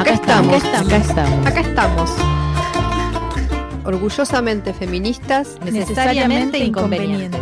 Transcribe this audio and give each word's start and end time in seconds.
Acá 0.00 0.12
estamos. 0.12 0.64
Acá 0.64 0.96
estamos. 0.96 1.46
Acá 1.46 1.60
estamos. 1.60 2.10
Orgullosamente 3.84 4.72
feministas, 4.72 5.58
Necesariamente 5.62 6.58
inconvenientes. 6.58 7.40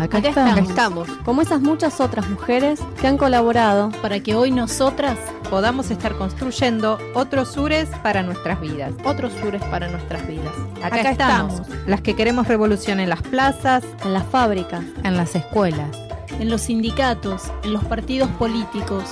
Acá, 0.00 0.18
acá 0.18 0.28
estamos. 0.30 0.68
estamos. 0.68 1.08
Como 1.24 1.40
esas 1.40 1.60
muchas 1.60 2.00
otras 2.00 2.28
mujeres 2.28 2.80
que 3.00 3.06
han 3.06 3.16
colaborado 3.16 3.90
para 4.02 4.18
que 4.18 4.34
hoy 4.34 4.50
nosotras 4.50 5.16
podamos 5.50 5.92
estar 5.92 6.16
construyendo 6.16 6.98
otros 7.14 7.52
sures 7.52 7.88
para 8.02 8.24
nuestras 8.24 8.60
vidas. 8.60 8.92
Otros 9.04 9.32
sures 9.40 9.62
para 9.66 9.86
nuestras 9.86 10.26
vidas. 10.26 10.52
Acá, 10.82 10.98
Acá 10.98 11.10
estamos, 11.12 11.60
estamos. 11.60 11.86
las 11.86 12.00
que 12.00 12.16
queremos 12.16 12.48
revolución 12.48 12.98
en 12.98 13.08
las 13.08 13.22
plazas, 13.22 13.84
en 14.04 14.12
las 14.12 14.26
fábricas, 14.26 14.82
en 15.04 15.16
las 15.16 15.36
escuelas, 15.36 15.96
en 16.40 16.50
los 16.50 16.62
sindicatos, 16.62 17.44
en 17.62 17.72
los 17.72 17.84
partidos 17.84 18.28
políticos, 18.30 19.04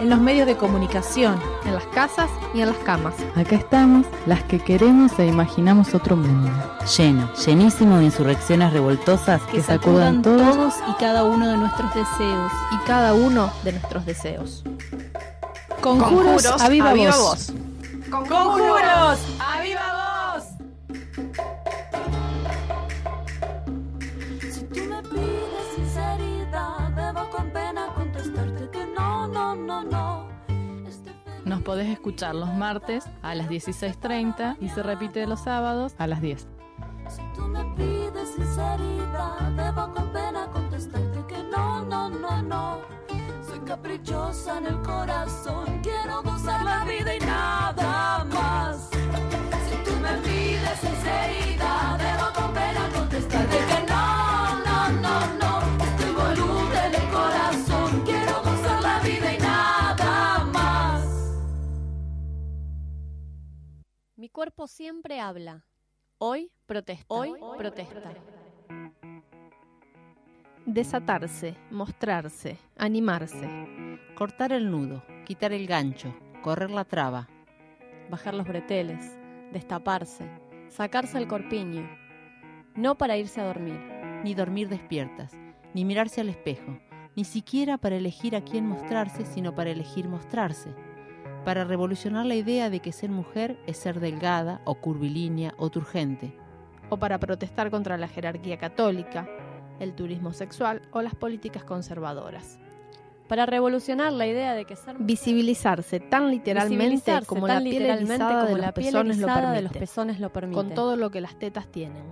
en 0.00 0.10
los 0.10 0.20
medios 0.20 0.46
de 0.46 0.56
comunicación. 0.56 1.40
En 1.64 1.74
las 1.74 1.84
casas 1.86 2.30
y 2.54 2.60
en 2.60 2.68
las 2.68 2.78
camas. 2.78 3.14
acá 3.34 3.56
estamos 3.56 4.06
las 4.26 4.42
que 4.44 4.58
queremos 4.58 5.18
e 5.18 5.26
imaginamos 5.26 5.94
otro 5.94 6.16
mundo. 6.16 6.50
lleno, 6.96 7.32
llenísimo 7.34 7.98
de 7.98 8.04
insurrecciones 8.04 8.72
revoltosas 8.72 9.42
Que 9.50 9.62
sacudan 9.62 10.22
todos 10.22 10.54
todos 10.54 10.74
y 10.88 10.92
cada 11.00 11.24
uno 11.24 11.48
de 11.48 11.56
nuestros 11.56 11.94
deseos. 11.94 12.52
Y 12.72 12.86
cada 12.86 13.14
uno 13.14 13.50
de 13.64 13.72
nuestros 13.72 14.06
deseos. 14.06 14.64
Conjuros, 15.80 16.46
a 16.46 16.68
viva, 16.68 16.94
voz. 16.94 17.16
voz. 17.16 17.52
¡Conjuros! 18.10 19.18
¡A 19.38 19.60
viva 19.62 19.80
voz! 19.94 20.05
No, 29.66 29.82
no. 29.82 30.28
Este 30.86 31.10
Nos 31.44 31.62
podés 31.62 31.88
escuchar 31.88 32.34
los 32.34 32.52
martes 32.54 33.04
a 33.22 33.34
las 33.34 33.48
16.30 33.48 34.56
y 34.60 34.68
se 34.68 34.82
repite 34.82 35.26
los 35.26 35.40
sábados 35.40 35.94
a 35.98 36.06
las 36.06 36.20
10. 36.20 36.46
Si 37.08 37.22
tú 37.34 37.42
me 37.42 37.64
pides 37.76 38.28
sinceridad, 38.36 39.52
debo 39.56 39.92
con 39.92 40.12
pena 40.12 40.46
contestarte 40.52 41.24
que 41.26 41.42
no, 41.44 41.84
no, 41.84 42.08
no, 42.08 42.42
no. 42.42 42.78
Soy 43.46 43.58
caprichosa 43.60 44.58
en 44.58 44.66
el 44.66 44.82
corazón, 44.82 45.80
quiero 45.82 46.22
gozar 46.22 46.64
la 46.64 46.84
vida 46.84 47.14
y 47.14 47.18
nada 47.20 48.24
más. 48.32 48.90
Si 48.90 49.76
tú 49.84 49.96
me 50.00 50.12
pides 50.18 50.78
sinceridad, 50.80 51.55
Mi 64.26 64.30
cuerpo 64.30 64.66
siempre 64.66 65.20
habla. 65.20 65.64
Hoy 66.18 66.50
protesta. 66.66 67.04
Hoy 67.06 67.32
protesta. 67.56 68.12
Desatarse, 70.64 71.56
mostrarse, 71.70 72.58
animarse. 72.76 73.48
Cortar 74.16 74.50
el 74.50 74.68
nudo, 74.68 75.04
quitar 75.24 75.52
el 75.52 75.68
gancho, 75.68 76.12
correr 76.42 76.72
la 76.72 76.82
traba, 76.82 77.28
Bajar 78.10 78.34
los 78.34 78.48
breteles, 78.48 79.16
destaparse, 79.52 80.28
sacarse 80.70 81.18
el 81.18 81.28
corpiño. 81.28 81.88
No 82.74 82.98
para 82.98 83.16
irse 83.16 83.40
a 83.40 83.44
dormir. 83.44 83.78
ni 84.24 84.34
dormir 84.34 84.68
despiertas, 84.68 85.34
ni 85.72 85.84
mirarse 85.84 86.20
al 86.20 86.30
espejo, 86.30 86.80
ni 87.14 87.22
siquiera 87.22 87.78
para 87.78 87.94
elegir 87.94 88.34
a 88.34 88.40
quién 88.40 88.66
mostrarse, 88.66 89.24
sino 89.24 89.54
para 89.54 89.70
elegir 89.70 90.08
mostrarse, 90.08 90.74
para 91.46 91.62
revolucionar 91.62 92.26
la 92.26 92.34
idea 92.34 92.70
de 92.70 92.80
que 92.80 92.90
ser 92.90 93.08
mujer 93.08 93.56
es 93.68 93.76
ser 93.76 94.00
delgada 94.00 94.60
o 94.64 94.74
curvilínea 94.74 95.54
o 95.58 95.70
turgente, 95.70 96.36
O 96.90 96.96
para 96.96 97.20
protestar 97.20 97.70
contra 97.70 97.96
la 97.96 98.08
jerarquía 98.08 98.58
católica, 98.58 99.28
el 99.78 99.94
turismo 99.94 100.32
sexual 100.32 100.82
o 100.90 101.02
las 101.02 101.14
políticas 101.14 101.62
conservadoras. 101.62 102.58
Para 103.28 103.46
revolucionar 103.46 104.12
la 104.12 104.26
idea 104.26 104.54
de 104.54 104.64
que 104.64 104.74
ser 104.74 104.96
Visibilizarse 104.98 106.00
tan 106.00 106.32
literalmente 106.32 106.84
Visibilizarse 106.84 107.28
como 107.28 107.46
tan 107.46 107.62
la 107.62 107.70
piel 107.70 107.82
literalmente 107.82 108.14
erizada 108.14 108.44
de 108.46 108.56
los 108.56 108.72
pezones 108.72 109.18
lo 109.18 109.26
de 109.52 109.62
los 109.62 109.72
pezones 109.72 110.18
lo 110.18 110.32
permite. 110.32 110.56
con 110.56 110.74
todo 110.74 110.96
lo 110.96 111.10
que 111.10 111.20
las 111.20 111.38
tetas 111.38 111.68
tienen, 111.68 112.04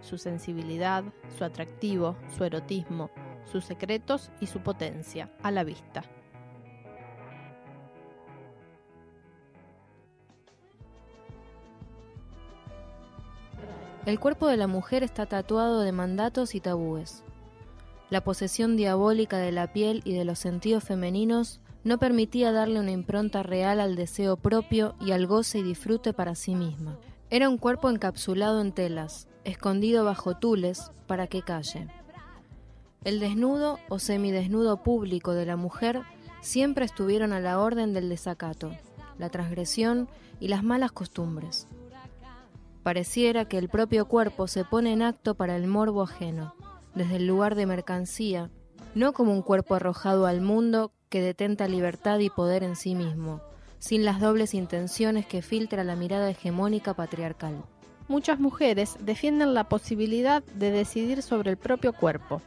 su 0.00 0.16
sensibilidad, 0.16 1.04
su 1.36 1.44
atractivo, 1.44 2.16
su 2.34 2.44
erotismo, 2.44 3.10
sus 3.44 3.66
secretos 3.66 4.30
y 4.40 4.46
su 4.46 4.60
potencia, 4.60 5.28
a 5.42 5.50
la 5.50 5.62
vista. 5.62 6.04
El 14.06 14.18
cuerpo 14.18 14.46
de 14.46 14.56
la 14.56 14.66
mujer 14.66 15.02
está 15.02 15.26
tatuado 15.26 15.80
de 15.80 15.92
mandatos 15.92 16.54
y 16.54 16.60
tabúes. 16.60 17.22
La 18.10 18.22
posesión 18.22 18.76
diabólica 18.76 19.38
de 19.38 19.52
la 19.52 19.72
piel 19.72 20.00
y 20.04 20.14
de 20.14 20.24
los 20.24 20.38
sentidos 20.38 20.84
femeninos 20.84 21.60
no 21.84 21.98
permitía 21.98 22.52
darle 22.52 22.80
una 22.80 22.90
impronta 22.90 23.42
real 23.42 23.80
al 23.80 23.96
deseo 23.96 24.36
propio 24.36 24.94
y 25.00 25.12
al 25.12 25.26
goce 25.26 25.58
y 25.58 25.62
disfrute 25.62 26.12
para 26.12 26.34
sí 26.34 26.54
misma. 26.54 26.98
Era 27.30 27.48
un 27.48 27.58
cuerpo 27.58 27.90
encapsulado 27.90 28.60
en 28.62 28.72
telas, 28.72 29.28
escondido 29.44 30.04
bajo 30.04 30.36
tules 30.36 30.90
para 31.06 31.26
que 31.26 31.42
calle. 31.42 31.88
El 33.04 33.20
desnudo 33.20 33.78
o 33.88 33.98
semidesnudo 33.98 34.82
público 34.82 35.32
de 35.32 35.46
la 35.46 35.56
mujer 35.56 36.02
siempre 36.40 36.84
estuvieron 36.84 37.32
a 37.32 37.40
la 37.40 37.60
orden 37.60 37.92
del 37.92 38.08
desacato, 38.08 38.70
la 39.18 39.28
transgresión 39.28 40.08
y 40.40 40.48
las 40.48 40.64
malas 40.64 40.92
costumbres. 40.92 41.68
Pareciera 42.82 43.44
que 43.46 43.58
el 43.58 43.68
propio 43.68 44.06
cuerpo 44.06 44.46
se 44.46 44.64
pone 44.64 44.92
en 44.92 45.02
acto 45.02 45.34
para 45.34 45.56
el 45.56 45.66
morbo 45.66 46.02
ajeno, 46.02 46.54
desde 46.94 47.16
el 47.16 47.26
lugar 47.26 47.54
de 47.54 47.66
mercancía, 47.66 48.50
no 48.94 49.12
como 49.12 49.32
un 49.32 49.42
cuerpo 49.42 49.74
arrojado 49.74 50.26
al 50.26 50.40
mundo 50.40 50.92
que 51.08 51.20
detenta 51.20 51.68
libertad 51.68 52.18
y 52.18 52.30
poder 52.30 52.62
en 52.62 52.76
sí 52.76 52.94
mismo, 52.94 53.40
sin 53.78 54.04
las 54.04 54.20
dobles 54.20 54.54
intenciones 54.54 55.26
que 55.26 55.42
filtra 55.42 55.84
la 55.84 55.96
mirada 55.96 56.30
hegemónica 56.30 56.94
patriarcal. 56.94 57.62
Muchas 58.08 58.40
mujeres 58.40 58.96
defienden 59.00 59.54
la 59.54 59.68
posibilidad 59.68 60.42
de 60.54 60.70
decidir 60.70 61.22
sobre 61.22 61.50
el 61.50 61.56
propio 61.56 61.92
cuerpo, 61.92 62.40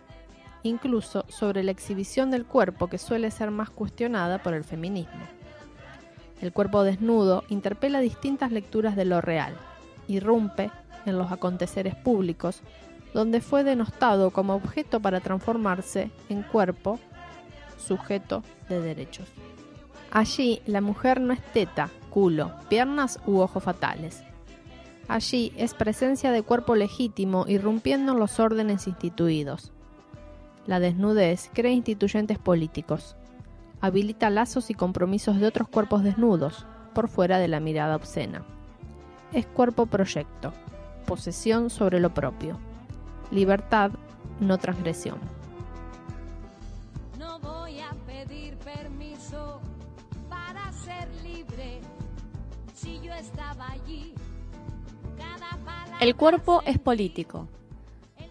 incluso 0.64 1.26
sobre 1.30 1.64
la 1.64 1.72
exhibición 1.72 2.32
del 2.32 2.46
cuerpo 2.46 2.88
que 2.88 2.98
suele 2.98 3.32
ser 3.32 3.52
más 3.52 3.70
cuestionada 3.70 4.42
por 4.42 4.54
el 4.54 4.64
feminismo. 4.64 5.22
El 6.42 6.52
cuerpo 6.52 6.84
desnudo 6.84 7.44
interpela 7.50 8.00
distintas 8.00 8.52
lecturas 8.52 8.96
de 8.96 9.06
lo 9.06 9.22
real, 9.22 9.56
irrumpe 10.08 10.72
en 11.06 11.18
los 11.18 11.32
aconteceres 11.32 11.96
públicos, 11.96 12.62
donde 13.14 13.42
fue 13.42 13.64
denostado 13.64 14.32
como 14.32 14.56
objeto 14.56 15.00
para 15.00 15.20
transformarse 15.20 16.12
en 16.30 16.44
cuerpo 16.44 17.00
sujeto 17.78 18.44
de 18.70 18.80
derechos. 18.82 19.28
Allí 20.12 20.62
la 20.66 20.82
mujer 20.82 21.22
no 21.22 21.34
es 21.34 21.42
teta, 21.54 21.90
culo, 22.10 22.52
piernas 22.70 23.20
u 23.26 23.40
ojos 23.40 23.64
fatales. 23.64 24.24
Allí 25.08 25.52
es 25.58 25.74
presencia 25.74 26.32
de 26.32 26.44
cuerpo 26.44 26.76
legítimo 26.76 27.46
irrumpiendo 27.48 28.14
en 28.14 28.20
los 28.20 28.40
órdenes 28.40 28.88
instituidos. 28.88 29.72
La 30.68 30.80
desnudez 30.80 31.50
crea 31.54 31.72
instituyentes 31.72 32.38
políticos. 32.38 33.16
Habilita 33.82 34.30
lazos 34.30 34.70
y 34.70 34.74
compromisos 34.74 35.40
de 35.40 35.48
otros 35.48 35.68
cuerpos 35.68 36.04
desnudos, 36.04 36.66
por 36.94 37.08
fuera 37.08 37.40
de 37.40 37.48
la 37.48 37.60
mirada 37.60 37.96
obscena. 37.96 38.44
Es 39.34 39.46
cuerpo 39.46 39.86
proyecto, 39.86 40.54
posesión 41.06 41.70
sobre 41.70 42.00
lo 42.00 42.14
propio. 42.14 42.58
Libertad, 43.32 43.92
no 44.40 44.58
transgresión. 44.58 45.20
No 47.18 47.40
voy 47.40 47.80
a 47.80 47.92
pedir 48.06 48.58
permiso 48.58 49.62
para 50.30 50.72
ser 50.74 51.08
libre. 51.24 51.80
Si 52.74 53.00
yo 53.00 53.14
estaba 53.14 53.72
allí, 53.72 54.14
cada. 55.18 55.52
El 56.02 56.16
cuerpo 56.16 56.64
es 56.66 56.80
político. 56.80 57.48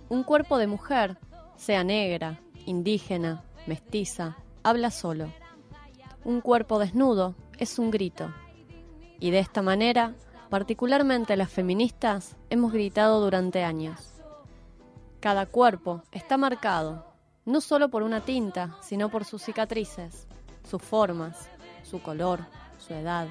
Un 0.09 0.25
cuerpo 0.25 0.59
de 0.59 0.67
mujer, 0.67 1.19
sea 1.57 1.85
negra, 1.85 2.41
indígena, 2.67 3.45
mestiza, 3.67 4.37
habla 4.65 4.91
solo. 4.91 5.33
Un 6.25 6.41
cuerpo 6.41 6.81
desnudo 6.81 7.37
es 7.59 7.79
un 7.79 7.93
grito. 7.93 8.35
Y 9.21 9.31
de 9.31 9.39
esta 9.39 9.63
manera, 9.63 10.15
particularmente 10.51 11.37
las 11.37 11.49
feministas, 11.49 12.37
hemos 12.51 12.73
gritado 12.73 13.21
durante 13.21 13.63
años. 13.63 14.01
Cada 15.21 15.47
cuerpo 15.47 16.03
está 16.11 16.37
marcado, 16.37 17.07
no 17.45 17.61
solo 17.61 17.89
por 17.89 18.03
una 18.03 18.21
tinta, 18.21 18.77
sino 18.83 19.11
por 19.11 19.25
sus 19.25 19.43
cicatrices, 19.43 20.27
sus 20.69 20.83
formas, 20.83 21.49
su 21.85 22.03
color, 22.03 22.41
su 22.79 22.95
edad, 22.95 23.29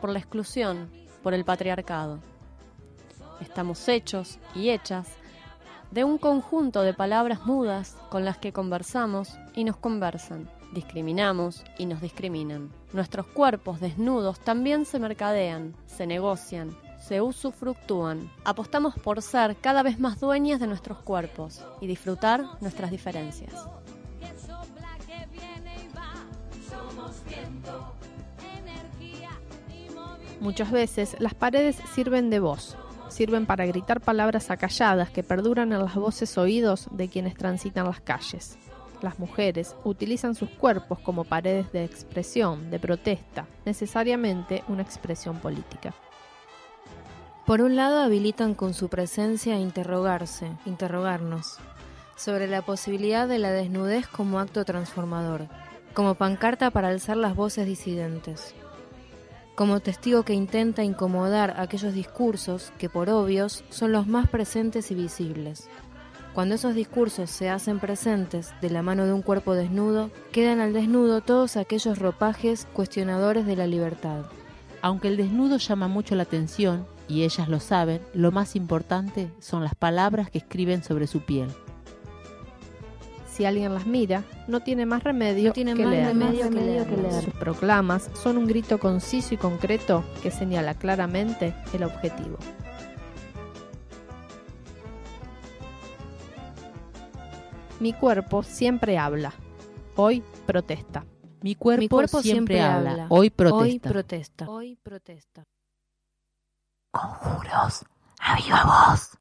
por 0.00 0.10
la 0.10 0.18
exclusión, 0.18 0.90
por 1.22 1.32
el 1.32 1.44
patriarcado. 1.44 2.20
Estamos 3.40 3.88
hechos 3.88 4.38
y 4.54 4.68
hechas 4.70 5.08
de 5.90 6.04
un 6.04 6.18
conjunto 6.18 6.82
de 6.82 6.92
palabras 6.92 7.46
mudas 7.46 7.96
con 8.10 8.26
las 8.26 8.36
que 8.36 8.52
conversamos 8.52 9.38
y 9.54 9.64
nos 9.64 9.78
conversan, 9.78 10.50
discriminamos 10.74 11.64
y 11.78 11.86
nos 11.86 12.02
discriminan. 12.02 12.81
Nuestros 12.92 13.26
cuerpos 13.26 13.80
desnudos 13.80 14.38
también 14.40 14.84
se 14.84 14.98
mercadean, 14.98 15.74
se 15.86 16.06
negocian, 16.06 16.76
se 17.00 17.22
usufructúan. 17.22 18.30
Apostamos 18.44 18.94
por 18.94 19.22
ser 19.22 19.56
cada 19.56 19.82
vez 19.82 19.98
más 19.98 20.20
dueñas 20.20 20.60
de 20.60 20.66
nuestros 20.66 20.98
cuerpos 20.98 21.64
y 21.80 21.86
disfrutar 21.86 22.44
nuestras 22.60 22.90
diferencias. 22.90 23.66
Muchas 30.40 30.70
veces 30.70 31.16
las 31.18 31.34
paredes 31.34 31.76
sirven 31.94 32.28
de 32.28 32.40
voz, 32.40 32.76
sirven 33.08 33.46
para 33.46 33.64
gritar 33.64 34.00
palabras 34.00 34.50
acalladas 34.50 35.08
que 35.08 35.22
perduran 35.22 35.72
en 35.72 35.78
las 35.78 35.94
voces 35.94 36.36
oídos 36.36 36.88
de 36.90 37.08
quienes 37.08 37.34
transitan 37.36 37.86
las 37.86 38.00
calles. 38.00 38.58
Las 39.02 39.18
mujeres 39.18 39.74
utilizan 39.84 40.34
sus 40.34 40.48
cuerpos 40.48 41.00
como 41.00 41.24
paredes 41.24 41.70
de 41.72 41.84
expresión, 41.84 42.70
de 42.70 42.78
protesta, 42.78 43.46
necesariamente 43.66 44.62
una 44.68 44.82
expresión 44.82 45.38
política. 45.38 45.92
Por 47.44 47.60
un 47.60 47.74
lado 47.74 48.00
habilitan 48.00 48.54
con 48.54 48.72
su 48.72 48.88
presencia 48.88 49.56
a 49.56 49.58
interrogarse, 49.58 50.52
interrogarnos, 50.64 51.58
sobre 52.16 52.46
la 52.46 52.62
posibilidad 52.62 53.26
de 53.26 53.40
la 53.40 53.50
desnudez 53.50 54.06
como 54.06 54.38
acto 54.38 54.64
transformador, 54.64 55.48
como 55.92 56.14
pancarta 56.14 56.70
para 56.70 56.88
alzar 56.88 57.16
las 57.16 57.34
voces 57.34 57.66
disidentes 57.66 58.54
como 59.54 59.80
testigo 59.80 60.22
que 60.22 60.32
intenta 60.32 60.82
incomodar 60.82 61.54
aquellos 61.58 61.94
discursos 61.94 62.72
que 62.78 62.88
por 62.88 63.10
obvios 63.10 63.64
son 63.68 63.92
los 63.92 64.06
más 64.06 64.28
presentes 64.28 64.90
y 64.90 64.94
visibles. 64.94 65.68
Cuando 66.34 66.54
esos 66.54 66.74
discursos 66.74 67.30
se 67.30 67.50
hacen 67.50 67.78
presentes 67.78 68.52
de 68.60 68.70
la 68.70 68.82
mano 68.82 69.04
de 69.04 69.12
un 69.12 69.22
cuerpo 69.22 69.54
desnudo, 69.54 70.10
quedan 70.32 70.60
al 70.60 70.72
desnudo 70.72 71.20
todos 71.20 71.56
aquellos 71.56 71.98
ropajes 71.98 72.66
cuestionadores 72.72 73.46
de 73.46 73.56
la 73.56 73.66
libertad. 73.66 74.24
Aunque 74.80 75.08
el 75.08 75.16
desnudo 75.16 75.58
llama 75.58 75.88
mucho 75.88 76.14
la 76.14 76.22
atención, 76.22 76.86
y 77.08 77.24
ellas 77.24 77.48
lo 77.48 77.60
saben, 77.60 78.00
lo 78.14 78.32
más 78.32 78.56
importante 78.56 79.30
son 79.40 79.62
las 79.62 79.74
palabras 79.74 80.30
que 80.30 80.38
escriben 80.38 80.82
sobre 80.82 81.06
su 81.06 81.20
piel 81.20 81.48
si 83.32 83.46
alguien 83.46 83.74
las 83.74 83.86
mira, 83.86 84.24
no 84.46 84.60
tiene 84.60 84.86
más 84.86 85.02
remedio, 85.02 85.52
que, 85.52 85.64
leer. 85.64 87.24
Sus 87.24 87.34
proclamas 87.34 88.10
son 88.22 88.36
un 88.36 88.46
grito 88.46 88.78
conciso 88.78 89.34
y 89.34 89.38
concreto 89.38 90.04
que 90.22 90.30
señala 90.30 90.74
claramente 90.74 91.54
el 91.72 91.84
objetivo. 91.84 92.38
Mi 97.82 97.92
cuerpo 97.92 98.44
siempre 98.44 98.96
habla. 98.96 99.34
Hoy 99.96 100.22
protesta. 100.46 101.04
Mi 101.40 101.56
cuerpo, 101.56 102.22
siempre, 102.22 102.60
habla. 102.60 103.06
Hoy 103.08 103.28
protesta. 103.28 103.56
Hoy 103.56 103.80
protesta. 103.80 104.48
Hoy 104.48 104.78
protesta. 104.80 105.44
Conjuros 106.92 107.84
a 108.20 108.36
viva 108.36 108.62
voz. 108.64 109.18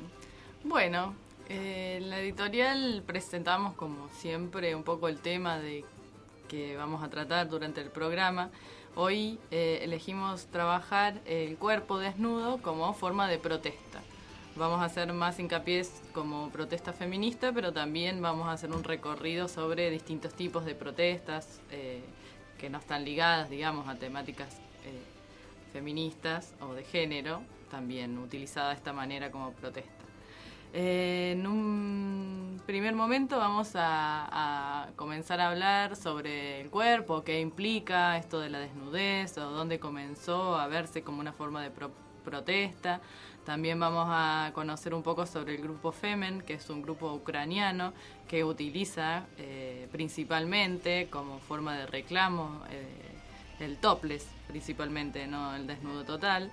Bueno, 0.64 1.14
eh, 1.48 1.98
en 2.00 2.10
la 2.10 2.20
editorial 2.20 3.02
presentamos 3.06 3.74
como 3.74 4.08
siempre 4.10 4.74
un 4.74 4.82
poco 4.82 5.08
el 5.08 5.18
tema 5.18 5.58
de 5.58 5.84
que 6.48 6.76
vamos 6.76 7.02
a 7.02 7.08
tratar 7.08 7.48
durante 7.48 7.80
el 7.80 7.90
programa. 7.90 8.50
Hoy 8.94 9.38
eh, 9.50 9.80
elegimos 9.82 10.46
trabajar 10.46 11.20
el 11.24 11.56
cuerpo 11.56 11.98
desnudo 11.98 12.58
como 12.58 12.92
forma 12.92 13.28
de 13.28 13.38
protesta. 13.38 14.02
Vamos 14.54 14.82
a 14.82 14.84
hacer 14.84 15.10
más 15.14 15.38
hincapié 15.38 15.82
como 16.12 16.50
protesta 16.50 16.92
feminista, 16.92 17.52
pero 17.52 17.72
también 17.72 18.20
vamos 18.20 18.48
a 18.48 18.52
hacer 18.52 18.70
un 18.70 18.84
recorrido 18.84 19.48
sobre 19.48 19.88
distintos 19.88 20.34
tipos 20.34 20.66
de 20.66 20.74
protestas 20.74 21.62
eh, 21.70 22.02
que 22.58 22.68
no 22.68 22.76
están 22.76 23.02
ligadas, 23.02 23.48
digamos, 23.48 23.88
a 23.88 23.94
temáticas 23.94 24.58
eh, 24.84 25.02
feministas 25.72 26.54
o 26.60 26.74
de 26.74 26.84
género, 26.84 27.40
también 27.70 28.18
utilizada 28.18 28.68
de 28.68 28.74
esta 28.74 28.92
manera 28.92 29.30
como 29.30 29.52
protesta. 29.52 30.04
Eh, 30.74 31.32
en 31.32 31.46
un 31.46 32.62
primer 32.66 32.94
momento 32.94 33.38
vamos 33.38 33.72
a, 33.74 34.88
comenzar 34.96 35.40
a 35.40 35.48
hablar 35.48 35.96
sobre 35.96 36.60
el 36.60 36.68
cuerpo, 36.68 37.24
qué 37.24 37.40
implica 37.40 38.18
esto 38.18 38.38
de 38.38 38.50
la 38.50 38.58
desnudez 38.58 39.38
o 39.38 39.50
dónde 39.50 39.78
comenzó 39.78 40.56
a 40.56 40.66
verse 40.66 41.02
como 41.02 41.20
una 41.20 41.32
forma 41.32 41.62
de 41.62 41.70
protesta. 42.22 43.00
También 43.44 43.80
vamos 43.80 44.06
a 44.08 44.52
conocer 44.54 44.94
un 44.94 45.02
poco 45.02 45.26
sobre 45.26 45.56
el 45.56 45.62
grupo 45.62 45.90
Femen, 45.90 46.42
que 46.42 46.54
es 46.54 46.70
un 46.70 46.80
grupo 46.80 47.12
ucraniano 47.12 47.92
que 48.28 48.44
utiliza 48.44 49.26
eh, 49.36 49.88
principalmente 49.90 51.08
como 51.10 51.40
forma 51.40 51.76
de 51.76 51.86
reclamo 51.86 52.62
eh, 52.70 52.86
el 53.58 53.78
topless, 53.78 54.28
principalmente, 54.46 55.26
no 55.26 55.56
el 55.56 55.66
desnudo 55.66 56.04
total. 56.04 56.52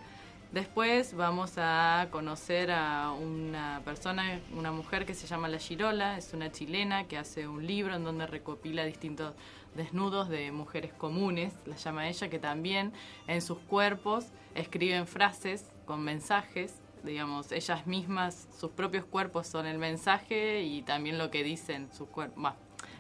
Después 0.52 1.14
vamos 1.14 1.54
a 1.58 2.08
conocer 2.10 2.72
a 2.72 3.12
una 3.12 3.84
persona, 3.86 4.40
una 4.58 4.72
mujer 4.72 5.06
que 5.06 5.14
se 5.14 5.28
llama 5.28 5.48
La 5.48 5.60
Girola, 5.60 6.18
es 6.18 6.34
una 6.34 6.52
chilena 6.52 7.04
que 7.04 7.20
hace 7.20 7.48
un 7.48 7.68
libro 7.68 7.96
en 7.96 8.04
donde 8.04 8.26
recopila 8.26 8.84
distintos 8.84 9.36
desnudos 9.76 10.28
de 10.28 10.52
mujeres 10.52 10.92
comunes, 10.94 11.54
la 11.68 11.76
llama 11.76 12.10
ella, 12.10 12.32
que 12.32 12.40
también 12.40 12.94
en 13.28 13.44
sus 13.44 13.60
cuerpos 13.60 14.26
escriben 14.56 15.06
frases 15.06 15.70
con 15.90 16.04
mensajes, 16.04 16.76
digamos, 17.02 17.52
ellas 17.52 17.88
mismas, 17.88 18.48
sus 18.56 18.70
propios 18.70 19.06
cuerpos 19.06 19.48
son 19.48 19.66
el 19.66 19.80
mensaje 19.80 20.62
y 20.62 20.84
también 20.84 21.18
lo 21.18 21.32
que 21.32 21.44
dicen 21.44 21.90
sus 21.92 22.08
cuerpos, 22.10 22.54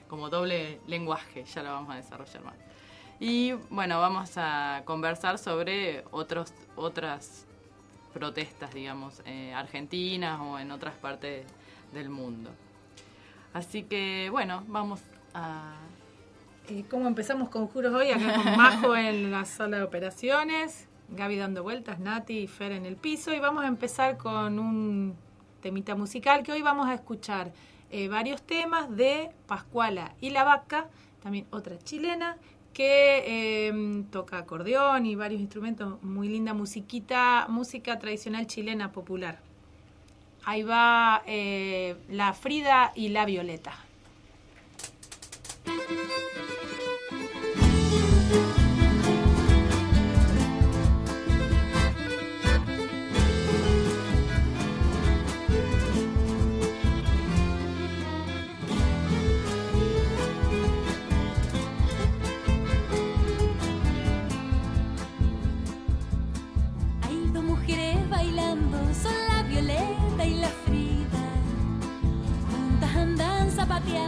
como 0.07 0.31
doble 0.31 0.81
lenguaje, 0.87 1.43
ya 1.43 1.61
lo 1.61 1.71
vamos 1.71 1.91
a 1.91 1.97
desarrollar 1.97 2.43
más. 2.43 2.55
Y 3.19 3.51
bueno, 3.69 3.99
vamos 3.99 4.31
a 4.37 4.81
conversar 4.85 5.37
sobre 5.37 6.03
otros, 6.09 6.51
otras 6.75 7.45
protestas, 8.11 8.73
digamos, 8.73 9.21
eh, 9.27 9.53
argentinas 9.53 10.41
o 10.41 10.57
en 10.57 10.71
otras 10.71 10.95
partes 10.95 11.45
del 11.93 12.09
mundo. 12.09 12.49
Así 13.53 13.83
que 13.83 14.29
bueno, 14.31 14.63
vamos 14.67 14.99
a... 15.35 15.75
¿Cómo 16.89 17.07
empezamos 17.07 17.49
con 17.49 17.67
juros 17.67 17.93
hoy? 17.93 18.09
Acá 18.09 18.33
con 18.33 18.57
Majo 18.57 18.95
en 18.95 19.29
la 19.29 19.45
sala 19.45 19.77
de 19.77 19.83
operaciones, 19.83 20.88
Gaby 21.11 21.37
dando 21.37 21.63
vueltas, 21.63 21.99
Nati 21.99 22.39
y 22.39 22.47
Fer 22.47 22.71
en 22.71 22.85
el 22.85 22.95
piso. 22.95 23.33
Y 23.33 23.39
vamos 23.39 23.63
a 23.63 23.67
empezar 23.67 24.17
con 24.17 24.59
un 24.59 25.15
temita 25.61 25.95
musical 25.95 26.43
que 26.43 26.51
hoy 26.51 26.61
vamos 26.61 26.87
a 26.87 26.93
escuchar 26.93 27.51
eh, 27.91 28.07
varios 28.07 28.41
temas 28.41 28.95
de 28.95 29.31
Pascuala 29.47 30.13
y 30.21 30.29
la 30.29 30.43
Vaca, 30.43 30.87
también 31.21 31.47
otra 31.49 31.77
chilena, 31.79 32.37
que 32.73 33.23
eh, 33.67 34.03
toca 34.11 34.37
acordeón 34.37 35.05
y 35.05 35.15
varios 35.15 35.41
instrumentos, 35.41 36.01
muy 36.03 36.29
linda 36.29 36.53
musiquita, 36.53 37.47
música 37.49 37.97
tradicional 37.99 38.47
chilena 38.47 38.91
popular. 38.91 39.39
Ahí 40.45 40.63
va 40.63 41.23
eh, 41.25 41.95
la 42.09 42.33
Frida 42.33 42.91
y 42.95 43.09
la 43.09 43.25
Violeta. 43.25 43.73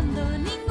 Ninguna 0.04 0.71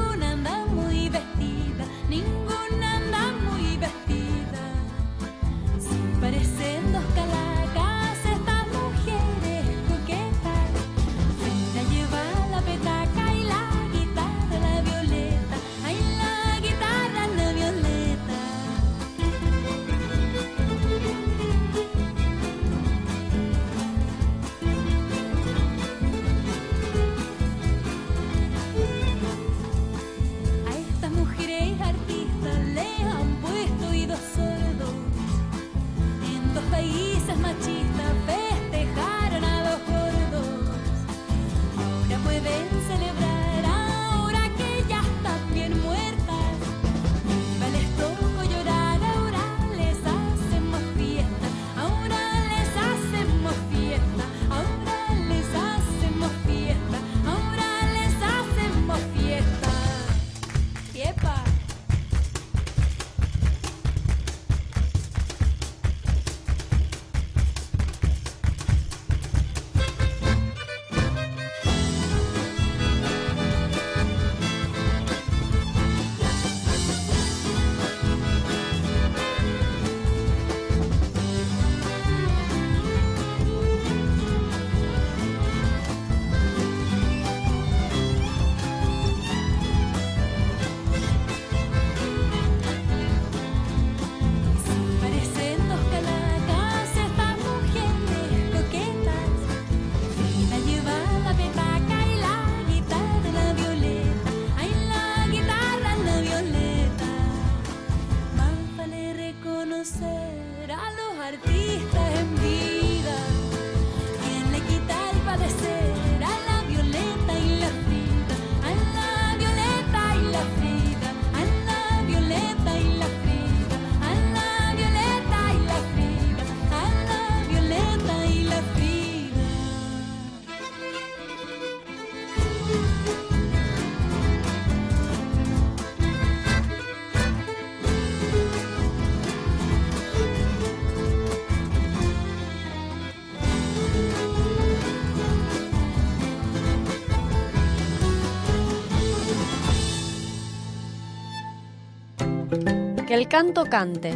Que 153.11 153.17
el 153.17 153.27
canto 153.27 153.65
cante. 153.65 154.13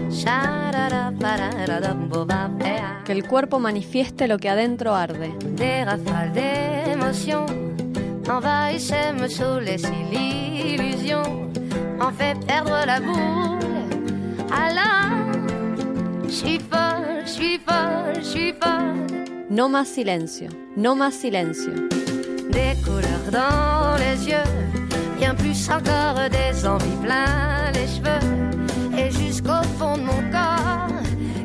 Que 3.04 3.12
el 3.12 3.28
cuerpo 3.28 3.60
manifieste 3.60 4.26
lo 4.30 4.38
que 4.38 4.48
adentro 4.48 4.96
arde. 4.96 5.34
No 19.50 19.68
más 19.68 19.88
silencio. 19.90 20.50
No 20.78 20.96
más 20.96 21.16
silencio. 21.16 21.74
Des 22.50 22.78
couleurs 22.86 23.30
dans 23.30 23.98
les 24.00 24.26
yeux, 24.26 24.38
bien 25.20 25.36
plus 25.36 25.70
encore 25.70 26.30
des 26.30 26.66
envies 26.66 27.04
plein 27.04 27.72
les 27.74 27.88
cheveux. 27.88 28.46
Et 28.98 29.12
jusqu'au 29.12 29.62
fond 29.78 29.98
de 29.98 30.04
mon 30.04 30.32
corps 30.32 30.88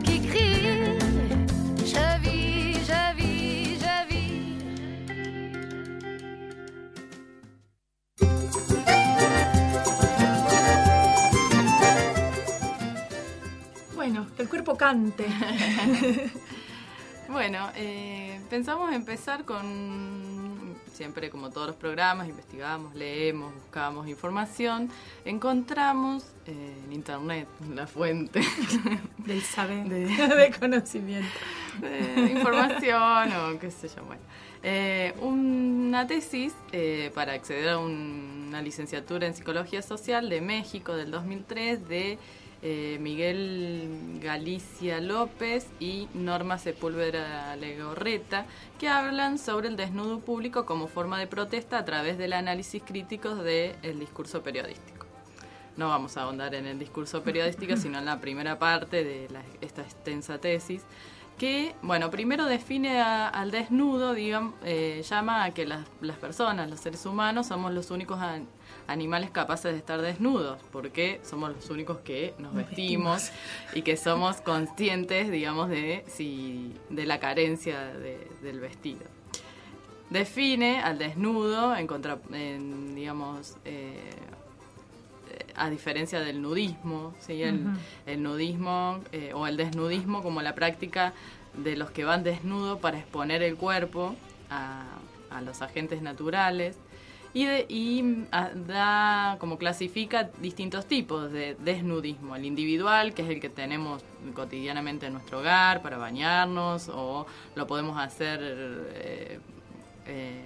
qui 0.05 0.21
crie 0.21 0.99
Je 1.79 2.21
vis, 2.23 2.75
je 2.91 3.17
vis, 3.17 3.79
je 3.81 3.97
vis. 4.09 4.57
Bueno, 13.95 14.27
que 14.37 14.43
el 14.43 14.49
cuerpo 14.49 14.77
cante. 14.77 15.27
Bueno, 17.31 17.71
eh, 17.77 18.41
pensamos 18.51 18.93
empezar 18.93 19.45
con, 19.45 20.30
siempre 21.01 21.31
como 21.31 21.49
todos 21.49 21.67
los 21.69 21.77
programas, 21.77 22.29
investigamos, 22.29 22.95
leemos, 22.95 23.55
buscamos 23.55 24.07
información, 24.07 24.91
encontramos 25.25 26.25
eh, 26.45 26.77
en 26.85 26.93
internet 26.93 27.49
la 27.75 27.87
fuente 27.87 28.43
del 29.17 29.41
saber, 29.41 29.89
de, 29.89 30.05
de 30.37 30.51
conocimiento, 30.61 31.27
de 31.81 32.33
información 32.33 33.33
o 33.33 33.59
qué 33.59 33.71
sé 33.71 33.89
yo, 33.89 34.05
bueno. 34.05 34.21
Eh, 34.63 35.15
una 35.23 36.07
tesis 36.07 36.53
eh, 36.71 37.11
para 37.15 37.33
acceder 37.33 37.71
a 37.71 37.79
una 37.79 38.61
licenciatura 38.61 39.27
en 39.27 39.35
Psicología 39.35 39.81
Social 39.81 40.29
de 40.29 40.43
México 40.43 40.97
del 40.97 41.11
2003 41.11 41.89
de 41.89 42.19
eh, 42.63 42.99
Miguel 43.01 44.19
Galicia 44.23 45.01
López 45.01 45.67
y 45.81 46.09
Norma 46.15 46.59
Sepúlveda 46.59 47.57
Legorreta, 47.57 48.47
que 48.79 48.89
hablan 48.89 49.39
sobre 49.39 49.69
el 49.69 49.77
desnudo 49.77 50.21
público 50.21 50.67
como 50.67 50.87
forma 50.87 51.19
de 51.19 51.27
protesta 51.27 51.79
a 51.79 51.85
través 51.85 52.19
del 52.19 52.33
análisis 52.33 52.83
crítico 52.83 53.35
del 53.35 53.99
discurso 53.99 54.43
periodístico. 54.43 55.07
No 55.77 55.89
vamos 55.89 56.17
a 56.17 56.23
ahondar 56.23 56.55
en 56.55 56.67
el 56.67 56.79
discurso 56.79 57.23
periodístico, 57.23 57.77
sino 57.77 57.99
en 57.99 58.05
la 58.05 58.21
primera 58.21 58.59
parte 58.59 59.05
de 59.05 59.29
esta 59.61 59.83
extensa 59.83 60.39
tesis 60.39 60.83
que, 61.41 61.75
bueno, 61.81 62.11
primero 62.11 62.45
define 62.45 63.01
al 63.01 63.51
desnudo, 63.51 64.15
eh, 64.15 65.03
llama 65.09 65.45
a 65.45 65.55
que 65.55 65.65
las, 65.65 65.87
las, 66.03 66.19
personas, 66.19 66.69
los 66.69 66.81
seres 66.81 67.07
humanos, 67.07 67.47
somos 67.47 67.73
los 67.73 67.91
únicos 67.91 68.21
animales 68.91 69.31
capaces 69.31 69.73
de 69.73 69.79
estar 69.79 70.03
desnudos, 70.03 70.59
porque 70.73 71.21
somos 71.23 71.55
los 71.55 71.71
únicos 71.71 71.99
que 71.99 72.35
nos, 72.39 72.53
vestimos, 72.53 73.31
y 73.73 73.83
que 73.83 73.97
somos 73.97 74.41
conscientes, 74.41 75.31
digamos, 75.31 75.69
de, 75.69 76.05
si, 76.09 76.75
de 76.89 77.07
la 77.07 77.21
carencia 77.21 77.93
del 78.43 78.59
vestido. 78.59 79.03
Define 80.11 80.81
al 80.81 80.99
desnudo, 80.99 81.77
en 81.77 81.87
contra, 81.87 82.19
en, 82.33 82.97
digamos, 82.97 83.57
eh, 83.65 84.11
a 85.55 85.71
diferencia 85.71 86.19
del 86.21 86.43
nudismo, 86.43 87.15
¿sí? 87.21 87.45
el, 87.45 87.65
el 88.07 88.23
nudismo 88.23 89.01
eh, 89.13 89.33
o 89.35 89.47
el 89.47 89.57
desnudismo 89.57 90.21
como 90.23 90.43
la 90.43 90.57
práctica 90.57 91.13
de 91.55 91.77
los 91.77 91.93
que 91.93 92.03
van 92.03 92.25
desnudos 92.25 92.81
para 92.81 92.99
exponer 92.99 93.43
el 93.45 93.55
cuerpo 93.55 94.17
a, 94.51 94.85
a 95.31 95.41
los 95.43 95.63
agentes 95.63 96.03
naturales 96.03 96.77
y, 97.33 97.45
de, 97.45 97.67
y 97.69 98.27
da 98.67 99.37
como 99.39 99.57
clasifica 99.57 100.31
distintos 100.41 100.87
tipos 100.87 101.31
de 101.31 101.57
desnudismo. 101.61 102.35
El 102.35 102.45
individual 102.45 103.15
que 103.15 103.23
es 103.23 103.29
el 103.29 103.41
que 103.41 103.49
tenemos 103.49 104.03
cotidianamente 104.35 105.07
en 105.07 105.13
nuestro 105.13 105.41
hogar 105.41 105.83
para 105.83 105.97
bañarnos 105.97 106.89
o 106.89 107.27
lo 107.55 107.67
podemos 107.67 107.99
hacer 107.99 108.41
eh, 108.43 109.39
eh, 110.07 110.43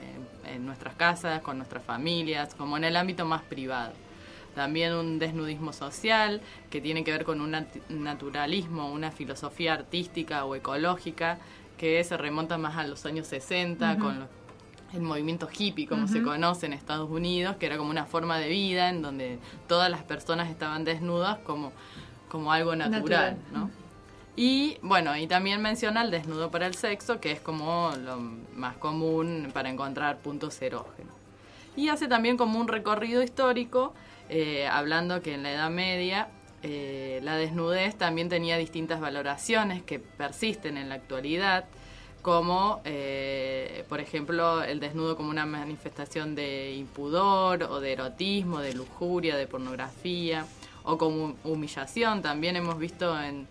en 0.47 0.67
nuestras 0.67 0.95
casas 0.95 1.41
con 1.41 1.57
nuestras 1.57 1.83
familias 1.83 2.55
como 2.55 2.77
en 2.77 2.85
el 2.85 2.97
ámbito 2.97 3.25
más 3.25 3.43
privado. 3.43 3.93
También 4.55 4.93
un 4.93 5.19
desnudismo 5.19 5.73
social 5.73 6.41
que 6.71 6.81
tiene 6.81 7.03
que 7.03 7.11
ver 7.11 7.25
con 7.25 7.41
un 7.41 7.57
naturalismo, 7.89 8.93
una 8.93 9.11
filosofía 9.11 9.73
artística 9.73 10.45
o 10.45 10.55
ecológica 10.55 11.39
que 11.77 12.05
se 12.05 12.17
remonta 12.17 12.57
más 12.57 12.77
a 12.77 12.87
los 12.87 13.05
años 13.05 13.27
60 13.27 13.99
con 13.99 14.29
el 14.95 15.03
movimiento 15.03 15.49
hippie, 15.51 15.87
como 15.87 16.07
se 16.07 16.23
conoce 16.23 16.67
en 16.67 16.73
Estados 16.73 17.11
Unidos, 17.11 17.57
que 17.57 17.67
era 17.67 17.77
como 17.77 17.91
una 17.91 18.07
forma 18.07 18.39
de 18.39 18.49
vida 18.49 18.89
en 18.89 19.03
donde 19.03 19.39
todas 19.67 19.91
las 19.91 20.03
personas 20.03 20.51
estaban 20.51 20.85
desnudas 20.85 21.39
como, 21.39 21.73
como 22.29 22.53
algo 22.53 22.77
natural, 22.77 23.37
¿no? 23.53 23.71
Y 24.37 24.79
bueno, 24.83 25.17
y 25.17 25.27
también 25.27 25.63
menciona 25.63 26.03
el 26.03 26.11
desnudo 26.11 26.51
para 26.51 26.67
el 26.67 26.75
sexo, 26.75 27.21
que 27.21 27.31
es 27.31 27.41
como 27.41 27.93
lo 28.05 28.17
más 28.55 28.77
común 28.77 29.51
para 29.53 29.69
encontrar 29.69 30.19
puntos 30.19 30.61
erógenos. 30.61 31.15
Y 31.77 31.89
hace 31.89 32.09
también 32.09 32.37
como 32.37 32.59
un 32.59 32.67
recorrido 32.67 33.23
histórico 33.23 33.95
eh, 34.29 34.67
hablando 34.67 35.23
que 35.23 35.35
en 35.35 35.43
la 35.43 35.53
Edad 35.53 35.71
Media 35.71 36.29
eh, 36.63 37.21
la 37.23 37.37
desnudez 37.37 37.97
también 37.97 38.29
tenía 38.29 38.57
distintas 38.57 39.01
valoraciones 39.01 39.83
que 39.83 39.99
persisten 39.99 40.79
en 40.79 40.89
la 40.89 40.97
actualidad, 40.97 41.67
como 42.25 42.81
eh, 42.87 43.85
por 43.89 44.01
ejemplo 44.01 44.65
el 44.65 44.81
desnudo 44.81 45.15
como 45.15 45.29
una 45.29 45.45
manifestación 45.45 46.35
de 46.35 46.75
impudor 46.75 47.65
o 47.65 47.81
de 47.81 47.93
erotismo, 47.93 48.61
de 48.61 48.73
lujuria, 48.73 49.37
de 49.37 49.47
pornografía 49.47 50.47
o 50.85 50.97
como 50.97 51.37
humillación. 51.45 52.23
También 52.23 52.57
hemos 52.57 52.79
visto 52.79 53.21
en 53.21 53.47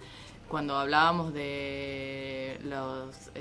cuando 0.50 0.75
hablábamos 0.75 1.34
de 1.34 2.59
los 2.64 3.31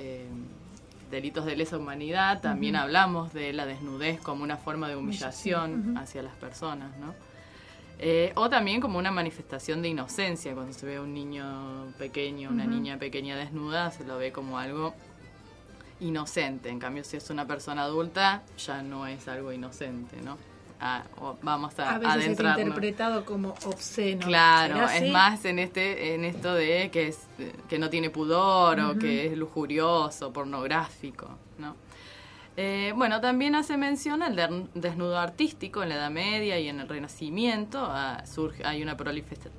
delitos 1.11 1.47
de 1.47 1.57
lesa 1.57 1.79
humanidad, 1.79 2.40
también 2.40 2.77
hablamos 2.77 3.33
de 3.33 3.55
la 3.55 3.64
desnudez 3.64 4.21
como 4.21 4.42
una 4.45 4.59
forma 4.59 4.88
de 4.88 4.97
humillación 4.97 5.97
hacia 5.97 6.23
las 6.23 6.35
personas, 6.35 6.97
¿no? 6.99 7.14
Eh, 8.05 8.33
o 8.35 8.51
también 8.51 8.81
como 8.81 8.99
una 8.99 9.12
manifestación 9.12 9.81
de 9.81 9.88
inocencia, 9.88 10.55
cuando 10.55 10.73
se 10.73 10.85
ve 10.85 10.97
a 10.97 11.03
un 11.03 11.14
niño 11.14 11.92
pequeño, 11.99 12.51
una 12.51 12.66
niña 12.66 12.99
pequeña 12.99 13.37
desnuda, 13.37 13.92
se 13.92 14.05
lo 14.05 14.18
ve 14.18 14.33
como 14.33 14.59
algo 14.59 14.92
inocente. 16.03 16.69
En 16.69 16.79
cambio, 16.79 17.05
si 17.05 17.17
es 17.17 17.31
una 17.31 17.47
persona 17.47 17.83
adulta, 17.83 18.43
ya 18.59 18.83
no 18.83 19.07
es 19.07 19.29
algo 19.29 19.53
inocente, 19.53 20.17
¿no? 20.23 20.37
vamos 21.43 21.79
a, 21.79 21.95
a 21.95 21.99
veces 21.99 22.25
es 22.25 22.41
interpretado 22.41 23.25
como 23.25 23.51
obsceno. 23.67 24.27
Claro, 24.27 24.88
es 24.88 25.12
más 25.12 25.45
en 25.45 25.61
este 25.61 26.15
en 26.15 26.25
esto 26.25 26.55
de 26.55 26.91
que 26.91 27.09
es 27.09 27.21
que 27.69 27.79
no 27.79 27.88
tiene 27.88 28.11
pudor 28.11 28.81
o 28.81 28.99
que 28.99 29.27
es 29.27 29.38
lujurioso, 29.38 30.33
pornográfico, 30.33 31.38
¿no? 31.59 31.77
Eh, 32.57 32.93
bueno, 32.97 33.21
también 33.21 33.55
hace 33.55 33.77
mención 33.79 34.23
al 34.23 34.69
desnudo 34.75 35.19
artístico 35.19 35.83
en 35.83 35.88
la 35.91 35.95
Edad 35.95 36.11
Media 36.11 36.59
y 36.59 36.69
en 36.69 36.81
el 36.81 36.88
Renacimiento. 36.88 37.79
Ah, 37.81 38.25
surge, 38.27 38.67
hay 38.67 38.83
una 38.83 38.97
proliferación 38.97 39.55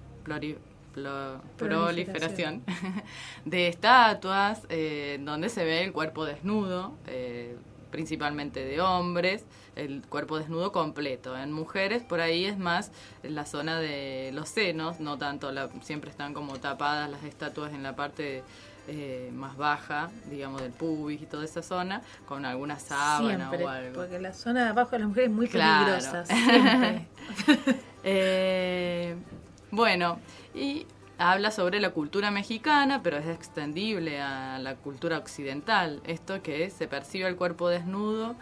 de 3.45 3.67
estatuas 3.67 4.61
eh, 4.69 5.19
donde 5.21 5.49
se 5.49 5.63
ve 5.65 5.83
el 5.83 5.91
cuerpo 5.91 6.25
desnudo, 6.25 6.93
eh, 7.07 7.57
principalmente 7.91 8.63
de 8.63 8.81
hombres, 8.81 9.45
el 9.75 10.01
cuerpo 10.07 10.37
desnudo 10.37 10.71
completo. 10.71 11.37
En 11.37 11.51
mujeres 11.51 12.03
por 12.03 12.21
ahí 12.21 12.45
es 12.45 12.57
más 12.57 12.91
la 13.23 13.45
zona 13.45 13.79
de 13.79 14.31
los 14.33 14.49
senos, 14.49 14.99
no 14.99 15.17
tanto, 15.17 15.51
siempre 15.81 16.09
están 16.09 16.33
como 16.33 16.59
tapadas 16.59 17.09
las 17.09 17.23
estatuas 17.23 17.73
en 17.73 17.83
la 17.83 17.95
parte 17.95 18.43
eh, 18.87 19.31
más 19.33 19.55
baja, 19.55 20.09
digamos, 20.29 20.61
del 20.61 20.71
pubis 20.71 21.21
y 21.21 21.25
toda 21.25 21.45
esa 21.45 21.61
zona, 21.61 22.01
con 22.27 22.45
alguna 22.45 22.79
sábana 22.79 23.49
o 23.49 23.67
algo. 23.67 23.93
Porque 23.93 24.19
la 24.19 24.33
zona 24.33 24.65
de 24.65 24.69
abajo 24.71 24.91
de 24.91 24.99
las 24.99 25.07
mujeres 25.07 25.29
es 25.29 25.35
muy 25.35 25.47
peligrosa. 25.47 26.25
eh, 28.03 29.15
bueno, 29.71 30.19
y 30.53 30.85
habla 31.17 31.51
sobre 31.51 31.79
la 31.79 31.91
cultura 31.91 32.31
mexicana, 32.31 33.01
pero 33.03 33.17
es 33.17 33.27
extendible 33.27 34.21
a 34.21 34.59
la 34.59 34.75
cultura 34.75 35.17
occidental. 35.17 36.01
Esto 36.05 36.41
que 36.41 36.69
se 36.69 36.87
percibe 36.87 37.27
el 37.27 37.35
cuerpo 37.35 37.69
desnudo 37.69 38.35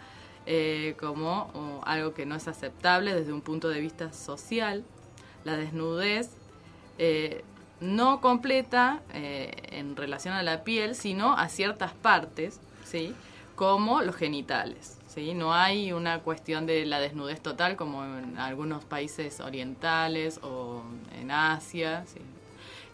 eh, 0.46 0.96
como 0.98 1.82
algo 1.84 2.14
que 2.14 2.26
no 2.26 2.34
es 2.34 2.48
aceptable 2.48 3.14
desde 3.14 3.32
un 3.32 3.42
punto 3.42 3.68
de 3.68 3.80
vista 3.80 4.12
social. 4.12 4.84
La 5.44 5.56
desnudez 5.56 6.30
eh, 6.98 7.44
no 7.80 8.20
completa 8.20 9.00
eh, 9.12 9.50
en 9.72 9.96
relación 9.96 10.34
a 10.34 10.42
la 10.42 10.64
piel, 10.64 10.94
sino 10.94 11.36
a 11.36 11.48
ciertas 11.48 11.92
partes, 11.92 12.60
¿sí? 12.84 13.14
como 13.56 14.02
los 14.02 14.16
genitales. 14.16 14.98
¿Sí? 15.14 15.34
No 15.34 15.54
hay 15.54 15.92
una 15.92 16.20
cuestión 16.20 16.66
de 16.66 16.86
la 16.86 17.00
desnudez 17.00 17.40
total 17.40 17.76
como 17.76 18.04
en 18.04 18.38
algunos 18.38 18.84
países 18.84 19.40
orientales 19.40 20.40
o 20.42 20.82
en 21.20 21.30
Asia. 21.30 22.04
¿sí? 22.06 22.20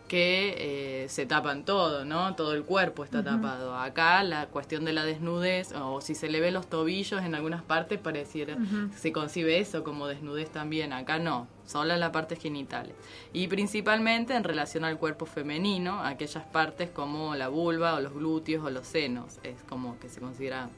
que 0.09 1.05
eh, 1.05 1.09
se 1.09 1.27
tapan 1.27 1.65
todo, 1.65 2.05
¿no? 2.05 2.35
Todo 2.35 2.55
el 2.55 2.65
cuerpo 2.65 3.05
está 3.05 3.23
tapado. 3.23 3.77
Acá 3.77 4.23
la 4.25 4.47
cuestión 4.47 4.85
de 4.85 4.93
la 4.93 5.05
desnudez, 5.05 5.73
o 5.73 6.01
si 6.01 6.15
se 6.15 6.29
le 6.29 6.41
ve 6.41 6.51
los 6.51 6.67
tobillos 6.67 7.23
en 7.23 7.35
algunas 7.35 7.63
partes, 7.63 8.01
pareciera, 8.01 8.57
se 8.97 9.13
concibe 9.13 9.59
eso 9.59 9.85
como 9.85 10.09
desnudez 10.09 10.51
también. 10.51 10.93
Acá 10.93 11.19
no, 11.19 11.47
solo 11.67 11.93
en 11.93 12.01
la 12.01 12.11
parte 12.11 12.37
genital. 12.37 12.93
Y 13.33 13.47
principalmente 13.49 14.35
en 14.35 14.45
relación 14.45 14.85
al 14.85 14.99
cuerpo 14.99 15.27
femenino, 15.27 16.03
aquellas 16.03 16.45
partes 16.45 16.91
como 16.91 17.35
la 17.37 17.49
vulva 17.49 17.95
o 17.95 18.01
los 18.01 18.15
glúteos 18.15 18.65
o 18.65 18.71
los 18.71 18.87
senos, 18.87 19.39
es 19.43 19.63
como 19.69 19.99
que 20.01 20.09
se 20.09 20.21
considera 20.21 20.71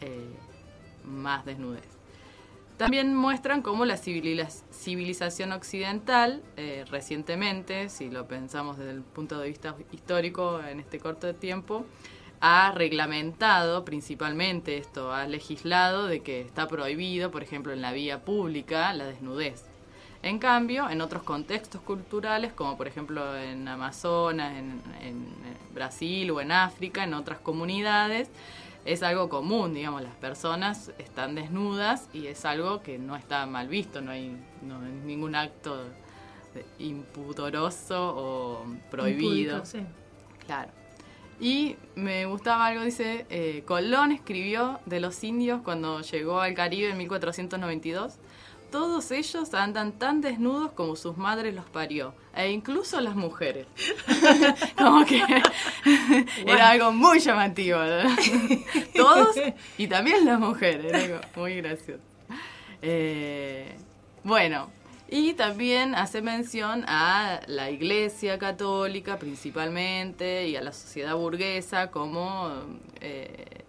eh, 0.00 0.34
más 1.04 1.44
desnudez. 1.44 1.94
También 2.76 3.14
muestran 3.14 3.62
cómo 3.62 3.84
la 3.84 3.96
civilización 3.96 5.52
occidental, 5.52 6.42
eh, 6.56 6.84
recientemente, 6.90 7.88
si 7.88 8.10
lo 8.10 8.26
pensamos 8.26 8.78
desde 8.78 8.90
el 8.90 9.02
punto 9.02 9.38
de 9.38 9.48
vista 9.48 9.76
histórico 9.92 10.60
en 10.60 10.80
este 10.80 10.98
corto 10.98 11.32
tiempo, 11.36 11.84
ha 12.40 12.72
reglamentado 12.72 13.84
principalmente 13.84 14.76
esto, 14.76 15.12
ha 15.12 15.26
legislado 15.28 16.08
de 16.08 16.20
que 16.20 16.40
está 16.40 16.66
prohibido, 16.66 17.30
por 17.30 17.44
ejemplo, 17.44 17.72
en 17.72 17.80
la 17.80 17.92
vía 17.92 18.24
pública, 18.24 18.92
la 18.92 19.06
desnudez. 19.06 19.64
En 20.22 20.40
cambio, 20.40 20.90
en 20.90 21.00
otros 21.00 21.22
contextos 21.22 21.80
culturales, 21.82 22.52
como 22.54 22.76
por 22.76 22.88
ejemplo 22.88 23.36
en 23.36 23.68
Amazonas, 23.68 24.56
en 24.56 24.80
Brasil 25.74 26.30
o 26.30 26.40
en 26.40 26.50
África, 26.50 27.04
en 27.04 27.14
otras 27.14 27.38
comunidades, 27.38 28.30
es 28.84 29.02
algo 29.02 29.28
común, 29.28 29.74
digamos, 29.74 30.02
las 30.02 30.14
personas 30.14 30.92
están 30.98 31.34
desnudas 31.34 32.08
y 32.12 32.26
es 32.26 32.44
algo 32.44 32.82
que 32.82 32.98
no 32.98 33.16
está 33.16 33.46
mal 33.46 33.68
visto, 33.68 34.00
no 34.00 34.10
hay, 34.10 34.36
no 34.62 34.80
ningún 34.80 35.34
acto 35.34 35.84
impudoroso 36.78 38.14
o 38.16 38.66
prohibido. 38.90 39.64
Sí. 39.64 39.80
Claro. 40.46 40.70
Y 41.40 41.76
me 41.96 42.26
gustaba 42.26 42.66
algo, 42.66 42.84
dice, 42.84 43.26
eh, 43.28 43.64
Colón 43.66 44.12
escribió 44.12 44.80
de 44.86 45.00
los 45.00 45.24
indios 45.24 45.62
cuando 45.62 46.00
llegó 46.00 46.40
al 46.40 46.54
Caribe 46.54 46.90
en 46.90 46.98
1492. 46.98 48.18
Todos 48.74 49.12
ellos 49.12 49.54
andan 49.54 49.92
tan 49.92 50.20
desnudos 50.20 50.72
como 50.72 50.96
sus 50.96 51.16
madres 51.16 51.54
los 51.54 51.64
parió, 51.64 52.12
e 52.34 52.50
incluso 52.50 53.00
las 53.00 53.14
mujeres. 53.14 53.68
como 54.76 55.06
que 55.06 55.22
era 56.44 56.70
algo 56.70 56.90
muy 56.90 57.20
llamativo. 57.20 57.78
¿no? 57.78 58.16
Todos 58.96 59.36
y 59.78 59.86
también 59.86 60.24
las 60.24 60.40
mujeres, 60.40 60.92
algo 60.92 61.20
muy 61.36 61.54
gracioso. 61.58 62.02
Eh, 62.82 63.76
bueno, 64.24 64.70
y 65.08 65.34
también 65.34 65.94
hace 65.94 66.20
mención 66.20 66.84
a 66.88 67.42
la 67.46 67.70
Iglesia 67.70 68.40
Católica 68.40 69.20
principalmente 69.20 70.48
y 70.48 70.56
a 70.56 70.60
la 70.60 70.72
sociedad 70.72 71.14
burguesa 71.14 71.92
como, 71.92 72.50
eh, 73.00 73.63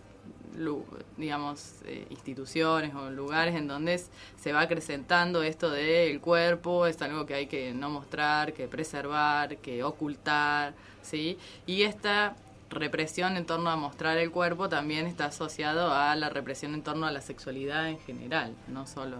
digamos, 1.17 1.75
eh, 1.85 2.05
instituciones 2.09 2.93
o 2.95 3.09
lugares 3.09 3.55
en 3.55 3.67
donde 3.67 4.01
se 4.37 4.53
va 4.53 4.61
acrecentando 4.61 5.43
esto 5.43 5.69
del 5.69 6.19
cuerpo, 6.21 6.85
es 6.87 7.01
algo 7.01 7.25
que 7.25 7.33
hay 7.33 7.47
que 7.47 7.73
no 7.73 7.89
mostrar, 7.89 8.53
que 8.53 8.67
preservar, 8.67 9.57
que 9.57 9.83
ocultar, 9.83 10.73
¿sí? 11.01 11.37
Y 11.65 11.83
esta 11.83 12.35
represión 12.69 13.37
en 13.37 13.45
torno 13.45 13.69
a 13.69 13.75
mostrar 13.75 14.17
el 14.17 14.31
cuerpo 14.31 14.69
también 14.69 15.07
está 15.07 15.25
asociado 15.25 15.93
a 15.93 16.15
la 16.15 16.29
represión 16.29 16.73
en 16.73 16.83
torno 16.83 17.05
a 17.05 17.11
la 17.11 17.21
sexualidad 17.21 17.89
en 17.89 17.99
general, 17.99 18.53
no 18.67 18.87
solo... 18.87 19.17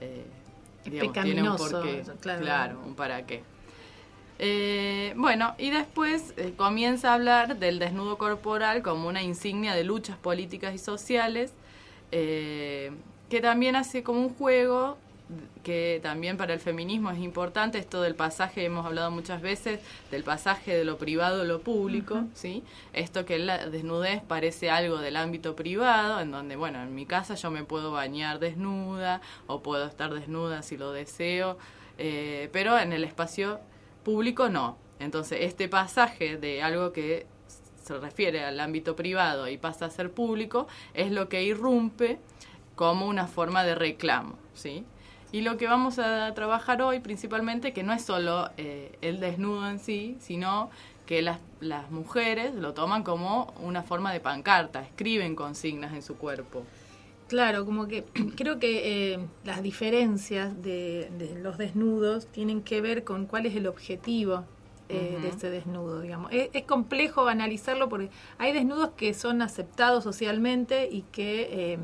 eh, 0.00 0.24
digamos, 0.84 1.12
tiene 1.12 1.50
un 1.50 1.56
porqué, 1.56 2.02
claro. 2.20 2.40
claro, 2.40 2.82
un 2.86 2.94
para 2.94 3.26
qué. 3.26 3.42
Eh, 4.38 5.14
bueno, 5.16 5.54
y 5.58 5.70
después 5.70 6.32
eh, 6.36 6.54
comienza 6.56 7.10
a 7.10 7.14
hablar 7.14 7.58
del 7.58 7.78
desnudo 7.78 8.18
corporal 8.18 8.82
como 8.82 9.08
una 9.08 9.22
insignia 9.22 9.74
de 9.74 9.84
luchas 9.84 10.16
políticas 10.16 10.74
y 10.74 10.78
sociales, 10.78 11.52
eh, 12.12 12.92
que 13.28 13.40
también 13.40 13.74
hace 13.76 14.02
como 14.02 14.20
un 14.20 14.34
juego 14.34 14.96
que 15.62 16.00
también 16.02 16.36
para 16.38 16.54
el 16.54 16.60
feminismo 16.60 17.10
es 17.10 17.18
importante, 17.18 17.78
esto 17.78 18.00
del 18.00 18.14
pasaje, 18.14 18.64
hemos 18.64 18.86
hablado 18.86 19.10
muchas 19.10 19.42
veces, 19.42 19.80
del 20.10 20.24
pasaje 20.24 20.74
de 20.74 20.84
lo 20.84 20.96
privado 20.96 21.42
a 21.42 21.44
lo 21.44 21.60
público, 21.60 22.24
¿sí? 22.32 22.62
Esto 22.94 23.26
que 23.26 23.38
la 23.38 23.66
desnudez 23.66 24.22
parece 24.22 24.70
algo 24.70 24.98
del 24.98 25.16
ámbito 25.16 25.54
privado, 25.54 26.20
en 26.20 26.30
donde, 26.30 26.56
bueno, 26.56 26.82
en 26.82 26.94
mi 26.94 27.04
casa 27.04 27.34
yo 27.34 27.50
me 27.50 27.64
puedo 27.64 27.92
bañar 27.92 28.38
desnuda 28.38 29.20
o 29.46 29.60
puedo 29.62 29.86
estar 29.86 30.14
desnuda 30.14 30.62
si 30.62 30.78
lo 30.78 30.92
deseo, 30.92 31.58
eh, 31.98 32.48
pero 32.52 32.78
en 32.78 32.92
el 32.94 33.04
espacio 33.04 33.60
público 34.08 34.48
no. 34.48 34.78
Entonces, 35.00 35.40
este 35.42 35.68
pasaje 35.68 36.38
de 36.38 36.62
algo 36.62 36.94
que 36.94 37.26
se 37.82 37.98
refiere 37.98 38.42
al 38.42 38.58
ámbito 38.58 38.96
privado 38.96 39.48
y 39.48 39.58
pasa 39.58 39.84
a 39.84 39.90
ser 39.90 40.10
público 40.10 40.66
es 40.94 41.12
lo 41.12 41.28
que 41.28 41.42
irrumpe 41.42 42.18
como 42.74 43.06
una 43.06 43.26
forma 43.26 43.64
de 43.64 43.74
reclamo, 43.74 44.38
¿sí? 44.54 44.86
Y 45.30 45.42
lo 45.42 45.58
que 45.58 45.66
vamos 45.66 45.98
a 45.98 46.32
trabajar 46.32 46.80
hoy 46.80 47.00
principalmente, 47.00 47.74
que 47.74 47.82
no 47.82 47.92
es 47.92 48.02
solo 48.02 48.48
eh, 48.56 48.96
el 49.02 49.20
desnudo 49.20 49.68
en 49.68 49.78
sí, 49.78 50.16
sino 50.20 50.70
que 51.04 51.20
las, 51.20 51.40
las 51.60 51.90
mujeres 51.90 52.54
lo 52.54 52.72
toman 52.72 53.02
como 53.02 53.52
una 53.60 53.82
forma 53.82 54.10
de 54.10 54.20
pancarta, 54.20 54.80
escriben 54.80 55.36
consignas 55.36 55.92
en 55.92 56.00
su 56.00 56.16
cuerpo. 56.16 56.64
Claro, 57.28 57.64
como 57.66 57.86
que 57.86 58.04
creo 58.36 58.58
que 58.58 59.12
eh, 59.12 59.18
las 59.44 59.62
diferencias 59.62 60.60
de, 60.62 61.10
de 61.18 61.38
los 61.38 61.58
desnudos 61.58 62.26
tienen 62.26 62.62
que 62.62 62.80
ver 62.80 63.04
con 63.04 63.26
cuál 63.26 63.46
es 63.46 63.54
el 63.54 63.66
objetivo 63.66 64.44
eh, 64.88 65.18
de 65.20 65.28
ese 65.28 65.50
desnudo, 65.50 66.00
digamos. 66.00 66.32
Es, 66.32 66.48
es 66.54 66.62
complejo 66.64 67.28
analizarlo 67.28 67.90
porque 67.90 68.08
hay 68.38 68.54
desnudos 68.54 68.90
que 68.96 69.12
son 69.12 69.42
aceptados 69.42 70.02
socialmente 70.02 70.88
y 70.90 71.02
que 71.12 71.74
eh, 71.74 71.78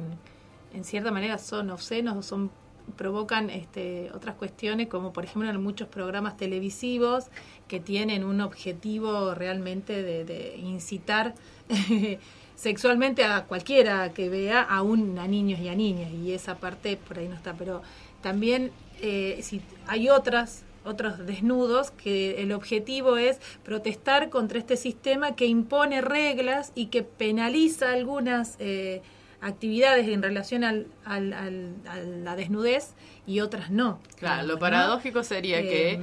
en 0.72 0.84
cierta 0.84 1.10
manera 1.10 1.36
son 1.36 1.70
obscenos 1.70 2.16
o 2.16 2.22
son 2.22 2.50
provocan 2.96 3.48
este, 3.48 4.10
otras 4.14 4.34
cuestiones 4.34 4.88
como 4.88 5.14
por 5.14 5.24
ejemplo 5.24 5.48
en 5.48 5.62
muchos 5.62 5.88
programas 5.88 6.36
televisivos 6.36 7.26
que 7.66 7.80
tienen 7.80 8.24
un 8.24 8.42
objetivo 8.42 9.34
realmente 9.34 10.02
de, 10.02 10.24
de 10.24 10.56
incitar 10.58 11.34
sexualmente 12.56 13.24
a 13.24 13.44
cualquiera 13.44 14.12
que 14.12 14.28
vea, 14.28 14.62
aún 14.62 15.18
a 15.18 15.26
niños 15.26 15.60
y 15.60 15.68
a 15.68 15.74
niñas, 15.74 16.10
y 16.12 16.32
esa 16.32 16.56
parte 16.56 16.96
por 16.96 17.18
ahí 17.18 17.28
no 17.28 17.34
está, 17.34 17.54
pero 17.54 17.82
también 18.22 18.70
eh, 19.00 19.40
si 19.42 19.60
hay 19.86 20.08
otras 20.08 20.64
otros 20.86 21.24
desnudos 21.26 21.90
que 21.92 22.42
el 22.42 22.52
objetivo 22.52 23.16
es 23.16 23.38
protestar 23.64 24.28
contra 24.28 24.58
este 24.58 24.76
sistema 24.76 25.34
que 25.34 25.46
impone 25.46 26.02
reglas 26.02 26.72
y 26.74 26.86
que 26.86 27.02
penaliza 27.02 27.90
algunas 27.92 28.56
eh, 28.58 29.00
actividades 29.40 30.06
en 30.08 30.22
relación 30.22 30.62
al, 30.62 30.86
al- 31.06 31.32
al- 31.32 31.74
a 31.88 31.96
la 32.00 32.36
desnudez 32.36 32.92
y 33.26 33.40
otras 33.40 33.70
no. 33.70 33.98
Claro, 34.18 34.46
lo 34.46 34.54
¿no? 34.54 34.60
paradójico 34.60 35.22
sería 35.22 35.62
que 35.62 35.92
Eh, 35.92 36.00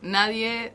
nadie 0.00 0.72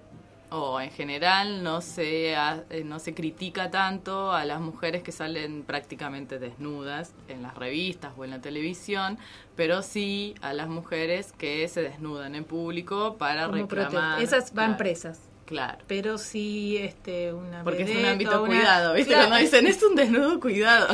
o 0.52 0.80
en 0.82 0.92
general 0.92 1.64
no 1.64 1.82
se 1.82 2.36
ha- 2.36 2.64
eh, 2.70 2.84
no 2.84 3.00
se 3.00 3.14
critica 3.14 3.72
tanto 3.72 4.32
a 4.34 4.44
las 4.46 4.60
mujeres 4.60 5.02
que 5.02 5.12
salen 5.12 5.64
prácticamente 5.64 6.40
desnudas 6.40 7.14
en 7.30 7.42
las 7.42 7.56
revistas 7.56 8.12
o 8.18 8.26
en 8.26 8.32
la 8.32 8.42
televisión, 8.42 9.18
pero 9.56 9.82
sí 9.82 10.36
a 10.42 10.54
las 10.54 10.68
mujeres 10.68 11.32
que 11.38 11.68
se 11.70 11.82
desnudan 11.82 12.36
en 12.36 12.44
público 12.44 13.16
para 13.18 13.46
como 13.48 13.58
reclamar. 13.62 13.90
protesta. 14.18 14.22
Esas 14.22 14.54
van 14.54 14.66
Claro, 14.72 14.78
presas. 14.78 15.20
Claro. 15.46 15.80
Pero 15.88 16.18
sí, 16.18 16.78
este, 16.78 17.34
una 17.34 17.64
Porque 17.66 17.84
es 17.84 17.94
un 17.98 18.06
ámbito 18.06 18.42
una- 18.44 18.48
cuidado, 18.56 18.94
¿viste? 18.94 19.12
Claro. 19.12 19.28
Cuando 19.30 19.44
dicen 19.44 19.68
es 19.68 19.84
un 19.84 19.96
desnudo 19.96 20.40
cuidado. 20.40 20.88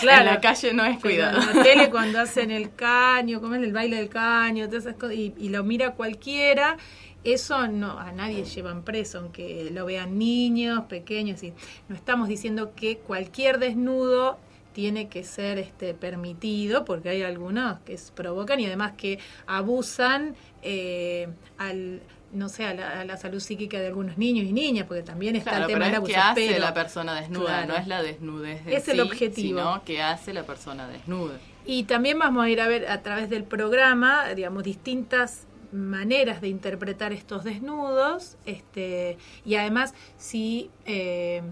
Claro. 0.00 0.20
En 0.20 0.26
la 0.26 0.40
calle 0.40 0.72
no 0.72 0.84
es 0.84 0.98
Pero 1.00 1.00
cuidado. 1.00 1.40
En 1.50 1.56
la 1.56 1.62
tele 1.62 1.90
cuando 1.90 2.20
hacen 2.20 2.50
el 2.50 2.74
caño, 2.74 3.40
como 3.40 3.54
es 3.54 3.62
el 3.62 3.72
baile 3.72 3.96
del 3.96 4.08
caño, 4.08 4.66
todas 4.68 4.86
esas 4.86 4.96
cosas, 4.96 5.14
y, 5.14 5.34
y 5.38 5.50
lo 5.50 5.62
mira 5.62 5.92
cualquiera, 5.92 6.76
eso 7.24 7.66
no 7.68 7.98
a 7.98 8.12
nadie 8.12 8.44
llevan 8.44 8.82
preso, 8.82 9.18
aunque 9.18 9.68
lo 9.72 9.84
vean 9.86 10.18
niños, 10.18 10.84
pequeños, 10.84 11.42
y 11.42 11.52
no 11.88 11.94
estamos 11.96 12.28
diciendo 12.28 12.72
que 12.74 12.98
cualquier 12.98 13.58
desnudo 13.58 14.38
tiene 14.72 15.08
que 15.08 15.24
ser 15.24 15.58
este 15.58 15.94
permitido, 15.94 16.84
porque 16.84 17.08
hay 17.10 17.22
algunos 17.22 17.78
que 17.80 17.98
provocan 18.14 18.60
y 18.60 18.66
además 18.66 18.92
que 18.96 19.18
abusan 19.46 20.34
eh, 20.62 21.28
al 21.58 22.00
no 22.32 22.48
sé, 22.48 22.64
a 22.64 22.72
la, 22.74 23.00
a 23.00 23.04
la 23.04 23.16
salud 23.16 23.40
psíquica 23.40 23.80
de 23.80 23.88
algunos 23.88 24.16
niños 24.16 24.46
y 24.46 24.52
niñas, 24.52 24.86
porque 24.86 25.02
también 25.02 25.34
está 25.34 25.50
Claro, 25.50 25.64
el 25.64 25.68
tema 25.72 25.78
pero 25.80 25.84
del 25.86 25.92
es 25.94 25.96
abuso. 25.98 26.12
que 26.12 26.16
hace 26.44 26.52
pero- 26.54 26.64
la 26.64 26.74
persona 26.74 27.14
desnuda, 27.20 27.46
Claro. 27.64 27.66
no 27.72 27.76
es 27.76 27.86
la 27.88 28.02
desnudez 28.04 28.60
en 28.68 28.72
Es 28.72 28.86
el 28.86 29.00
objetivo. 29.00 29.58
sino 29.58 29.82
que 29.84 30.00
hace 30.00 30.32
la 30.32 30.44
persona 30.44 30.86
desnuda. 30.86 31.40
Y 31.66 31.82
también 31.84 32.20
vamos 32.20 32.44
a 32.44 32.48
ir 32.48 32.60
a 32.60 32.68
ver 32.68 32.86
a 32.88 33.02
través 33.02 33.30
del 33.30 33.42
programa, 33.42 34.28
digamos, 34.34 34.62
distintas 34.62 35.48
maneras 35.72 36.40
de 36.40 36.48
interpretar 36.48 37.12
estos 37.12 37.44
desnudos, 37.44 38.36
este, 38.46 39.18
y 39.44 39.54
además 39.56 39.94
si 40.16 40.70
eh, 40.86 41.42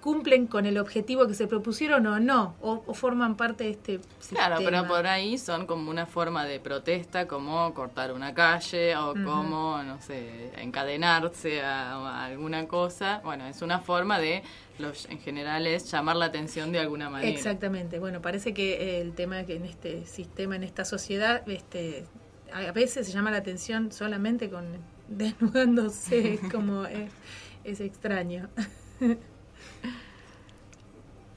cumplen 0.00 0.46
con 0.46 0.64
el 0.64 0.78
objetivo 0.78 1.26
que 1.26 1.34
se 1.34 1.48
propusieron 1.48 2.06
o 2.06 2.20
no, 2.20 2.54
o, 2.62 2.84
o 2.86 2.94
forman 2.94 3.36
parte 3.36 3.64
de 3.64 3.70
este 3.70 4.00
Claro, 4.28 4.56
sistema. 4.58 4.58
pero 4.64 4.86
por 4.86 5.06
ahí 5.08 5.36
son 5.38 5.66
como 5.66 5.90
una 5.90 6.06
forma 6.06 6.44
de 6.44 6.60
protesta, 6.60 7.26
como 7.26 7.74
cortar 7.74 8.12
una 8.12 8.32
calle 8.32 8.96
o 8.96 9.12
como, 9.12 9.82
no 9.82 10.00
sé, 10.00 10.52
encadenarse 10.62 11.62
a, 11.62 11.94
a 11.96 12.24
alguna 12.26 12.68
cosa. 12.68 13.20
Bueno, 13.24 13.46
es 13.48 13.60
una 13.60 13.80
forma 13.80 14.20
de, 14.20 14.44
los, 14.78 15.06
en 15.06 15.18
general, 15.18 15.66
es 15.66 15.90
llamar 15.90 16.14
la 16.14 16.26
atención 16.26 16.70
de 16.70 16.78
alguna 16.78 17.10
manera. 17.10 17.30
Exactamente. 17.30 17.98
Bueno, 17.98 18.22
parece 18.22 18.54
que 18.54 19.00
el 19.00 19.12
tema 19.14 19.42
que 19.44 19.56
en 19.56 19.64
este 19.64 20.06
sistema, 20.06 20.54
en 20.54 20.62
esta 20.62 20.84
sociedad, 20.84 21.42
este, 21.48 22.06
a 22.52 22.72
veces 22.72 23.06
se 23.06 23.12
llama 23.12 23.30
la 23.30 23.38
atención 23.38 23.92
solamente 23.92 24.48
con 24.50 24.66
desnudándose, 25.08 26.34
es 26.34 26.40
como 26.52 26.84
es, 26.86 27.10
es 27.64 27.80
extraño. 27.80 28.48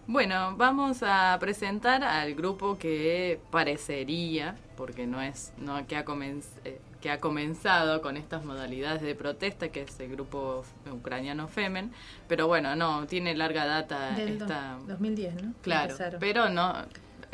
Bueno, 0.08 0.58
vamos 0.58 1.04
a 1.04 1.38
presentar 1.40 2.04
al 2.04 2.34
grupo 2.36 2.78
que 2.78 3.40
parecería, 3.50 4.58
porque 4.76 5.08
no 5.08 5.22
es, 5.22 5.54
no 5.58 5.86
que 5.88 5.96
ha, 5.96 6.04
comenz- 6.04 6.60
eh, 6.66 6.82
que 7.00 7.12
ha 7.12 7.20
comenzado 7.20 8.02
con 8.02 8.18
estas 8.18 8.44
modalidades 8.44 9.02
de 9.04 9.16
protesta, 9.16 9.70
que 9.70 9.84
es 9.84 10.00
el 10.02 10.10
grupo 10.12 10.66
ucraniano 10.92 11.48
Femen, 11.48 11.92
pero 12.28 12.48
bueno, 12.48 12.76
no, 12.76 13.06
tiene 13.08 13.36
larga 13.36 13.66
data 13.66 14.12
Del 14.12 14.42
esta... 14.42 14.80
2010, 14.86 15.44
¿no? 15.44 15.54
Claro, 15.62 15.96
pero 16.20 16.50
no, 16.50 16.74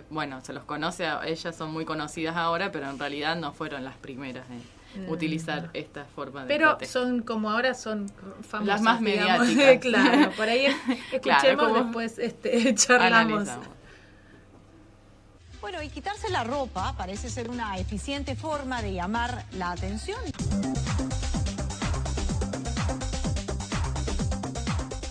bueno, 0.09 0.41
se 0.41 0.53
los 0.53 0.63
conoce, 0.63 1.05
a- 1.05 1.25
ellas 1.25 1.55
son 1.55 1.71
muy 1.71 1.85
conocidas 1.85 2.35
ahora, 2.35 2.71
pero 2.71 2.89
en 2.89 2.99
realidad 2.99 3.35
no 3.35 3.53
fueron 3.53 3.83
las 3.83 3.95
primeras 3.97 4.45
en, 4.49 5.05
mm. 5.05 5.09
utilizar 5.09 5.69
esta 5.73 6.05
forma 6.05 6.41
de 6.41 6.47
Pero 6.47 6.77
son 6.85 7.21
como 7.21 7.49
ahora 7.51 7.73
son 7.73 8.09
famosas. 8.47 8.65
Las 8.67 8.81
más 8.81 9.01
mediáticas. 9.01 9.77
claro, 9.81 10.31
por 10.31 10.47
ahí 10.47 10.67
escuchemos, 11.11 11.73
después 11.73 12.19
este, 12.19 12.73
charlamos. 12.75 13.49
Bueno, 15.59 15.81
y 15.81 15.89
quitarse 15.89 16.29
la 16.29 16.43
ropa 16.43 16.93
parece 16.95 17.29
ser 17.29 17.49
una 17.49 17.77
eficiente 17.77 18.35
forma 18.35 18.81
de 18.81 18.93
llamar 18.93 19.43
la 19.53 19.71
atención. 19.71 20.19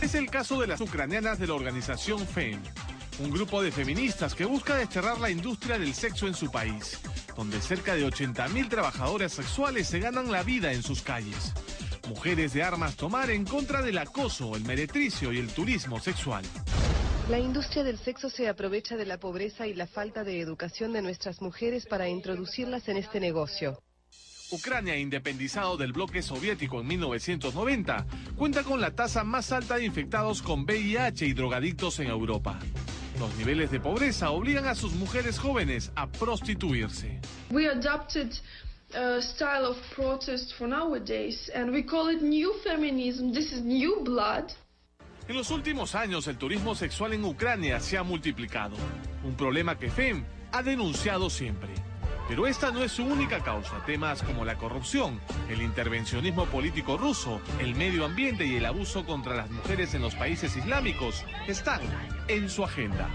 Es 0.01 0.15
el 0.15 0.31
caso 0.31 0.61
de 0.61 0.69
las 0.69 0.81
ucranianas 0.81 1.39
de 1.41 1.49
la 1.49 1.55
organización 1.55 2.21
FEM, 2.27 2.63
un 3.19 3.31
grupo 3.31 3.63
de 3.63 3.73
feministas 3.73 4.35
que 4.35 4.45
busca 4.45 4.77
desterrar 4.77 5.19
la 5.21 5.31
industria 5.31 5.79
del 5.79 5.95
sexo 5.95 6.27
en 6.27 6.35
su 6.35 6.51
país, 6.51 7.01
donde 7.37 7.61
cerca 7.61 7.95
de 7.95 8.07
80.000 8.07 8.69
trabajadoras 8.69 9.33
sexuales 9.33 9.87
se 9.87 10.01
ganan 10.01 10.31
la 10.31 10.43
vida 10.43 10.73
en 10.73 10.83
sus 10.83 11.03
calles. 11.03 11.53
Mujeres 12.09 12.53
de 12.53 12.63
armas 12.63 12.97
tomar 12.97 13.31
en 13.31 13.45
contra 13.45 13.83
del 13.83 13.99
acoso, 13.99 14.55
el 14.55 14.65
meretricio 14.65 15.33
y 15.33 15.39
el 15.39 15.49
turismo 15.49 15.99
sexual. 15.99 16.45
La 17.31 17.39
industria 17.39 17.83
del 17.83 17.99
sexo 17.99 18.31
se 18.31 18.49
aprovecha 18.49 18.97
de 18.97 19.07
la 19.07 19.19
pobreza 19.19 19.67
y 19.67 19.75
la 19.75 19.87
falta 19.87 20.23
de 20.23 20.41
educación 20.41 20.93
de 20.93 21.03
nuestras 21.03 21.41
mujeres 21.41 21.87
para 21.87 22.09
introducirlas 22.09 22.89
en 22.89 22.99
este 22.99 23.19
negocio. 23.19 23.83
Ucrania, 24.53 24.97
independizado 24.97 25.77
del 25.77 25.93
bloque 25.93 26.23
soviético 26.23 26.81
en 26.81 26.87
1990, 26.87 28.07
cuenta 28.37 28.63
con 28.63 28.81
la 28.81 28.93
tasa 28.93 29.25
más 29.25 29.51
alta 29.51 29.77
de 29.77 29.85
infectados 29.85 30.41
con 30.41 30.61
VIH 30.63 31.27
y 31.27 31.33
drogadictos 31.33 31.99
en 31.99 32.09
Europa. 32.09 32.61
Los 33.19 33.35
niveles 33.37 33.71
de 33.71 33.81
pobreza 33.81 34.31
obligan 34.31 34.67
a 34.67 34.75
sus 34.75 34.93
mujeres 34.93 35.39
jóvenes 35.39 35.91
a 35.95 36.07
prostituirse. 36.07 37.19
We 37.51 37.69
adopted 37.69 38.33
a 38.95 39.23
style 39.23 39.65
of 39.65 39.79
protest 39.95 40.55
for 40.55 40.69
nowadays 40.69 41.51
and 41.55 41.71
we 41.71 41.83
call 41.83 42.11
it 42.11 42.21
new 42.21 42.53
feminism. 42.63 43.33
This 43.33 43.53
is 43.53 43.63
new 43.63 44.03
blood. 44.05 44.53
En 45.29 45.35
los 45.35 45.51
últimos 45.51 45.95
años, 45.95 46.29
el 46.29 46.37
turismo 46.37 46.75
sexual 46.75 47.15
en 47.15 47.25
Ucrania 47.25 47.81
se 47.81 47.97
ha 47.97 48.05
multiplicado, 48.05 48.77
un 49.25 49.35
problema 49.35 49.77
que 49.77 49.91
FEM 49.91 50.25
ha 50.53 50.63
denunciado 50.63 51.31
siempre. 51.31 51.71
Pero 52.29 52.47
esta 52.47 52.73
no 52.73 52.83
es 52.83 52.93
su 52.93 53.05
única 53.05 53.43
causa. 53.43 53.85
Temas 53.87 54.23
como 54.23 54.45
la 54.45 54.57
corrupción, 54.57 55.21
el 55.49 55.63
intervencionismo 55.63 56.47
político 56.47 56.97
ruso, 56.97 57.41
el 57.61 57.75
medio 57.75 58.05
ambiente 58.05 58.45
y 58.45 58.57
el 58.57 58.67
abuso 58.67 59.05
contra 59.07 59.35
las 59.35 59.51
mujeres 59.51 59.95
en 59.95 60.03
los 60.03 60.15
países 60.17 60.57
islámicos 60.57 61.25
están 61.47 61.81
en 62.27 62.49
su 62.51 62.65
agenda. 62.65 63.09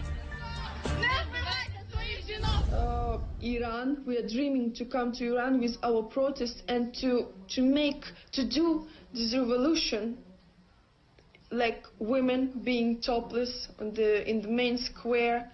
Uh, 2.71 3.19
Iran, 3.41 4.01
we 4.05 4.17
are 4.17 4.27
dreaming 4.27 4.71
to 4.71 4.85
come 4.85 5.11
to 5.11 5.25
Iran 5.25 5.59
with 5.59 5.77
our 5.83 6.03
protest 6.03 6.63
and 6.69 6.93
to 7.01 7.33
to 7.49 7.61
make 7.61 8.05
to 8.31 8.45
do 8.45 8.87
this 9.13 9.33
revolution 9.33 10.17
like 11.51 11.85
women 11.99 12.51
being 12.63 13.01
topless 13.01 13.67
the, 13.77 14.27
in 14.27 14.41
the 14.41 14.47
main 14.47 14.77
square 14.77 15.51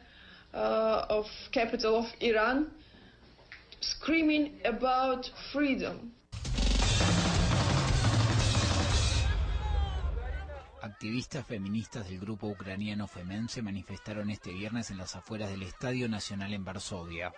uh, 0.53 1.05
of 1.09 1.25
capital 1.51 1.97
of 1.97 2.05
Iran, 2.21 2.67
screaming 3.91 4.59
about 4.65 5.27
freedom. 5.51 6.11
Activistas 10.81 11.45
feministas 11.45 12.07
del 12.07 12.19
grupo 12.19 12.47
ucraniano 12.47 13.07
Femen 13.07 13.49
se 13.49 13.61
manifestaron 13.61 14.29
este 14.29 14.51
viernes 14.51 14.91
en 14.91 14.97
las 14.97 15.15
afueras 15.15 15.49
del 15.49 15.63
Estadio 15.63 16.09
Nacional 16.09 16.53
en 16.53 16.63
Varsovia. 16.63 17.33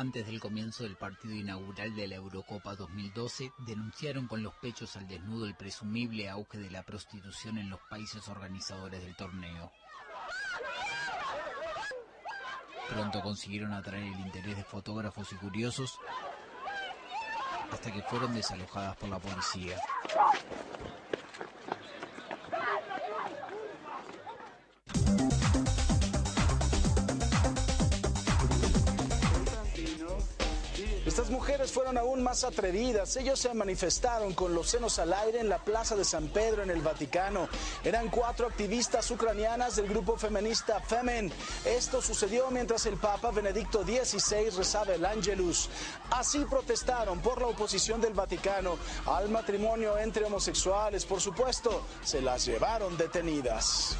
antes 0.00 0.24
del 0.24 0.40
comienzo 0.40 0.84
del 0.84 0.96
partido 0.96 1.34
inaugural 1.34 1.94
de 1.94 2.08
la 2.08 2.14
Eurocopa 2.14 2.74
2012, 2.74 3.52
denunciaron 3.58 4.28
con 4.28 4.42
los 4.42 4.54
pechos 4.54 4.96
al 4.96 5.06
desnudo 5.06 5.44
el 5.44 5.54
presumible 5.54 6.30
auge 6.30 6.56
de 6.56 6.70
la 6.70 6.82
prostitución 6.82 7.58
en 7.58 7.68
los 7.68 7.80
países 7.90 8.26
organizadores 8.28 9.02
del 9.02 9.14
torneo. 9.14 9.70
Pronto 12.90 13.22
consiguieron 13.22 13.72
atraer 13.72 14.02
el 14.02 14.20
interés 14.20 14.56
de 14.56 14.64
fotógrafos 14.64 15.32
y 15.32 15.36
curiosos 15.36 15.98
hasta 17.70 17.92
que 17.92 18.02
fueron 18.02 18.34
desalojadas 18.34 18.96
por 18.96 19.08
la 19.08 19.20
policía. 19.20 19.80
Estas 31.20 31.34
mujeres 31.34 31.70
fueron 31.70 31.98
aún 31.98 32.22
más 32.22 32.44
atrevidas. 32.44 33.14
Ellos 33.16 33.38
se 33.38 33.52
manifestaron 33.52 34.32
con 34.32 34.54
los 34.54 34.70
senos 34.70 34.98
al 34.98 35.12
aire 35.12 35.40
en 35.40 35.50
la 35.50 35.58
Plaza 35.58 35.94
de 35.94 36.02
San 36.02 36.28
Pedro 36.28 36.62
en 36.62 36.70
el 36.70 36.80
Vaticano. 36.80 37.46
Eran 37.84 38.08
cuatro 38.08 38.46
activistas 38.46 39.10
ucranianas 39.10 39.76
del 39.76 39.86
grupo 39.86 40.16
feminista 40.16 40.80
Femen. 40.80 41.30
Esto 41.66 42.00
sucedió 42.00 42.50
mientras 42.50 42.86
el 42.86 42.96
Papa 42.96 43.32
Benedicto 43.32 43.82
XVI 43.84 44.48
rezaba 44.56 44.94
el 44.94 45.04
Angelus. 45.04 45.68
Así 46.10 46.42
protestaron 46.46 47.20
por 47.20 47.38
la 47.38 47.48
oposición 47.48 48.00
del 48.00 48.14
Vaticano 48.14 48.78
al 49.04 49.28
matrimonio 49.28 49.98
entre 49.98 50.24
homosexuales. 50.24 51.04
Por 51.04 51.20
supuesto, 51.20 51.84
se 52.02 52.22
las 52.22 52.46
llevaron 52.46 52.96
detenidas. 52.96 53.94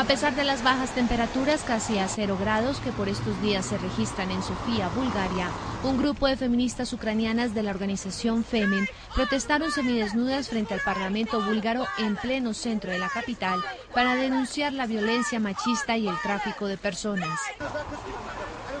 A 0.00 0.04
pesar 0.04 0.34
de 0.34 0.44
las 0.44 0.64
bajas 0.64 0.94
temperaturas, 0.94 1.62
casi 1.62 1.98
a 1.98 2.08
cero 2.08 2.38
grados, 2.40 2.78
que 2.78 2.90
por 2.90 3.10
estos 3.10 3.38
días 3.42 3.66
se 3.66 3.76
registran 3.76 4.30
en 4.30 4.42
Sofía, 4.42 4.88
Bulgaria, 4.96 5.50
un 5.84 5.98
grupo 5.98 6.26
de 6.26 6.38
feministas 6.38 6.94
ucranianas 6.94 7.52
de 7.52 7.62
la 7.62 7.70
organización 7.70 8.42
Femin 8.42 8.88
protestaron 9.14 9.70
semidesnudas 9.70 10.48
frente 10.48 10.72
al 10.72 10.80
Parlamento 10.80 11.42
búlgaro 11.42 11.86
en 11.98 12.16
pleno 12.16 12.54
centro 12.54 12.90
de 12.90 12.98
la 12.98 13.10
capital 13.10 13.62
para 13.92 14.14
denunciar 14.14 14.72
la 14.72 14.86
violencia 14.86 15.38
machista 15.38 15.98
y 15.98 16.08
el 16.08 16.18
tráfico 16.22 16.66
de 16.66 16.78
personas. 16.78 17.38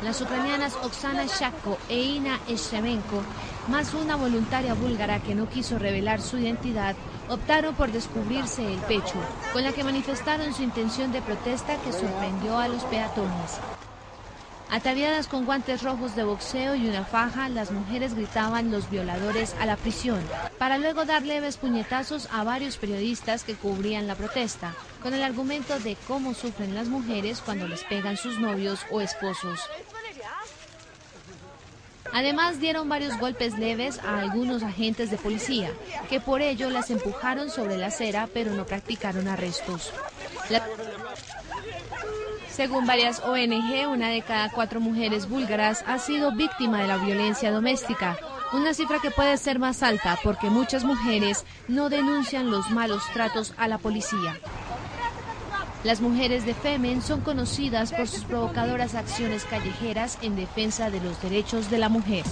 Las 0.02 0.22
ucranianas 0.22 0.74
Oksana 0.76 1.26
Shakko 1.26 1.76
e 1.90 2.00
Ina 2.00 2.40
Eshemenko, 2.48 3.22
más 3.68 3.94
una 3.94 4.16
voluntaria 4.16 4.74
búlgara 4.74 5.20
que 5.20 5.34
no 5.34 5.48
quiso 5.48 5.78
revelar 5.78 6.20
su 6.20 6.38
identidad, 6.38 6.96
optaron 7.28 7.74
por 7.74 7.92
descubrirse 7.92 8.66
el 8.66 8.80
pecho, 8.80 9.14
con 9.52 9.62
la 9.62 9.72
que 9.72 9.84
manifestaron 9.84 10.52
su 10.52 10.62
intención 10.62 11.12
de 11.12 11.22
protesta 11.22 11.76
que 11.82 11.92
sorprendió 11.92 12.58
a 12.58 12.68
los 12.68 12.82
peatones. 12.84 13.60
Ataviadas 14.72 15.26
con 15.26 15.46
guantes 15.46 15.82
rojos 15.82 16.14
de 16.14 16.22
boxeo 16.22 16.76
y 16.76 16.88
una 16.88 17.04
faja, 17.04 17.48
las 17.48 17.72
mujeres 17.72 18.14
gritaban 18.14 18.70
los 18.70 18.88
violadores 18.88 19.56
a 19.60 19.66
la 19.66 19.76
prisión, 19.76 20.20
para 20.58 20.78
luego 20.78 21.04
dar 21.04 21.22
leves 21.22 21.56
puñetazos 21.56 22.28
a 22.32 22.44
varios 22.44 22.76
periodistas 22.76 23.42
que 23.42 23.56
cubrían 23.56 24.06
la 24.06 24.14
protesta, 24.14 24.74
con 25.02 25.12
el 25.12 25.24
argumento 25.24 25.80
de 25.80 25.96
cómo 26.06 26.34
sufren 26.34 26.76
las 26.76 26.86
mujeres 26.86 27.40
cuando 27.40 27.66
les 27.66 27.82
pegan 27.82 28.16
sus 28.16 28.38
novios 28.38 28.86
o 28.92 29.00
esposos. 29.00 29.58
Además 32.12 32.60
dieron 32.60 32.88
varios 32.88 33.18
golpes 33.18 33.58
leves 33.58 33.98
a 34.00 34.20
algunos 34.20 34.62
agentes 34.62 35.10
de 35.10 35.16
policía, 35.16 35.70
que 36.08 36.20
por 36.20 36.42
ello 36.42 36.70
las 36.70 36.90
empujaron 36.90 37.50
sobre 37.50 37.76
la 37.76 37.86
acera 37.86 38.28
pero 38.32 38.52
no 38.52 38.66
practicaron 38.66 39.28
arrestos. 39.28 39.92
Según 42.50 42.86
varias 42.86 43.20
ONG, 43.20 43.88
una 43.88 44.08
de 44.08 44.22
cada 44.22 44.50
cuatro 44.50 44.80
mujeres 44.80 45.28
búlgaras 45.28 45.84
ha 45.86 45.98
sido 45.98 46.32
víctima 46.32 46.82
de 46.82 46.88
la 46.88 46.98
violencia 46.98 47.52
doméstica, 47.52 48.18
una 48.52 48.74
cifra 48.74 48.98
que 49.00 49.10
puede 49.10 49.36
ser 49.36 49.58
más 49.58 49.82
alta 49.82 50.18
porque 50.24 50.50
muchas 50.50 50.84
mujeres 50.84 51.44
no 51.68 51.88
denuncian 51.88 52.50
los 52.50 52.70
malos 52.70 53.02
tratos 53.12 53.54
a 53.56 53.68
la 53.68 53.78
policía. 53.78 54.38
Las 55.82 56.02
mujeres 56.02 56.44
de 56.44 56.52
Femen 56.52 57.00
son 57.00 57.22
conocidas 57.22 57.90
por 57.90 58.06
sus 58.06 58.24
provocadoras 58.24 58.94
acciones 58.94 59.46
callejeras 59.46 60.18
en 60.20 60.36
defensa 60.36 60.90
de 60.90 61.00
los 61.00 61.20
derechos 61.22 61.70
de 61.70 61.78
la 61.78 61.88
mujer. 61.88 62.22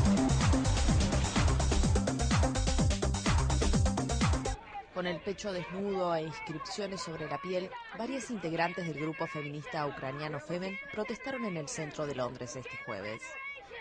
Con 4.92 5.06
el 5.06 5.18
pecho 5.20 5.50
desnudo 5.50 6.14
e 6.14 6.24
inscripciones 6.24 7.00
sobre 7.00 7.26
la 7.26 7.38
piel, 7.38 7.70
varias 7.96 8.30
integrantes 8.30 8.86
del 8.86 9.00
grupo 9.00 9.26
feminista 9.26 9.86
ucraniano 9.86 10.40
Femen 10.40 10.76
protestaron 10.92 11.46
en 11.46 11.56
el 11.56 11.68
centro 11.68 12.06
de 12.06 12.16
Londres 12.16 12.54
este 12.54 12.76
jueves. 12.84 13.22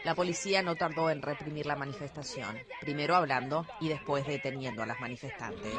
La 0.08 0.16
policía 0.16 0.62
no 0.62 0.78
tardó 0.78 1.10
en 1.10 1.22
reprimir 1.22 1.66
la 1.66 1.76
manifestación, 1.76 2.58
primero 2.80 3.14
hablando 3.14 3.68
y 3.82 3.90
después 3.90 4.26
deteniendo 4.26 4.82
a 4.82 4.86
las 4.86 5.02
manifestantes. 5.02 5.74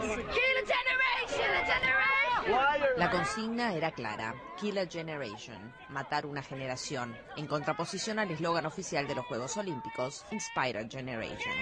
La 2.98 3.10
consigna 3.10 3.72
era 3.72 3.90
clara, 3.90 4.34
Kill 4.58 4.76
a 4.76 4.86
Generation, 4.86 5.74
matar 5.88 6.26
una 6.26 6.42
generación, 6.42 7.16
en 7.38 7.46
contraposición 7.46 8.18
al 8.18 8.30
eslogan 8.30 8.66
oficial 8.66 9.08
de 9.08 9.14
los 9.14 9.24
Juegos 9.24 9.56
Olímpicos, 9.56 10.26
Inspire 10.30 10.80
a 10.80 10.86
Generation. 10.86 11.54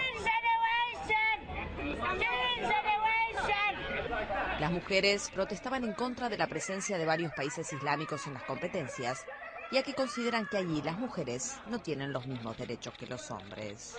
Las 4.59 4.73
mujeres 4.73 5.31
protestaban 5.33 5.85
en 5.85 5.93
contra 5.93 6.29
de 6.29 6.37
la 6.37 6.49
presencia 6.49 6.99
de 6.99 7.05
varios 7.05 7.33
países 7.33 7.73
islámicos 7.73 8.27
en 8.27 8.35
las 8.35 8.43
competencias, 8.43 9.25
ya 9.73 9.83
que 9.83 9.95
consideran 9.95 10.47
que 10.47 10.57
allí 10.59 10.83
las 10.83 10.99
mujeres 10.99 11.57
no 11.71 11.79
tienen 11.81 12.13
los 12.13 12.27
mismos 12.27 12.57
derechos 12.57 12.95
que 12.99 13.07
los 13.07 13.31
hombres. 13.31 13.97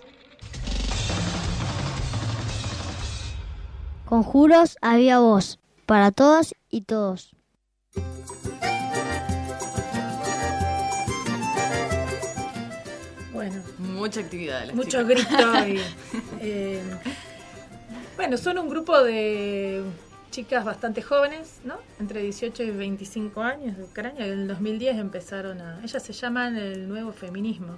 Conjuros 4.06 4.77
había 4.82 5.19
voz 5.19 5.60
para 5.86 6.12
todas 6.12 6.56
y 6.69 6.82
todos. 6.82 7.36
Bueno, 13.34 13.62
Mucha 13.77 14.21
actividad. 14.21 14.62
de 14.62 14.67
las 14.67 14.75
muchos 14.75 15.06
chicas. 15.08 15.27
gritos. 15.27 15.67
y, 15.67 15.82
eh, 16.41 16.82
bueno, 18.15 18.38
son 18.38 18.58
un 18.58 18.69
grupo 18.69 19.01
de 19.03 19.84
chicas 20.32 20.66
bastante 20.66 21.02
jóvenes, 21.02 21.60
¿no? 21.63 21.76
Entre 22.00 22.22
18 22.22 22.63
y 22.63 22.72
25 22.72 23.42
años 23.42 23.78
de 23.78 23.84
Ucrania. 23.84 24.26
En 24.26 24.42
el 24.42 24.48
2010 24.48 24.98
empezaron 24.98 25.62
a... 25.62 25.84
Ellas 25.84 26.04
se 26.04 26.13
llaman 26.13 26.56
el 26.58 26.88
nuevo 26.88 27.12
feminismo. 27.12 27.76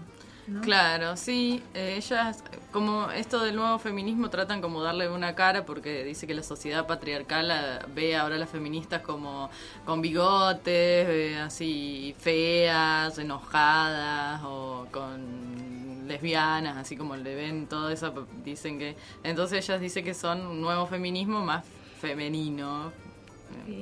¿no? 0.48 0.62
Claro, 0.62 1.16
sí, 1.16 1.62
eh, 1.76 1.96
ellas, 1.98 2.44
como 2.72 3.12
esto 3.12 3.44
del 3.44 3.56
nuevo 3.56 3.78
feminismo, 3.78 4.32
tratan 4.32 4.62
como 4.62 4.82
darle 4.82 5.08
una 5.08 5.36
cara 5.36 5.64
porque 5.64 6.04
dice 6.04 6.26
que 6.26 6.34
la 6.34 6.42
sociedad 6.42 6.88
patriarcal 6.88 7.52
ah, 7.52 7.86
ve 7.94 8.16
ahora 8.16 8.36
a 8.36 8.40
las 8.40 8.50
feministas 8.50 9.04
como 9.04 9.52
con 9.86 10.02
bigotes, 10.02 11.08
eh, 11.08 11.38
así 11.38 12.16
feas, 12.18 13.20
enojadas 13.20 14.42
o 14.44 14.88
con 14.92 16.08
lesbianas, 16.08 16.78
así 16.78 16.98
como 16.98 17.16
le 17.16 17.36
ven 17.36 17.68
todo 17.68 17.90
eso, 17.92 18.28
dicen 18.44 18.80
que... 18.80 18.96
Entonces 19.24 19.64
ellas 19.64 19.80
dicen 19.80 20.04
que 20.04 20.16
son 20.16 20.48
un 20.48 20.62
nuevo 20.62 20.88
feminismo 20.88 21.42
más 21.42 21.64
femenino, 22.00 22.92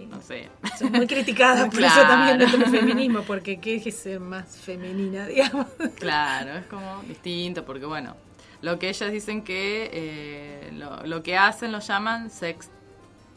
no 0.10 0.22
sé. 0.22 0.50
Son 0.80 0.92
muy 0.92 1.08
criticadas 1.08 1.66
por 1.70 1.84
eso 1.84 1.94
Claro. 1.94 2.08
también 2.10 2.38
dentro 2.40 2.60
del 2.60 2.70
feminismo, 2.70 3.22
porque 3.24 3.60
¿qué 3.60 3.76
es 3.76 3.96
ser 3.96 4.20
más 4.20 4.58
femenina, 4.58 5.26
digamos? 5.28 5.68
Claro, 6.00 6.58
es 6.58 6.66
como 6.66 7.02
distinto, 7.04 7.64
porque 7.66 7.86
bueno, 7.86 8.16
lo 8.62 8.80
que 8.80 8.90
ellas 8.90 9.12
dicen 9.12 9.44
que 9.44 9.90
eh, 9.94 10.72
lo, 10.74 11.06
lo 11.06 11.22
que 11.24 11.38
hacen 11.38 11.72
lo 11.72 11.80
llaman 11.80 12.30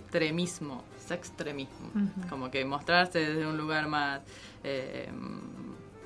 sextremismo, 0.08 0.84
sextremismo, 1.06 1.88
Ujú. 1.94 2.28
como 2.28 2.50
que 2.50 2.64
mostrarse 2.64 3.18
desde 3.18 3.46
un 3.46 3.56
lugar 3.56 3.88
más 3.88 4.20
eh, 4.64 5.08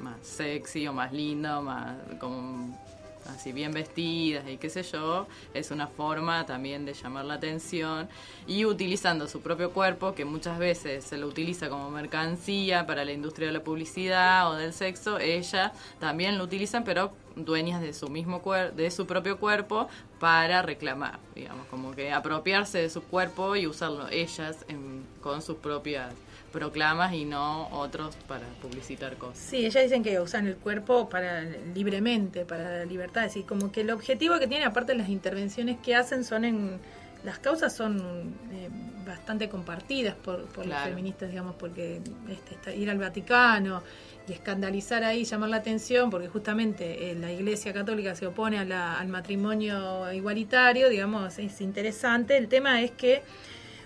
más 0.01 0.17
sexy 0.23 0.87
o 0.87 0.93
más 0.93 1.13
lindo, 1.13 1.63
más 1.63 1.95
como 2.21 2.79
así 3.27 3.53
bien 3.53 3.73
vestidas 3.73 4.45
y 4.49 4.57
qué 4.57 4.69
sé 4.71 4.83
yo, 4.83 5.27
es 5.55 5.71
una 5.71 5.87
forma 5.87 6.45
también 6.47 6.85
de 6.85 6.95
llamar 6.95 7.25
la 7.25 7.35
atención. 7.35 8.09
Y 8.47 8.65
utilizando 8.65 9.27
su 9.29 9.41
propio 9.41 9.71
cuerpo, 9.71 10.15
que 10.15 10.25
muchas 10.25 10.59
veces 10.59 11.05
se 11.05 11.17
lo 11.19 11.27
utiliza 11.27 11.69
como 11.69 11.91
mercancía 11.91 12.87
para 12.87 13.05
la 13.05 13.13
industria 13.13 13.49
de 13.49 13.55
la 13.55 13.65
publicidad 13.65 14.51
o 14.51 14.55
del 14.57 14.73
sexo, 14.73 15.19
ellas 15.19 15.73
también 16.01 16.39
lo 16.39 16.45
utilizan, 16.45 16.85
pero 16.85 17.13
dueñas 17.37 17.81
de 17.81 17.93
su 17.95 18.09
mismo 18.09 18.43
cuer 18.43 18.75
de 18.75 18.91
su 18.91 19.07
propio 19.07 19.39
cuerpo 19.39 19.89
para 20.21 20.63
reclamar, 20.63 21.19
digamos, 21.35 21.67
como 21.67 21.93
que 21.93 22.13
apropiarse 22.13 22.79
de 22.79 22.91
su 22.91 23.03
cuerpo 23.03 23.57
y 23.57 23.67
usarlo 23.67 24.09
ellas 24.09 24.65
en- 24.69 25.05
con 25.21 25.43
sus 25.43 25.57
propias 25.57 26.15
proclamas 26.55 27.13
y 27.13 27.25
no 27.25 27.69
otros 27.71 28.15
para 28.29 28.47
publicitar 28.63 29.17
cosas. 29.17 29.39
Sí, 29.39 29.67
ellas 29.67 29.83
dicen 29.83 30.03
que 30.05 30.21
usan 30.21 30.47
el 30.47 30.57
cuerpo 30.57 31.09
para 31.09 31.43
libremente, 31.75 32.45
para 32.45 32.79
la 32.79 32.85
libertad. 32.85 33.29
Y 33.35 33.43
como 33.43 33.73
que 33.73 33.81
el 33.83 33.91
objetivo 33.91 34.39
que 34.39 34.47
tienen, 34.47 34.67
aparte 34.69 34.93
de 34.93 34.99
las 34.99 35.09
intervenciones 35.09 35.77
que 35.83 35.95
hacen, 35.95 36.25
son 36.25 36.45
en. 36.45 36.81
Las 37.25 37.39
causas 37.39 37.75
son 37.75 38.35
eh, 38.53 38.69
bastante 39.07 39.49
compartidas 39.49 40.15
por, 40.15 40.45
por 40.45 40.67
los 40.67 40.77
feministas, 40.91 41.31
digamos, 41.31 41.55
porque 41.57 42.03
este, 42.29 42.55
está- 42.55 42.75
ir 42.75 42.91
al 42.91 42.99
Vaticano 42.99 43.83
y 44.29 44.33
escandalizar 44.33 45.03
ahí, 45.05 45.25
llamar 45.25 45.49
la 45.49 45.57
atención, 45.57 46.11
porque 46.11 46.29
justamente 46.29 47.11
eh, 47.11 47.15
la 47.15 47.33
Iglesia 47.33 47.73
Católica 47.73 48.15
se 48.15 48.27
opone 48.27 48.59
a 48.59 48.67
la- 48.67 48.99
al 49.01 49.09
matrimonio 49.09 50.13
igualitario, 50.13 50.91
digamos, 50.91 51.39
es 51.39 51.63
interesante. 51.63 52.37
El 52.37 52.49
tema 52.49 52.83
es 52.83 52.91
que, 52.91 53.23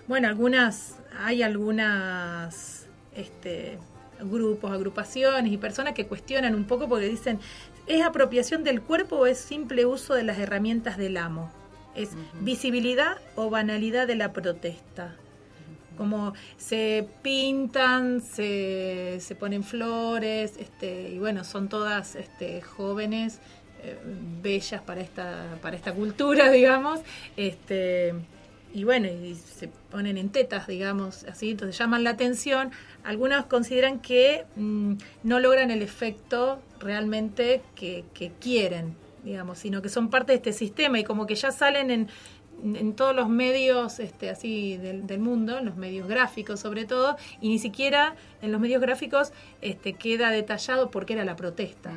bueno, 0.09 0.27
algunas, 0.27 0.95
hay 1.19 1.43
algunas 1.43 2.87
este, 3.15 3.77
grupos, 4.19 4.71
agrupaciones 4.71 5.53
y 5.53 5.57
personas 5.57 5.93
que 5.93 6.07
cuestionan 6.07 6.55
un 6.55 6.65
poco 6.65 6.89
porque 6.89 7.07
dicen, 7.07 7.39
¿es 7.85 8.01
apropiación 8.03 8.63
del 8.63 8.81
cuerpo 8.81 9.17
o 9.17 9.25
es 9.27 9.37
simple 9.37 9.85
uso 9.85 10.15
de 10.15 10.23
las 10.23 10.39
herramientas 10.39 10.97
del 10.97 11.15
amo? 11.15 11.51
¿Es 11.95 12.09
visibilidad 12.41 13.17
o 13.35 13.51
banalidad 13.51 14.07
de 14.07 14.15
la 14.15 14.33
protesta? 14.33 15.15
Como 15.95 16.33
se 16.57 17.07
pintan, 17.21 18.21
se, 18.21 19.19
se 19.19 19.35
ponen 19.35 19.63
flores, 19.63 20.55
este, 20.57 21.11
y 21.11 21.19
bueno, 21.19 21.43
son 21.43 21.69
todas 21.69 22.15
este, 22.15 22.61
jóvenes, 22.61 23.41
eh, 23.83 23.95
bellas 24.41 24.81
para 24.81 25.01
esta, 25.01 25.59
para 25.61 25.75
esta 25.75 25.93
cultura, 25.93 26.49
digamos, 26.51 26.99
este, 27.37 28.15
y 28.73 28.83
bueno, 28.83 29.07
y 29.07 29.35
se 29.35 29.67
ponen 29.89 30.17
en 30.17 30.29
tetas, 30.29 30.67
digamos, 30.67 31.23
así, 31.23 31.51
entonces 31.51 31.77
llaman 31.77 32.03
la 32.03 32.11
atención. 32.11 32.71
Algunos 33.03 33.45
consideran 33.45 33.99
que 33.99 34.45
mm, 34.55 34.93
no 35.23 35.39
logran 35.39 35.71
el 35.71 35.81
efecto 35.81 36.59
realmente 36.79 37.61
que, 37.75 38.05
que 38.13 38.31
quieren, 38.39 38.95
digamos, 39.23 39.59
sino 39.59 39.81
que 39.81 39.89
son 39.89 40.09
parte 40.09 40.33
de 40.33 40.37
este 40.37 40.53
sistema 40.53 40.99
y 40.99 41.03
como 41.03 41.25
que 41.25 41.35
ya 41.35 41.51
salen 41.51 41.89
en, 41.89 42.09
en 42.63 42.93
todos 42.93 43.15
los 43.15 43.27
medios 43.27 43.99
este, 43.99 44.29
así 44.29 44.77
del, 44.77 45.07
del 45.07 45.19
mundo, 45.19 45.57
en 45.57 45.65
los 45.65 45.75
medios 45.75 46.07
gráficos 46.07 46.59
sobre 46.59 46.85
todo, 46.85 47.17
y 47.41 47.49
ni 47.49 47.57
siquiera 47.57 48.15
en 48.41 48.51
los 48.51 48.61
medios 48.61 48.81
gráficos 48.81 49.31
este, 49.61 49.93
queda 49.93 50.29
detallado 50.29 50.91
por 50.91 51.05
qué 51.05 51.13
era 51.13 51.25
la 51.25 51.35
protesta. 51.35 51.91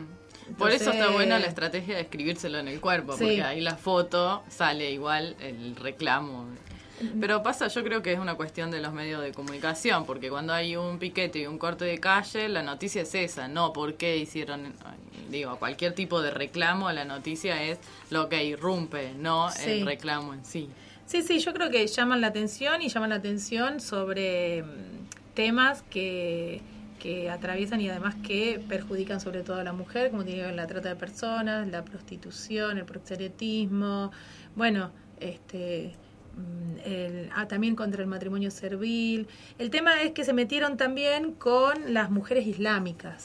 Por 0.59 0.71
eso 0.73 0.91
está 0.91 1.11
buena 1.11 1.39
la 1.39 1.47
estrategia 1.47 1.95
de 1.97 2.03
escribírselo 2.03 2.59
en 2.59 2.69
el 2.69 2.81
cuerpo, 2.81 3.13
Sí. 3.13 3.25
porque 3.25 3.43
ahí 3.43 3.61
la 3.61 3.77
foto 3.77 4.43
sale 4.49 4.91
igual 4.91 5.37
el 5.41 5.77
reclamo. 5.77 6.47
Pero 7.21 7.43
pasa, 7.43 7.67
yo 7.67 7.83
creo 7.83 8.01
que 8.03 8.13
es 8.13 8.19
una 8.21 8.37
cuestión 8.37 8.71
de 8.71 8.81
los 8.81 8.93
medios 8.93 9.23
de 9.23 9.33
comunicación, 9.33 10.05
porque 10.07 10.31
cuando 10.31 10.53
hay 10.53 10.77
un 10.77 10.99
piquete 10.99 11.41
y 11.41 11.47
un 11.47 11.59
corte 11.59 11.85
de 11.85 11.99
calle, 11.99 12.49
la 12.49 12.63
noticia 12.63 13.03
es 13.03 13.15
esa, 13.15 13.49
no 13.49 13.73
por 13.73 13.95
qué 13.95 14.17
hicieron, 14.19 14.73
digo, 15.29 15.57
cualquier 15.59 15.95
tipo 15.95 16.23
de 16.23 16.31
reclamo, 16.31 16.93
la 16.93 17.05
noticia 17.05 17.61
es 17.65 17.79
lo 18.11 18.29
que 18.29 18.45
irrumpe, 18.45 19.15
no 19.17 19.51
Sí. 19.51 19.71
el 19.81 19.87
reclamo 19.87 20.33
en 20.35 20.45
sí. 20.45 20.69
Sí, 21.07 21.23
sí, 21.23 21.41
yo 21.41 21.53
creo 21.53 21.71
que 21.71 21.85
llaman 21.89 22.21
la 22.21 22.29
atención 22.29 22.81
y 22.83 22.89
llaman 22.89 23.11
la 23.11 23.17
atención 23.17 23.81
sobre 23.81 24.63
mm, 24.63 25.35
temas 25.35 25.83
que, 25.91 26.61
que 27.03 27.29
atraviesan 27.29 27.81
y 27.81 27.88
además 27.91 28.15
que 28.23 28.62
perjudican 28.69 29.21
sobre 29.21 29.43
todo 29.43 29.57
a 29.57 29.65
la 29.65 29.73
mujer, 29.73 30.11
como 30.12 30.25
tiene 30.25 30.41
que 30.43 30.47
ver 30.47 30.55
la 30.55 30.69
trata 30.69 30.88
de 30.91 30.95
personas, 30.97 31.67
la 31.67 31.85
prostitución, 31.85 32.79
el 32.79 32.85
proxenetismo, 32.85 34.12
bueno, 34.55 34.93
este 35.19 35.95
mm, 36.37 36.79
el- 36.85 37.29
ah, 37.35 37.49
también 37.49 37.75
contra 37.75 38.03
el 38.03 38.09
matrimonio 38.09 38.51
servil. 38.53 39.27
El 39.59 39.71
tema 39.71 40.01
es 40.03 40.12
que 40.12 40.25
se 40.25 40.33
metieron 40.33 40.77
también 40.77 41.33
con 41.33 41.93
las 41.93 42.09
mujeres 42.11 42.47
islámicas. 42.47 43.25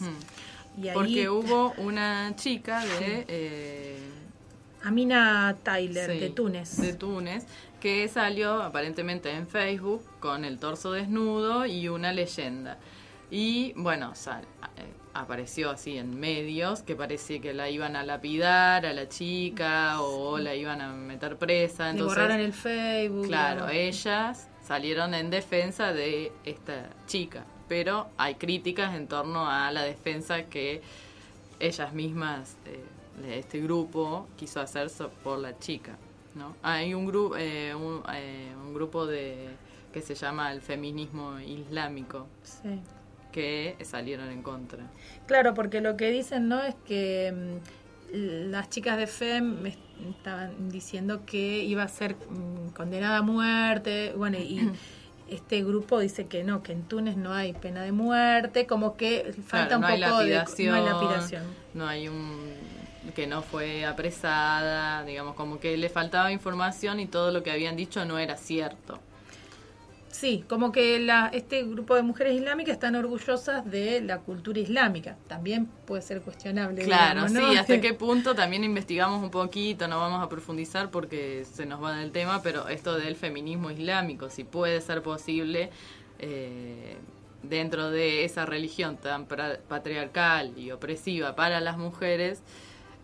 Y 0.82 0.88
ahí- 0.88 0.94
Porque 0.96 1.30
hubo 1.38 1.74
una 1.78 2.34
chica 2.36 2.84
de... 2.84 3.26
eh, 3.28 3.98
Amina 4.84 5.56
Tyler, 5.64 6.12
Sí, 6.12 6.20
de 6.20 6.30
Túnez. 6.30 6.78
De 6.82 6.94
Túnez, 6.94 7.46
que 7.80 8.08
salió 8.08 8.62
aparentemente 8.64 9.32
en 9.32 9.48
Facebook 9.48 10.04
con 10.20 10.46
el 10.46 10.58
torso 10.60 10.92
desnudo 10.92 11.66
y 11.66 11.88
una 11.90 12.12
leyenda. 12.12 12.78
Y 13.30 13.74
bueno, 13.76 14.16
sal- 14.16 14.46
eh, 14.78 14.94
apareció 15.14 15.72
así 15.72 15.98
en 15.98 16.18
medios 16.20 16.82
que 16.84 16.96
parecía 16.96 17.42
que 17.42 17.54
la 17.54 17.70
iban 17.70 17.96
a 17.96 18.04
lapidar 18.04 18.86
a 18.86 18.94
la 18.94 19.10
chica 19.10 20.02
o 20.02 20.38
la 20.38 20.56
iban 20.56 20.80
a 20.82 20.94
meter 20.94 21.38
presa. 21.38 21.86
Le 21.86 21.92
Entonces, 21.92 22.18
borraron 22.18 22.40
el 22.40 22.54
Facebook. 22.54 23.28
Claro, 23.28 23.68
ellas 23.70 24.48
salieron 24.62 25.14
en 25.14 25.30
defensa 25.30 25.92
de 25.92 26.32
esta 26.46 26.90
chica, 27.08 27.46
pero 27.68 28.08
hay 28.18 28.36
críticas 28.36 28.96
en 28.96 29.08
torno 29.08 29.50
a 29.50 29.72
la 29.72 29.84
defensa 29.84 30.44
que 30.44 30.82
ellas 31.60 31.92
mismas, 31.94 32.56
eh, 32.66 32.84
de 33.22 33.40
este 33.40 33.60
grupo, 33.60 34.28
quiso 34.38 34.62
hacer 34.62 34.90
so- 34.90 35.10
por 35.24 35.40
la 35.40 35.58
chica. 35.58 35.98
¿no? 36.36 36.56
Hay 36.62 36.94
un, 36.94 37.08
grupo 37.08 37.34
un, 37.36 38.04
eh, 38.14 38.54
un 38.64 38.74
grupo 38.74 39.08
de 39.08 39.50
que 39.92 40.02
se 40.04 40.14
llama 40.14 40.52
el 40.52 40.62
feminismo 40.62 41.40
islámico 41.40 42.28
Sí. 42.44 42.80
Que 43.32 43.76
salieron 43.84 44.30
en 44.30 44.42
contra. 44.42 44.80
Claro, 45.26 45.54
porque 45.54 45.82
lo 45.82 45.98
que 45.98 46.12
dicen, 46.12 46.48
¿no? 46.48 46.62
Es 46.64 46.76
que 46.86 47.60
mm, 48.14 48.52
las 48.52 48.70
chicas 48.70 48.98
de 48.98 49.08
FEM 49.08 49.62
me 49.62 49.76
estaban 50.10 50.70
diciendo 50.70 51.26
que 51.26 51.64
iba 51.64 51.84
a 51.84 51.88
ser 51.88 52.16
mm, 52.16 52.70
condenada 52.76 53.18
a 53.18 53.22
muerte. 53.22 54.14
Bueno, 54.16 54.38
y 54.38 54.72
este 55.30 55.64
grupo 55.64 56.00
dice 56.00 56.28
que 56.28 56.44
no, 56.44 56.64
que 56.64 56.72
en 56.72 56.84
Túnez 56.84 57.18
no 57.18 57.34
hay 57.34 57.54
pena 57.54 57.84
de 57.84 57.92
muerte, 57.92 58.66
como 58.66 58.96
que 58.96 59.34
falta 59.46 59.78
Claro, 59.78 59.80
no 59.80 59.88
un 59.88 59.94
hay 59.94 60.02
poco 60.02 60.20
de. 60.20 60.30
lapidación, 60.30 60.70
No 60.70 60.76
hay 60.76 60.86
lapidación. 60.86 61.44
no 61.74 61.88
hay 61.88 62.08
un 62.08 62.78
que 63.16 63.26
no 63.26 63.42
fue 63.42 63.86
apresada, 63.86 65.04
digamos, 65.04 65.36
como 65.36 65.60
que 65.62 65.78
le 65.78 65.88
faltaba 65.90 66.32
información 66.32 67.00
y 67.00 67.06
todo 67.08 67.32
lo 67.32 67.42
que 67.42 67.52
habían 67.52 67.76
dicho 67.78 68.04
no 68.06 68.20
era 68.20 68.36
cierto. 68.38 69.00
Sí, 70.18 70.44
como 70.50 70.72
que 70.72 70.98
la, 70.98 71.30
este 71.32 71.62
grupo 71.64 71.94
de 71.94 72.02
mujeres 72.02 72.34
islámicas 72.34 72.74
están 72.74 72.96
orgullosas 72.96 73.64
de 73.70 74.02
la 74.02 74.18
cultura 74.22 74.60
islámica. 74.60 75.16
También 75.28 75.68
puede 75.86 76.02
ser 76.02 76.22
cuestionable. 76.24 76.82
Claro, 76.82 77.28
digamos, 77.28 77.32
¿no? 77.34 77.52
sí, 77.52 77.58
hasta 77.58 77.80
qué 77.80 77.94
punto 77.94 78.34
también 78.34 78.64
investigamos 78.64 79.22
un 79.22 79.30
poquito, 79.30 79.88
no 79.88 80.00
vamos 80.00 80.24
a 80.26 80.28
profundizar 80.28 80.90
porque 80.90 81.46
se 81.46 81.68
nos 81.68 81.84
va 81.84 81.96
del 81.98 82.12
tema, 82.12 82.42
pero 82.42 82.68
esto 82.68 82.98
del 82.98 83.16
feminismo 83.16 83.70
islámico, 83.70 84.32
si 84.32 84.44
puede 84.44 84.82
ser 84.82 85.04
posible 85.04 85.70
eh, 86.18 86.98
dentro 87.44 87.92
de 87.92 88.26
esa 88.26 88.48
religión 88.48 88.98
tan 88.98 89.28
patriarcal 89.28 90.58
y 90.58 90.72
opresiva 90.72 91.36
para 91.36 91.62
las 91.62 91.78
mujeres, 91.78 92.42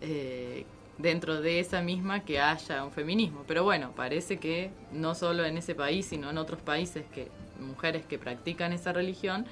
eh, 0.00 0.66
dentro 0.98 1.40
de 1.40 1.60
esa 1.60 1.82
misma 1.82 2.24
que 2.24 2.40
haya 2.40 2.84
un 2.84 2.92
feminismo. 2.92 3.44
Pero 3.46 3.64
bueno, 3.64 3.92
parece 3.94 4.38
que 4.38 4.70
no 4.92 5.14
solo 5.14 5.44
en 5.44 5.58
ese 5.58 5.74
país, 5.74 6.06
sino 6.06 6.30
en 6.30 6.38
otros 6.38 6.60
países 6.60 7.04
que 7.12 7.28
mujeres 7.60 8.04
que 8.04 8.18
practican 8.18 8.72
esa 8.72 8.92
religión 8.92 9.46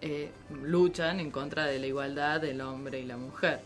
eh, 0.00 0.30
luchan 0.62 1.20
en 1.20 1.30
contra 1.30 1.66
de 1.66 1.78
la 1.78 1.86
igualdad 1.86 2.40
del 2.40 2.60
hombre 2.60 3.00
y 3.00 3.04
la 3.04 3.16
mujer. 3.16 3.60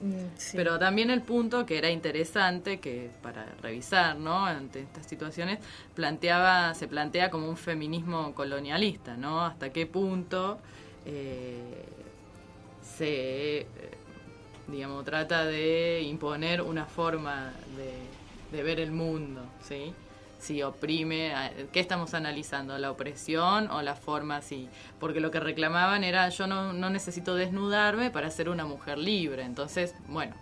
Mm, 0.00 0.36
sí. 0.36 0.56
Pero 0.56 0.78
también 0.78 1.10
el 1.10 1.22
punto 1.22 1.64
que 1.66 1.78
era 1.78 1.90
interesante, 1.90 2.78
que 2.78 3.10
para 3.22 3.46
revisar, 3.62 4.16
¿no? 4.16 4.44
Ante 4.44 4.80
estas 4.80 5.06
situaciones, 5.06 5.58
planteaba, 5.94 6.74
se 6.74 6.88
plantea 6.88 7.30
como 7.30 7.48
un 7.48 7.56
feminismo 7.56 8.34
colonialista, 8.34 9.16
¿no? 9.16 9.44
Hasta 9.44 9.70
qué 9.70 9.86
punto 9.86 10.58
eh, 11.06 11.84
se, 12.96 13.66
digamos, 14.68 15.04
trata 15.04 15.44
de 15.44 16.02
imponer 16.02 16.62
una 16.62 16.86
forma 16.86 17.52
de, 17.76 18.56
de 18.56 18.62
ver 18.62 18.80
el 18.80 18.90
mundo, 18.92 19.42
¿sí? 19.62 19.92
Si 20.38 20.62
oprime, 20.62 21.34
a- 21.34 21.50
¿qué 21.72 21.80
estamos 21.80 22.12
analizando? 22.14 22.76
¿La 22.78 22.90
opresión 22.90 23.70
o 23.70 23.80
la 23.82 23.94
forma 23.94 24.36
así? 24.36 24.68
Porque 25.00 25.20
lo 25.20 25.30
que 25.30 25.40
reclamaban 25.40 26.04
era, 26.04 26.28
yo 26.28 26.46
no, 26.46 26.72
no 26.72 26.90
necesito 26.90 27.34
desnudarme 27.34 28.10
para 28.10 28.30
ser 28.30 28.48
una 28.48 28.64
mujer 28.66 28.98
libre. 28.98 29.42
Entonces, 29.42 29.94
bueno, 30.08 30.34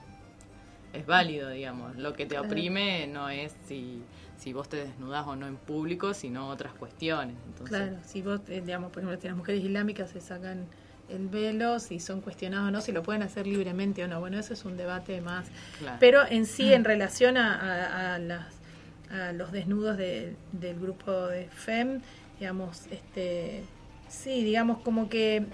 es 0.93 1.07
válido, 1.07 1.49
digamos. 1.51 1.97
Lo 1.97 2.13
que 2.15 2.27
te 2.27 2.39
oprime 2.39 3.07
no 3.07 3.29
es 3.29 3.55
si, 3.67 4.03
si 4.39 4.53
vos 4.53 4.69
te 4.69 4.77
desnudas 4.77 5.27
o 5.27 5.37
no 5.37 5.47
en 5.47 5.57
público, 5.57 6.15
sino 6.15 6.49
otras 6.49 6.75
cuestiones. 6.75 7.37
Entonces, 7.47 7.77
Claro, 7.79 7.97
si 8.05 8.23
vos, 8.23 8.41
eh, 8.49 8.61
digamos, 8.61 8.91
por 8.91 9.03
ejemplo, 9.03 9.21
si 9.21 9.29
las 9.29 9.37
mujeres 9.37 9.65
islámicas 9.65 10.11
se 10.11 10.21
sacan 10.21 10.67
el 11.13 11.29
velo, 11.29 11.79
si 11.79 12.01
son 12.01 12.21
cuestionados 12.21 12.69
o 12.69 12.71
no, 12.71 12.81
si 12.81 12.93
lo 12.93 13.03
pueden 13.03 13.23
hacer 13.23 13.47
libremente 13.47 14.03
o 14.05 14.09
no. 14.09 14.21
Bueno, 14.21 14.39
eso 14.39 14.53
es 14.55 14.65
un 14.65 14.77
debate 14.77 15.21
más. 15.21 15.47
Claro. 15.79 15.97
Pero 16.01 16.23
en 16.29 16.47
sí, 16.47 16.73
en 16.73 16.85
relación 16.85 17.37
a, 17.37 17.55
a- 17.55 18.15
a 18.15 18.19
las, 18.19 18.47
a 19.11 19.33
los 19.33 19.53
desnudos 19.53 19.97
de- 19.97 20.35
del 20.53 20.79
grupo 20.81 21.29
de 21.29 21.47
FEM, 21.49 22.01
digamos, 22.41 22.87
este, 22.91 23.63
sí, 24.09 24.43
digamos 24.43 24.79
como 24.83 25.09
que 25.09 25.45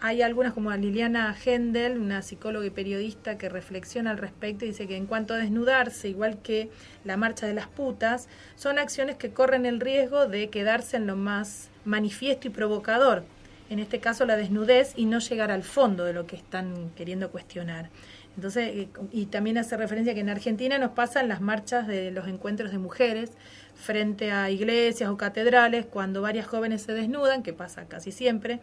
hay 0.00 0.20
algunas 0.20 0.52
como 0.52 0.70
a 0.70 0.76
Liliana 0.76 1.34
Hendel, 1.44 1.98
una 1.98 2.20
psicóloga 2.20 2.66
y 2.66 2.70
periodista 2.70 3.38
que 3.38 3.48
reflexiona 3.48 4.10
al 4.10 4.18
respecto 4.18 4.64
y 4.64 4.68
dice 4.68 4.86
que 4.86 4.94
en 4.96 5.06
cuanto 5.06 5.32
a 5.32 5.38
desnudarse, 5.38 6.08
igual 6.10 6.38
que 6.42 6.68
la 7.04 7.16
marcha 7.16 7.46
de 7.46 7.54
las 7.54 7.66
putas, 7.66 8.28
son 8.56 8.78
acciones 8.78 9.16
que 9.16 9.30
corren 9.30 9.64
el 9.64 9.80
riesgo 9.80 10.26
de 10.26 10.48
quedarse 10.50 10.98
en 10.98 11.06
lo 11.06 11.16
más 11.16 11.70
manifiesto 11.86 12.46
y 12.48 12.50
provocador. 12.50 13.24
En 13.68 13.78
este 13.78 13.98
caso 14.00 14.24
la 14.24 14.36
desnudez 14.36 14.92
y 14.96 15.06
no 15.06 15.18
llegar 15.18 15.50
al 15.50 15.62
fondo 15.62 16.04
de 16.04 16.12
lo 16.12 16.26
que 16.26 16.36
están 16.36 16.90
queriendo 16.96 17.30
cuestionar. 17.30 17.90
Entonces, 18.36 18.68
eh, 18.68 18.88
y 19.12 19.26
también 19.26 19.58
hace 19.58 19.76
referencia 19.76 20.14
que 20.14 20.20
en 20.20 20.28
Argentina 20.28 20.78
nos 20.78 20.90
pasan 20.92 21.28
las 21.28 21.40
marchas 21.40 21.86
de 21.86 22.10
los 22.10 22.28
encuentros 22.28 22.70
de 22.70 22.78
mujeres 22.78 23.30
frente 23.74 24.30
a 24.30 24.50
iglesias 24.50 25.10
o 25.10 25.16
catedrales 25.16 25.86
cuando 25.86 26.22
varias 26.22 26.46
jóvenes 26.46 26.82
se 26.82 26.92
desnudan, 26.92 27.42
que 27.42 27.52
pasa 27.52 27.86
casi 27.86 28.12
siempre, 28.12 28.60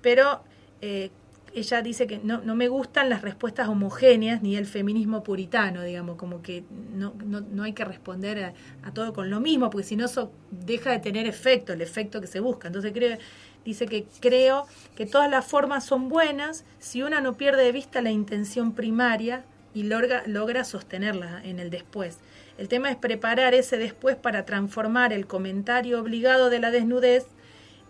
pero 0.00 0.42
eh, 0.80 1.10
ella 1.54 1.82
dice 1.82 2.06
que 2.06 2.18
no, 2.18 2.40
no 2.40 2.54
me 2.54 2.68
gustan 2.68 3.10
las 3.10 3.22
respuestas 3.22 3.68
homogéneas 3.68 4.42
ni 4.42 4.56
el 4.56 4.66
feminismo 4.66 5.22
puritano, 5.22 5.82
digamos, 5.82 6.16
como 6.16 6.42
que 6.42 6.64
no, 6.94 7.14
no, 7.24 7.40
no 7.40 7.62
hay 7.62 7.74
que 7.74 7.84
responder 7.84 8.42
a, 8.44 8.54
a 8.82 8.92
todo 8.92 9.12
con 9.12 9.30
lo 9.30 9.40
mismo, 9.40 9.70
porque 9.70 9.86
si 9.86 9.96
no 9.96 10.06
eso 10.06 10.32
deja 10.50 10.90
de 10.90 10.98
tener 10.98 11.26
efecto, 11.26 11.72
el 11.72 11.82
efecto 11.82 12.20
que 12.20 12.26
se 12.26 12.40
busca. 12.40 12.68
Entonces 12.68 12.92
creo, 12.92 13.18
dice 13.64 13.86
que 13.86 14.06
creo 14.20 14.66
que 14.96 15.06
todas 15.06 15.30
las 15.30 15.46
formas 15.46 15.84
son 15.84 16.08
buenas 16.08 16.64
si 16.78 17.02
una 17.02 17.20
no 17.20 17.36
pierde 17.36 17.64
de 17.64 17.72
vista 17.72 18.02
la 18.02 18.10
intención 18.10 18.72
primaria 18.72 19.44
y 19.74 19.84
logra, 19.84 20.22
logra 20.26 20.64
sostenerla 20.64 21.40
en 21.44 21.58
el 21.58 21.70
después. 21.70 22.18
El 22.58 22.68
tema 22.68 22.90
es 22.90 22.96
preparar 22.96 23.54
ese 23.54 23.78
después 23.78 24.16
para 24.16 24.44
transformar 24.44 25.12
el 25.12 25.26
comentario 25.26 26.00
obligado 26.00 26.50
de 26.50 26.60
la 26.60 26.70
desnudez 26.70 27.26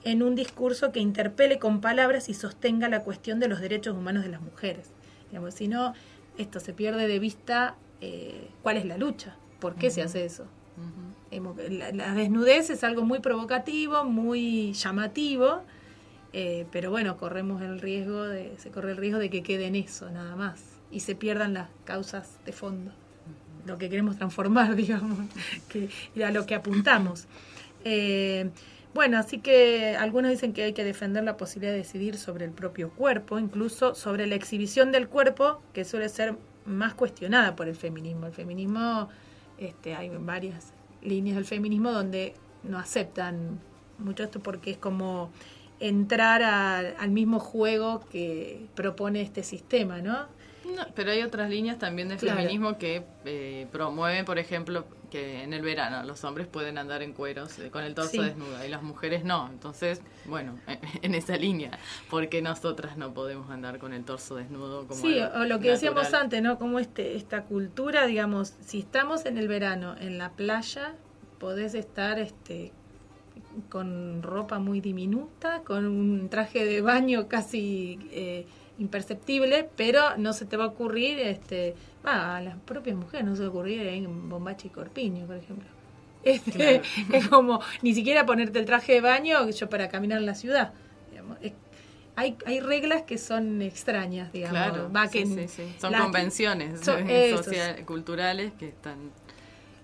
en 0.05 0.23
un 0.23 0.35
discurso 0.35 0.93
que 0.93 1.01
interpele 1.01 1.59
con 1.59 1.81
palabras 1.81 2.29
y 2.29 2.35
sostenga 2.35 2.89
la 2.89 3.03
cuestión 3.03 3.41
de 3.41 3.49
los 3.49 3.61
derechos 3.61 3.97
humanos 3.97 4.25
de 4.25 4.31
las 4.31 4.41
mujeres. 4.41 4.91
Digamos, 5.31 5.55
si 5.55 5.69
no, 5.69 5.95
esto 6.39 6.61
se 6.61 6.73
pierde 6.73 7.07
de 7.07 7.19
vista 7.19 7.77
eh, 8.01 8.49
cuál 8.63 8.77
es 8.77 8.85
la 8.85 8.97
lucha, 8.97 9.37
por 9.61 9.77
qué 9.77 9.91
se 9.91 10.03
hace 10.03 10.25
eso. 10.25 10.47
La 11.71 12.15
desnudez 12.15 12.71
es 12.71 12.85
algo 12.85 13.03
muy 13.03 13.21
provocativo, 13.21 14.05
muy 14.05 14.73
llamativo, 14.73 15.63
eh, 16.33 16.67
pero 16.71 16.91
bueno, 16.91 17.17
corremos 17.17 17.63
el 17.63 17.81
riesgo 17.81 18.23
de, 18.23 18.57
se 18.59 18.71
corre 18.71 18.93
el 18.93 18.97
riesgo 18.97 19.19
de 19.19 19.31
que 19.31 19.43
quede 19.43 19.67
en 19.67 19.77
eso 19.77 20.11
nada 20.11 20.35
más 20.37 20.63
y 20.91 21.01
se 21.01 21.15
pierdan 21.15 21.55
las 21.55 21.69
causas 21.85 22.39
de 22.45 22.53
fondo, 22.53 22.93
lo 23.67 23.79
que 23.79 23.89
queremos 23.89 24.17
transformar, 24.17 24.77
digamos, 24.77 25.19
que, 25.69 25.89
y 26.15 26.23
a 26.23 26.31
lo 26.31 26.47
que 26.47 26.55
apuntamos. 26.55 27.27
Eh, 27.85 28.51
bueno, 28.95 29.19
así 29.19 29.39
que 29.39 29.97
algunos 29.97 30.31
dicen 30.31 30.53
que 30.53 30.65
hay 30.65 30.73
que 30.75 30.85
defender 30.85 31.25
la 31.25 31.39
posibilidad 31.39 31.73
de 31.73 31.79
decidir 31.79 32.19
sobre 32.19 32.45
el 32.45 32.51
propio 32.51 32.91
cuerpo, 32.91 33.39
incluso 33.39 33.95
sobre 33.95 34.27
la 34.27 34.35
exhibición 34.35 34.93
del 34.93 35.09
cuerpo, 35.09 35.63
que 35.73 35.87
suele 35.87 36.11
ser 36.11 36.37
más 36.67 36.93
cuestionada 36.93 37.57
por 37.57 37.69
el 37.69 37.75
feminismo. 37.75 38.27
El 38.27 38.35
feminismo, 38.35 39.09
este, 39.57 39.95
hay 39.95 40.11
varias 40.11 40.75
líneas 41.03 41.37
del 41.37 41.45
feminismo 41.45 41.93
donde 41.93 42.35
no 42.63 42.79
aceptan 42.79 43.61
mucho 43.99 44.25
esto 44.25 44.41
porque 44.41 44.73
es 44.73 44.79
como 44.79 45.31
entrar 45.81 46.43
al 46.43 47.11
mismo 47.11 47.41
juego 47.41 48.01
que 48.11 48.67
propone 48.75 49.21
este 49.21 49.43
sistema, 49.43 50.01
¿no? 50.01 50.27
No, 50.65 50.87
pero 50.95 51.11
hay 51.11 51.23
otras 51.23 51.51
líneas 51.51 51.79
también 51.79 52.09
Claro. 52.17 52.39
feminismo 52.39 52.79
que 52.79 53.05
eh, 53.25 53.67
promueven, 53.73 54.25
por 54.25 54.39
ejemplo, 54.39 54.85
que 55.11 55.43
en 55.43 55.53
el 55.53 55.61
verano 55.63 56.03
los 56.05 56.25
hombres 56.25 56.47
pueden 56.47 56.79
andar 56.79 57.03
en 57.03 57.13
cueros 57.13 57.59
eh, 57.59 57.71
con 57.71 57.85
el 57.85 57.95
torso 57.95 58.11
Sí. 58.13 58.21
desnudo 58.21 58.65
y 58.65 58.69
las 58.69 58.83
mujeres 58.83 59.25
no. 59.25 59.49
Entonces, 59.51 60.01
bueno, 60.25 60.59
en 61.03 61.15
esa 61.15 61.37
línea, 61.37 61.79
porque 62.11 62.41
nosotras 62.43 62.97
no 62.97 63.13
podemos 63.13 63.51
andar 63.51 63.79
con 63.79 63.93
el 63.93 64.05
torso 64.05 64.37
desnudo 64.37 64.87
como 64.87 65.01
Sí, 65.01 65.19
o 65.21 65.45
lo 65.45 65.59
que 65.61 65.71
decíamos 65.71 66.15
antes, 66.15 66.41
¿no? 66.43 66.59
Como 66.59 66.79
este, 66.79 67.17
esta 67.17 67.45
cultura, 67.45 68.07
digamos, 68.07 68.55
si 68.61 68.79
estamos 68.81 69.27
en 69.27 69.37
el 69.39 69.49
verano 69.49 69.97
en 70.01 70.17
la 70.19 70.31
playa, 70.33 70.95
podés 71.39 71.75
estar 71.75 72.19
este 72.19 72.73
con 73.69 74.23
ropa 74.23 74.59
muy 74.59 74.81
diminuta, 74.81 75.63
con 75.65 75.87
un 75.87 76.29
traje 76.31 76.65
de 76.65 76.81
baño 76.81 77.29
casi 77.29 77.99
eh, 78.11 78.47
imperceptible, 78.79 79.69
pero 79.77 80.17
no 80.17 80.33
se 80.33 80.45
te 80.47 80.57
va 80.57 80.65
a 80.65 80.69
ocurrir, 80.69 81.19
este, 81.19 81.75
a 82.05 82.41
las 82.41 82.57
propias 82.59 82.97
mujeres 82.97 83.27
no 83.27 83.35
se 83.37 83.43
va 83.43 83.49
a 83.49 83.51
ocurrir 83.51 83.87
en 83.87 84.29
Bombachi 84.29 84.69
y 84.69 84.71
Corpiño, 84.71 85.27
por 85.27 85.37
ejemplo. 85.37 85.69
Este, 86.25 86.51
Claro. 86.81 86.83
Es 87.13 87.29
como 87.29 87.61
ni 87.83 87.95
siquiera 87.95 88.25
ponerte 88.27 88.59
el 88.59 88.65
traje 88.65 88.93
de 88.95 89.01
baño 89.01 89.49
yo 89.51 89.69
para 89.69 89.89
caminar 89.89 90.19
en 90.19 90.27
la 90.27 90.35
ciudad. 90.35 90.73
digamos. 91.11 91.39
Es- 91.43 91.53
hay, 92.15 92.37
hay 92.45 92.61
reglas 92.61 93.03
que 93.05 93.17
son 93.17 93.63
extrañas, 93.63 94.31
digamos. 94.33 94.59
Claro, 94.59 94.93
Va, 94.93 95.09
que 95.09 95.25
sí, 95.25 95.49
sí. 95.49 95.75
Son 95.81 95.93
las- 95.93 96.03
convenciones 96.03 96.81
son- 96.81 97.07
social- 97.37 97.85
culturales 97.87 98.53
que 98.59 98.69
están 98.69 98.99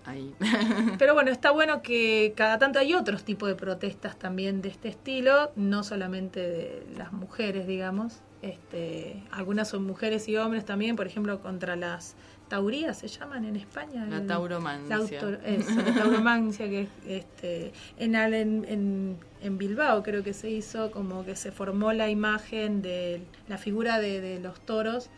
ahí. 0.05 0.35
Pero 0.99 1.15
bueno, 1.15 1.31
está 1.31 1.51
bueno 1.53 1.81
que 1.83 2.35
cada 2.37 2.59
tanto 2.59 2.79
hay 2.79 2.93
otros 2.95 3.25
tipos 3.25 3.49
de 3.49 3.55
protestas 3.55 4.19
también 4.19 4.61
de 4.61 4.69
este 4.69 4.89
estilo, 4.89 5.53
no 5.57 5.83
solamente 5.85 6.41
de 6.41 6.87
las 6.99 7.13
mujeres, 7.13 7.67
digamos. 7.67 8.19
Este, 8.43 9.23
algunas 9.33 9.69
son 9.69 9.85
mujeres 9.85 10.29
y 10.29 10.37
hombres 10.37 10.65
también, 10.65 10.95
por 10.97 11.07
ejemplo, 11.07 11.41
contra 11.41 11.75
las 11.77 12.15
taurías 12.49 12.97
se 12.99 13.09
llaman 13.09 13.45
en 13.45 13.57
España. 13.57 14.07
La 14.07 14.19
El- 14.19 14.27
tauromancia. 14.27 14.89
la 14.97 15.03
autor- 15.03 15.41
eso, 15.45 15.75
la 15.83 15.95
tauromancia, 15.95 16.69
que 16.69 16.89
este, 17.07 17.73
en, 17.99 18.15
en, 18.15 19.19
en- 19.41 19.59
Bilbao 19.59 20.03
creo 20.03 20.23
que 20.23 20.33
se 20.33 20.49
hizo 20.51 20.91
como 20.93 21.25
que 21.25 21.35
se 21.37 21.51
formó 21.53 21.93
la 21.93 22.09
imagen 22.11 22.81
de 22.81 23.23
la 23.49 23.59
figura 23.59 23.99
de, 23.99 24.21
de 24.21 24.39
los 24.41 24.61
toros 24.61 25.11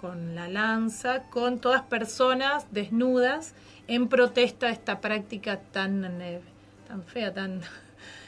con 0.00 0.34
la 0.34 0.48
lanza, 0.48 1.22
con 1.30 1.60
todas 1.60 1.82
personas 1.82 2.66
desnudas 2.72 3.54
en 3.88 4.08
protesta 4.08 4.66
a 4.66 4.70
esta 4.70 5.00
práctica 5.00 5.60
tan, 5.60 6.20
eh, 6.20 6.40
tan 6.88 7.02
fea, 7.04 7.32
tan 7.32 7.60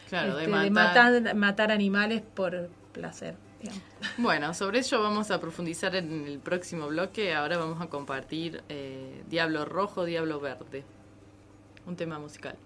Claro, 0.09 0.37
de 0.37 0.45
este, 0.45 0.51
matar. 0.71 0.71
matar, 1.21 1.35
matar 1.35 1.73
animales 1.73 2.23
por 2.23 2.71
placer. 2.93 3.35
Bueno, 4.17 4.55
sobre 4.55 4.81
ello 4.81 5.03
vamos 5.03 5.31
a 5.31 5.41
profundizar 5.41 5.95
en 5.97 6.27
el 6.27 6.39
próximo 6.39 6.89
bloque. 6.89 7.35
Ahora 7.35 7.59
vamos 7.59 7.81
a 7.81 7.87
compartir 7.87 8.63
eh, 8.69 9.23
Diablo 9.29 9.65
Rojo, 9.65 10.05
Diablo 10.05 10.41
Verde, 10.41 10.85
un 11.87 11.97
tema 11.97 12.19
musical. 12.19 12.57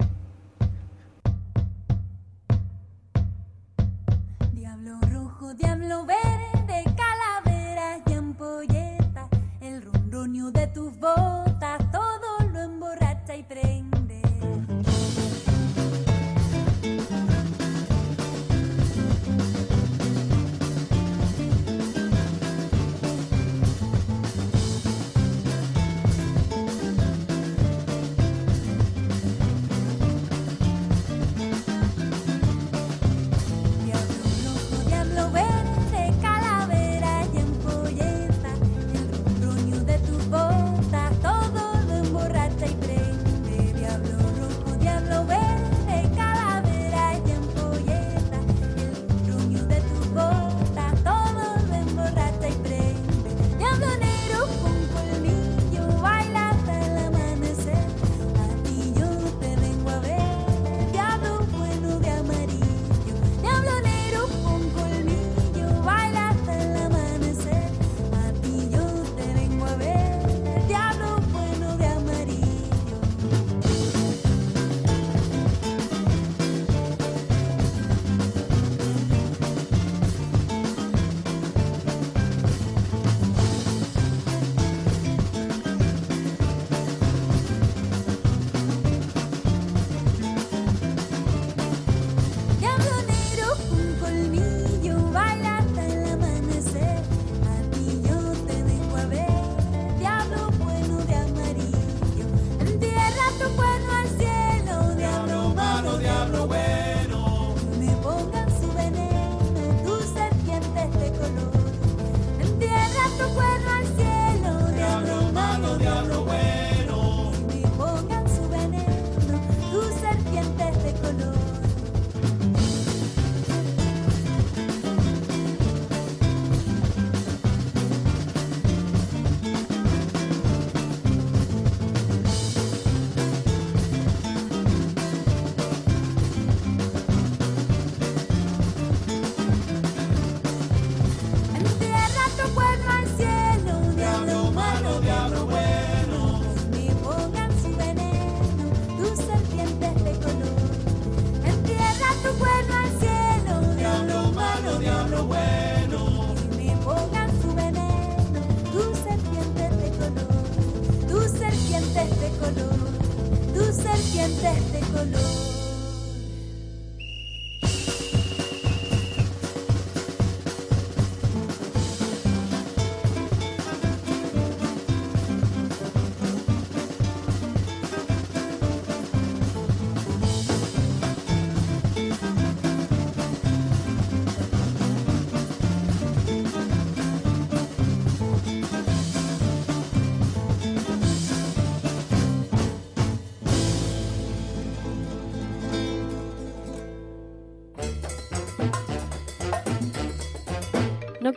Diablo 4.53 4.99
Rojo, 5.11 5.55
Diablo 5.55 6.05
Verde. 6.05 6.32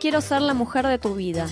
Quiero 0.06 0.20
ser 0.20 0.40
la 0.40 0.54
mujer 0.54 0.86
de 0.86 0.98
tu 0.98 1.16
vida. 1.16 1.48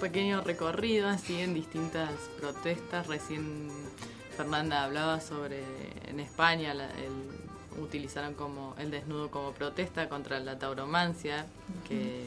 Pequeño 0.00 0.40
recorrido 0.40 1.08
así 1.08 1.40
en 1.40 1.54
distintas 1.54 2.10
protestas. 2.40 3.06
Recién 3.06 3.70
Fernanda 4.36 4.84
hablaba 4.84 5.20
sobre 5.20 5.62
en 6.08 6.18
España 6.20 6.74
la- 6.74 6.90
el- 6.90 7.38
utilizaron 7.80 8.34
como 8.34 8.74
el 8.78 8.90
desnudo 8.90 9.30
como 9.30 9.52
protesta 9.52 10.08
contra 10.08 10.40
la 10.40 10.58
tauromancia, 10.58 11.46
que 11.88 12.26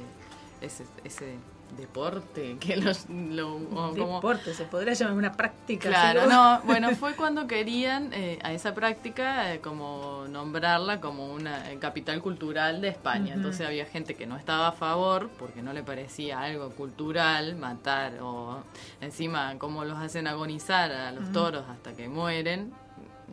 es 0.62 0.82
ese 1.04 1.36
deporte 1.78 2.58
que 2.60 2.78
los 2.78 3.10
lo, 3.10 3.60
como- 3.70 3.94
Deporte, 3.94 4.54
se 4.54 4.66
podría 4.66 4.94
llamar 4.94 5.16
una 5.16 5.32
práctica. 5.34 5.90
Claro, 5.90 6.24
¿sí? 6.24 6.30
no, 6.30 6.62
bueno, 6.66 6.96
fue 6.96 7.16
cuando 7.16 7.48
querían 7.48 8.12
eh, 8.14 8.40
a 8.44 8.54
esa 8.54 8.74
práctica 8.74 9.54
eh, 9.54 9.60
como 9.60 10.26
nombrarla 10.30 11.00
como 11.02 11.34
una 11.34 11.72
eh, 11.72 11.78
capital 11.80 12.22
cultural 12.22 12.82
de 12.82 12.90
España. 12.90 13.34
Entonces 13.34 13.66
había 13.66 13.86
gente 13.86 14.16
que 14.16 14.26
no 14.26 14.38
estaba 14.38 14.70
a 14.70 14.72
favor 14.74 15.30
porque 15.40 15.62
no 15.62 15.74
le 15.74 15.84
parecía 15.84 16.40
algo 16.42 16.70
cultural 16.72 17.56
matar 17.56 18.20
o 18.22 18.64
encima 19.02 19.56
cómo 19.58 19.86
los 19.86 19.98
hacen 19.98 20.28
agonizar 20.28 20.92
a 20.92 21.12
los 21.12 21.32
toros 21.32 21.66
hasta 21.70 21.94
que 21.94 22.08
mueren. 22.08 22.74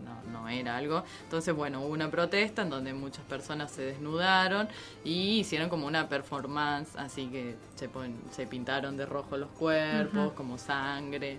No, 0.05 0.33
no 0.41 0.49
era 0.49 0.77
algo. 0.77 1.05
Entonces, 1.25 1.55
bueno, 1.55 1.81
hubo 1.81 1.89
una 1.93 2.11
protesta 2.11 2.63
en 2.63 2.71
donde 2.71 2.93
muchas 2.95 3.25
personas 3.25 3.71
se 3.71 3.83
desnudaron 3.83 4.69
y 5.05 5.41
hicieron 5.41 5.69
como 5.69 5.87
una 5.87 6.09
performance, 6.09 6.97
así 6.97 7.27
que 7.27 7.57
se, 7.75 7.89
pon- 7.89 8.17
se 8.31 8.47
pintaron 8.47 8.97
de 8.97 9.07
rojo 9.07 9.37
los 9.37 9.51
cuerpos, 9.51 10.33
como 10.33 10.59
sangre. 10.59 11.39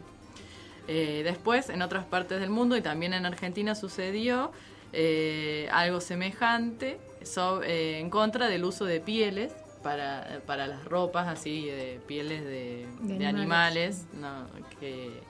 Eh, 0.88 1.22
después, 1.24 1.70
en 1.70 1.82
otras 1.82 2.06
partes 2.06 2.40
del 2.40 2.50
mundo 2.50 2.76
y 2.76 2.82
también 2.82 3.14
en 3.14 3.26
Argentina 3.26 3.76
sucedió 3.76 4.52
eh, 4.94 5.70
algo 5.72 6.02
semejante 6.02 7.00
so- 7.24 7.64
eh, 7.64 8.00
en 8.00 8.10
contra 8.10 8.48
del 8.48 8.66
uso 8.66 8.84
de 8.86 9.00
pieles 9.00 9.54
para, 9.84 10.42
para 10.46 10.68
las 10.68 10.84
ropas, 10.86 11.28
así, 11.28 11.66
de 11.66 12.00
pieles 12.08 12.44
de, 12.44 12.86
De 13.02 13.18
de 13.18 13.26
animales. 13.26 14.06
animales, 14.06 14.06
no, 14.14 14.48
que 14.80 15.22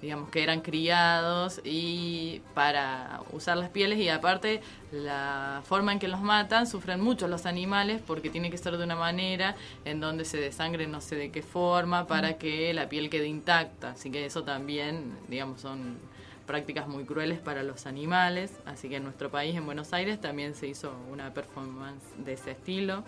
digamos 0.00 0.30
que 0.30 0.42
eran 0.42 0.60
criados 0.60 1.60
y 1.64 2.40
para 2.54 3.20
usar 3.32 3.56
las 3.56 3.68
pieles 3.68 3.98
y 3.98 4.08
aparte 4.08 4.60
la 4.92 5.62
forma 5.64 5.92
en 5.92 5.98
que 5.98 6.08
los 6.08 6.20
matan 6.20 6.66
sufren 6.66 7.00
mucho 7.00 7.26
los 7.26 7.46
animales 7.46 8.00
porque 8.06 8.30
tiene 8.30 8.50
que 8.50 8.58
ser 8.58 8.76
de 8.76 8.84
una 8.84 8.96
manera 8.96 9.56
en 9.84 10.00
donde 10.00 10.24
se 10.24 10.38
desangre 10.38 10.86
no 10.86 11.00
sé 11.00 11.16
de 11.16 11.30
qué 11.30 11.42
forma 11.42 12.06
para 12.06 12.38
que 12.38 12.72
la 12.74 12.88
piel 12.88 13.10
quede 13.10 13.26
intacta. 13.26 13.90
Así 13.90 14.10
que 14.10 14.24
eso 14.24 14.44
también 14.44 15.16
digamos 15.28 15.60
son 15.60 15.98
prácticas 16.46 16.88
muy 16.88 17.04
crueles 17.04 17.40
para 17.40 17.62
los 17.62 17.86
animales. 17.86 18.52
Así 18.66 18.88
que 18.88 18.96
en 18.96 19.04
nuestro 19.04 19.30
país 19.30 19.54
en 19.56 19.66
Buenos 19.66 19.92
Aires 19.92 20.20
también 20.20 20.54
se 20.54 20.68
hizo 20.68 20.92
una 21.10 21.34
performance 21.34 22.04
de 22.16 22.32
ese 22.34 22.52
estilo. 22.52 23.04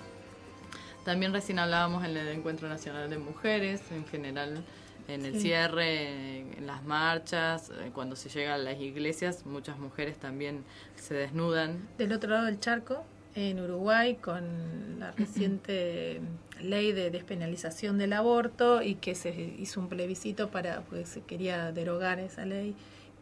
También 1.04 1.32
recién 1.32 1.58
hablábamos 1.58 2.04
en 2.04 2.16
el 2.16 2.28
Encuentro 2.28 2.68
Nacional 2.68 3.08
de 3.08 3.16
Mujeres 3.16 3.80
en 3.90 4.06
general 4.06 4.62
en 5.14 5.24
el 5.24 5.34
Sí. 5.34 5.40
cierre, 5.40 6.40
en 6.56 6.66
las 6.66 6.84
marchas, 6.84 7.70
eh, 7.70 7.90
cuando 7.92 8.16
se 8.16 8.28
llega 8.28 8.54
a 8.54 8.58
las 8.58 8.78
iglesias, 8.80 9.44
muchas 9.46 9.78
mujeres 9.78 10.18
también 10.18 10.64
se 10.96 11.14
desnudan. 11.14 11.88
Del 11.98 12.12
otro 12.12 12.30
lado 12.30 12.46
del 12.46 12.60
charco, 12.60 13.04
en 13.34 13.60
Uruguay, 13.60 14.16
con 14.16 14.98
la 14.98 15.12
reciente 15.12 16.20
ley 16.60 16.92
de 16.92 17.10
despenalización 17.10 17.96
del 17.98 18.12
aborto 18.12 18.82
y 18.82 18.96
que 18.96 19.14
se 19.14 19.30
hizo 19.58 19.80
un 19.80 19.88
plebiscito 19.88 20.50
para, 20.50 20.82
pues 20.82 21.08
se 21.08 21.22
quería 21.22 21.72
derogar 21.72 22.18
esa 22.18 22.44
ley, 22.44 22.74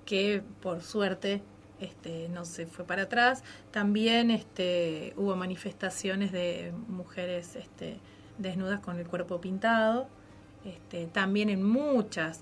que 0.04 0.42
por 0.62 0.82
suerte 0.82 1.42
este, 1.80 2.28
no 2.30 2.44
se 2.44 2.66
fue 2.66 2.84
para 2.84 3.02
atrás. 3.02 3.44
También 3.70 4.30
este, 4.30 5.12
hubo 5.16 5.36
manifestaciones 5.36 6.32
de 6.32 6.72
mujeres 6.88 7.54
este, 7.54 7.98
desnudas 8.38 8.80
con 8.80 8.98
el 8.98 9.06
cuerpo 9.06 9.40
pintado, 9.40 10.08
este, 10.68 11.06
también 11.06 11.48
en 11.48 11.62
muchas 11.62 12.40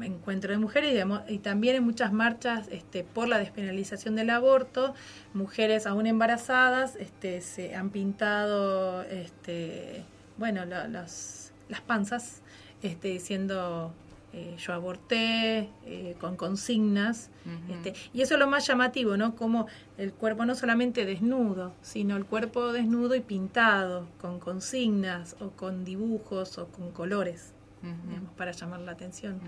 encuentros 0.00 0.52
de 0.52 0.58
mujeres 0.58 0.92
y, 0.92 0.96
demo- 0.96 1.24
y 1.28 1.38
también 1.38 1.74
en 1.76 1.84
muchas 1.84 2.12
marchas 2.12 2.68
este, 2.70 3.02
por 3.02 3.26
la 3.26 3.38
despenalización 3.38 4.14
del 4.14 4.30
aborto, 4.30 4.94
mujeres 5.34 5.86
aún 5.86 6.06
embarazadas 6.06 6.94
este, 6.96 7.40
se 7.40 7.74
han 7.74 7.90
pintado 7.90 9.02
este, 9.02 10.04
bueno, 10.36 10.64
las, 10.64 11.52
las 11.68 11.80
panzas 11.80 12.42
este, 12.82 13.08
diciendo 13.08 13.92
eh, 14.32 14.54
yo 14.58 14.72
aborté, 14.74 15.68
eh, 15.86 16.14
con 16.20 16.36
consignas. 16.36 17.30
este, 17.70 17.94
y 18.12 18.20
eso 18.20 18.34
es 18.34 18.40
lo 18.40 18.46
más 18.46 18.66
llamativo, 18.66 19.16
¿no? 19.16 19.34
Como 19.34 19.66
el 19.96 20.12
cuerpo 20.12 20.44
no 20.44 20.54
solamente 20.54 21.06
desnudo, 21.06 21.72
sino 21.82 22.16
el 22.16 22.24
cuerpo 22.26 22.72
desnudo 22.72 23.14
y 23.16 23.20
pintado, 23.20 24.06
con 24.20 24.38
consignas 24.38 25.34
o 25.40 25.48
con 25.50 25.84
dibujos 25.84 26.58
o 26.58 26.66
con 26.68 26.92
colores, 26.92 27.52
digamos, 27.82 28.32
para 28.36 28.52
llamar 28.52 28.80
la 28.80 28.92
atención. 28.92 29.40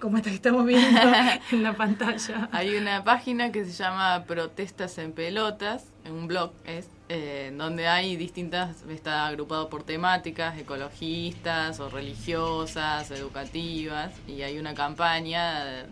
Como 0.00 0.16
esta 0.16 0.30
que 0.30 0.36
estamos 0.36 0.64
viendo 0.64 1.00
en 1.52 1.62
la 1.62 1.74
pantalla. 1.74 2.48
Hay 2.52 2.74
una 2.76 3.04
página 3.04 3.52
que 3.52 3.64
se 3.64 3.72
llama 3.72 4.24
Protestas 4.26 4.96
en 4.98 5.12
Pelotas, 5.12 5.84
en 6.04 6.14
un 6.14 6.26
blog 6.26 6.52
es, 6.64 6.88
eh, 7.10 7.52
donde 7.56 7.86
hay 7.86 8.16
distintas, 8.16 8.82
está 8.88 9.26
agrupado 9.26 9.68
por 9.68 9.82
temáticas, 9.82 10.56
ecologistas 10.56 11.80
o 11.80 11.90
religiosas, 11.90 13.10
educativas, 13.10 14.12
y 14.26 14.40
hay 14.40 14.58
una 14.58 14.74
campaña 14.74 15.64
de, 15.64 15.86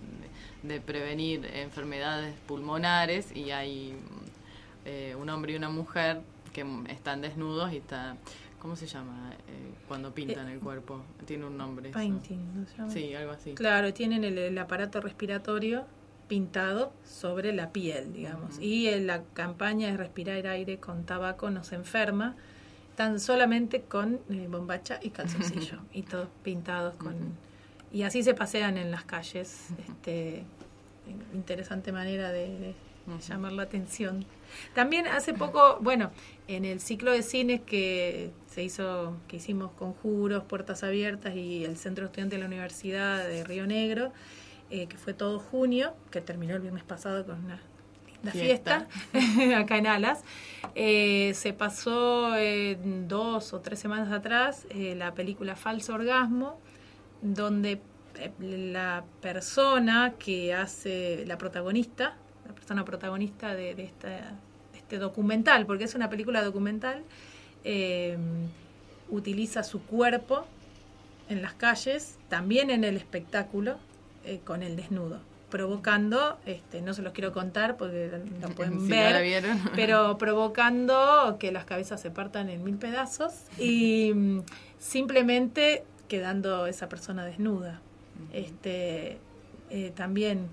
de 0.62 0.80
prevenir 0.80 1.44
enfermedades 1.54 2.34
pulmonares 2.46 3.34
y 3.36 3.50
hay 3.50 3.94
eh, 4.84 5.14
un 5.18 5.28
hombre 5.28 5.52
y 5.52 5.56
una 5.56 5.68
mujer 5.68 6.22
que 6.52 6.64
están 6.88 7.20
desnudos 7.20 7.72
y 7.72 7.76
está... 7.76 8.16
¿Cómo 8.58 8.76
se 8.76 8.86
llama? 8.86 9.32
eh, 9.48 9.72
cuando 9.86 10.12
pintan 10.12 10.48
el 10.48 10.58
cuerpo. 10.58 11.02
Tiene 11.24 11.46
un 11.46 11.56
nombre. 11.56 11.90
eso. 11.90 11.98
Painting, 11.98 12.60
¿no 12.60 12.66
se 12.66 12.76
llama? 12.76 12.90
Sí, 12.90 13.14
algo 13.14 13.32
así. 13.32 13.54
Claro, 13.54 13.92
tienen 13.94 14.24
el, 14.24 14.36
el 14.38 14.58
aparato 14.58 15.00
respiratorio 15.00 15.86
pintado 16.28 16.92
sobre 17.04 17.52
la 17.52 17.72
piel, 17.72 18.12
digamos. 18.12 18.58
Y 18.60 18.88
en 18.88 19.06
la 19.06 19.22
campaña 19.32 19.88
es 19.88 19.96
respirar 19.96 20.46
aire 20.46 20.78
con 20.78 21.04
tabaco 21.04 21.50
no 21.50 21.64
se 21.64 21.74
enferma, 21.74 22.36
tan 22.94 23.18
solamente 23.18 23.82
con 23.82 24.20
eh, 24.28 24.46
bombacha 24.48 25.00
y 25.02 25.10
calzoncillo, 25.10 25.78
y 25.92 26.02
todos 26.02 26.28
pintados 26.42 26.96
con... 26.96 27.16
Y 27.90 28.02
así 28.02 28.22
se 28.22 28.34
pasean 28.34 28.76
en 28.76 28.90
las 28.90 29.04
calles, 29.04 29.68
este, 29.88 30.44
interesante 31.32 31.90
manera 31.90 32.30
de, 32.30 32.58
de 32.58 32.74
llamar 33.16 33.52
la 33.52 33.62
atención. 33.62 34.24
También 34.74 35.06
hace 35.06 35.34
poco, 35.34 35.78
bueno, 35.80 36.10
en 36.46 36.64
el 36.64 36.80
ciclo 36.80 37.12
de 37.12 37.22
cines 37.22 37.60
que 37.60 38.30
se 38.46 38.62
hizo, 38.62 39.16
que 39.28 39.36
hicimos 39.36 39.72
Conjuros, 39.72 40.44
Puertas 40.44 40.82
Abiertas 40.82 41.34
y 41.34 41.64
el 41.64 41.76
Centro 41.76 42.06
Estudiante 42.06 42.36
de 42.36 42.40
la 42.40 42.46
Universidad 42.46 43.26
de 43.26 43.44
Río 43.44 43.66
Negro, 43.66 44.12
eh, 44.70 44.86
que 44.86 44.96
fue 44.96 45.14
todo 45.14 45.38
junio, 45.38 45.94
que 46.10 46.20
terminó 46.20 46.54
el 46.54 46.60
viernes 46.60 46.84
pasado 46.84 47.24
con 47.24 47.44
una 47.44 47.60
linda 48.08 48.32
Fiesta. 48.32 48.86
fiesta, 49.12 49.58
acá 49.58 49.78
en 49.78 49.86
Alas. 49.86 50.22
Eh, 50.74 51.32
se 51.34 51.52
pasó 51.52 52.36
eh, 52.36 52.78
dos 53.06 53.52
o 53.52 53.60
tres 53.60 53.78
semanas 53.78 54.12
atrás 54.12 54.66
eh, 54.70 54.94
la 54.96 55.14
película 55.14 55.56
Falso 55.56 55.94
Orgasmo, 55.94 56.60
donde 57.22 57.80
la 58.40 59.04
persona 59.20 60.14
que 60.18 60.52
hace 60.52 61.24
la 61.26 61.38
protagonista, 61.38 62.16
la 62.48 62.54
persona 62.54 62.84
protagonista 62.84 63.54
de, 63.54 63.74
de 63.74 63.84
esta- 63.84 64.08
de 64.72 64.78
este 64.78 64.98
documental, 64.98 65.66
porque 65.66 65.84
es 65.84 65.94
una 65.94 66.08
película 66.10 66.42
documental, 66.42 67.02
eh, 67.64 68.16
utiliza 69.10 69.62
su 69.62 69.82
cuerpo 69.82 70.46
en 71.28 71.42
las 71.42 71.54
calles, 71.54 72.16
también 72.28 72.70
en 72.70 72.84
el 72.84 72.96
espectáculo, 72.96 73.76
eh, 74.24 74.40
con 74.44 74.62
el 74.62 74.76
desnudo, 74.76 75.20
provocando, 75.50 76.38
este, 76.46 76.80
no 76.82 76.92
se 76.94 77.02
los 77.02 77.12
quiero 77.12 77.32
contar 77.32 77.76
porque 77.76 78.10
lo 78.40 78.48
pueden 78.56 78.80
Si 78.80 78.88
no 78.88 78.96
ver, 78.96 79.12
la 79.12 79.20
vieron. 79.20 79.58
pero 79.74 80.16
provocando 80.18 81.36
que 81.38 81.52
las 81.52 81.64
cabezas 81.64 82.00
se 82.00 82.10
partan 82.10 82.48
en 82.50 82.64
mil 82.64 82.76
pedazos 82.76 83.32
y 83.58 84.12
mm, 84.14 84.40
simplemente 84.78 85.84
quedando 86.08 86.66
esa 86.66 86.88
persona 86.88 87.24
desnuda. 87.24 87.80
Este, 88.32 89.18
eh, 89.70 89.92
también 89.94 90.48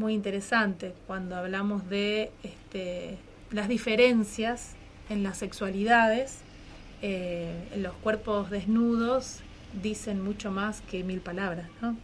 muy 0.00 0.14
interesante 0.14 0.94
cuando 1.06 1.36
hablamos 1.36 1.88
de 1.88 2.32
este, 2.42 3.18
las 3.52 3.68
diferencias 3.68 4.76
en 5.08 5.22
las 5.22 5.38
sexualidades, 5.38 6.44
eh, 7.02 7.68
en 7.74 7.82
los 7.82 7.94
cuerpos 7.94 8.50
desnudos 8.50 9.44
dicen 9.72 10.20
mucho 10.22 10.50
más 10.50 10.80
que 10.80 11.04
mil 11.04 11.20
palabras, 11.20 11.68
¿no? 11.80 11.96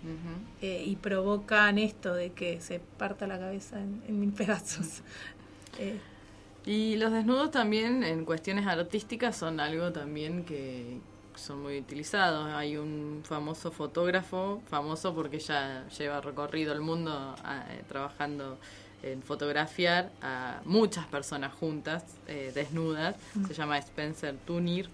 Eh, 0.61 0.85
y 0.87 0.97
provocan 0.97 1.79
esto 1.79 2.15
de 2.15 2.31
que 2.33 2.61
se 2.61 2.81
parta 2.81 3.27
la 3.27 3.39
cabeza 3.39 3.81
en, 3.81 4.03
en 4.09 4.21
mil 4.21 4.33
pedazos. 4.33 5.03
Eh, 5.79 6.01
Y 6.65 6.97
los 6.97 7.13
desnudos 7.13 7.51
también 7.51 8.03
en 8.03 8.25
cuestiones 8.25 8.67
artísticas 8.67 9.37
son 9.37 9.61
algo 9.61 9.93
también 9.93 10.45
que 10.45 11.01
son 11.37 11.63
muy 11.63 11.79
utilizados. 11.79 12.47
Hay 12.53 12.77
un 12.77 13.23
famoso 13.25 13.71
fotógrafo, 13.71 14.63
famoso 14.69 15.15
porque 15.15 15.39
ya 15.39 15.87
lleva 15.89 16.21
recorrido 16.21 16.73
el 16.73 16.81
mundo 16.81 17.35
ah, 17.45 17.65
eh, 17.71 17.83
trabajando 17.89 18.59
en 19.03 19.23
fotografiar 19.23 20.11
a 20.23 20.61
muchas 20.65 21.07
personas 21.07 21.53
juntas, 21.55 22.05
eh, 22.27 22.53
desnudas. 22.55 23.17
Mm. 23.35 23.47
Se 23.47 23.55
llama 23.55 23.79
Spencer 23.79 24.37
Tunir, 24.47 24.89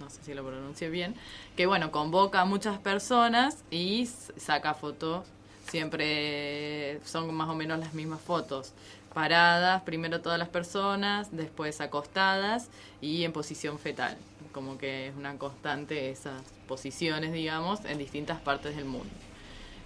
no 0.00 0.10
sé 0.10 0.22
si 0.22 0.34
lo 0.34 0.44
pronuncie 0.44 0.88
bien, 0.90 1.14
que 1.56 1.66
bueno, 1.66 1.90
convoca 1.90 2.42
a 2.42 2.44
muchas 2.44 2.78
personas 2.78 3.64
y 3.70 4.08
saca 4.36 4.74
fotos. 4.74 5.26
Siempre 5.68 7.00
son 7.04 7.34
más 7.34 7.48
o 7.48 7.54
menos 7.54 7.78
las 7.80 7.92
mismas 7.92 8.20
fotos. 8.20 8.72
Paradas, 9.12 9.82
primero 9.82 10.20
todas 10.20 10.38
las 10.38 10.48
personas, 10.48 11.34
después 11.34 11.80
acostadas 11.80 12.68
y 13.00 13.24
en 13.24 13.32
posición 13.32 13.78
fetal. 13.78 14.16
Como 14.56 14.78
que 14.78 15.08
es 15.08 15.14
una 15.14 15.36
constante 15.36 16.08
esas 16.08 16.40
posiciones, 16.66 17.30
digamos, 17.34 17.84
en 17.84 17.98
distintas 17.98 18.40
partes 18.40 18.74
del 18.74 18.86
mundo. 18.86 19.06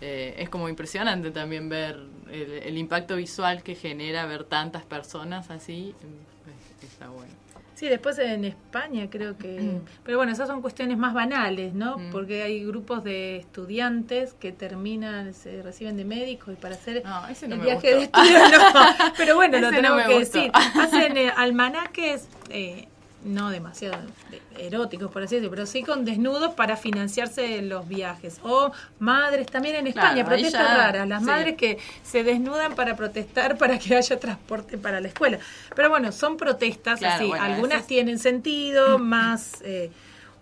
Eh, 0.00 0.36
es 0.38 0.48
como 0.48 0.68
impresionante 0.68 1.32
también 1.32 1.68
ver 1.68 1.98
el, 2.30 2.52
el 2.52 2.78
impacto 2.78 3.16
visual 3.16 3.64
que 3.64 3.74
genera 3.74 4.26
ver 4.26 4.44
tantas 4.44 4.84
personas 4.84 5.50
así. 5.50 5.92
eh, 6.02 6.86
Está 6.86 7.08
bueno. 7.08 7.32
Sí, 7.74 7.88
después 7.88 8.16
en 8.20 8.44
España 8.44 9.08
creo 9.10 9.36
que... 9.36 9.80
Pero 10.04 10.18
bueno, 10.18 10.30
esas 10.30 10.46
son 10.46 10.62
cuestiones 10.62 10.96
más 10.98 11.14
banales, 11.14 11.74
¿no? 11.74 11.96
Porque 12.12 12.44
hay 12.44 12.64
grupos 12.64 13.02
de 13.02 13.38
estudiantes 13.38 14.34
que 14.34 14.52
terminan, 14.52 15.34
se 15.34 15.62
reciben 15.62 15.96
de 15.96 16.04
médicos 16.04 16.54
y 16.54 16.56
para 16.56 16.76
hacer 16.76 17.02
ese 17.28 17.48
no 17.48 17.56
el 17.56 17.60
viaje 17.62 17.94
de 17.96 18.02
estudio, 18.04 18.38
no. 18.38 19.12
Pero 19.16 19.34
bueno, 19.34 19.58
lo 19.58 19.66
Ese 19.68 19.82
no 19.82 19.88
tenemos 19.88 20.02
que 20.04 20.18
gustó. 20.18 20.38
decir. 20.38 20.52
Hacen 20.54 21.16
eh, 21.16 21.30
almanaques... 21.36 22.28
eh, 22.50 22.86
no 23.24 23.50
demasiado 23.50 24.00
de- 24.30 24.66
eróticos, 24.66 25.10
por 25.10 25.22
así 25.22 25.36
decirlo, 25.36 25.50
pero 25.50 25.66
sí 25.66 25.82
con 25.82 26.04
desnudos 26.04 26.54
para 26.54 26.76
financiarse 26.76 27.60
los 27.62 27.86
viajes. 27.88 28.40
O 28.42 28.72
madres 28.98 29.46
también 29.46 29.76
en 29.76 29.86
España, 29.86 30.12
Claro, 30.14 30.28
protestas 30.28 30.52
ya, 30.68 30.76
raras, 30.76 31.08
las 31.08 31.20
sí. 31.20 31.26
madres 31.26 31.56
que 31.56 31.78
se 32.02 32.24
desnudan 32.24 32.74
para 32.74 32.96
protestar 32.96 33.58
para 33.58 33.78
que 33.78 33.94
haya 33.96 34.18
transporte 34.18 34.78
para 34.78 35.00
la 35.00 35.08
escuela. 35.08 35.38
Pero 35.74 35.90
bueno, 35.90 36.12
son 36.12 36.36
protestas 36.36 36.98
Claro, 37.00 37.14
así, 37.14 37.26
bueno, 37.28 37.44
algunas 37.44 37.80
es- 37.80 37.86
tienen 37.86 38.18
sentido, 38.18 38.98
más... 38.98 39.60
eh, 39.62 39.90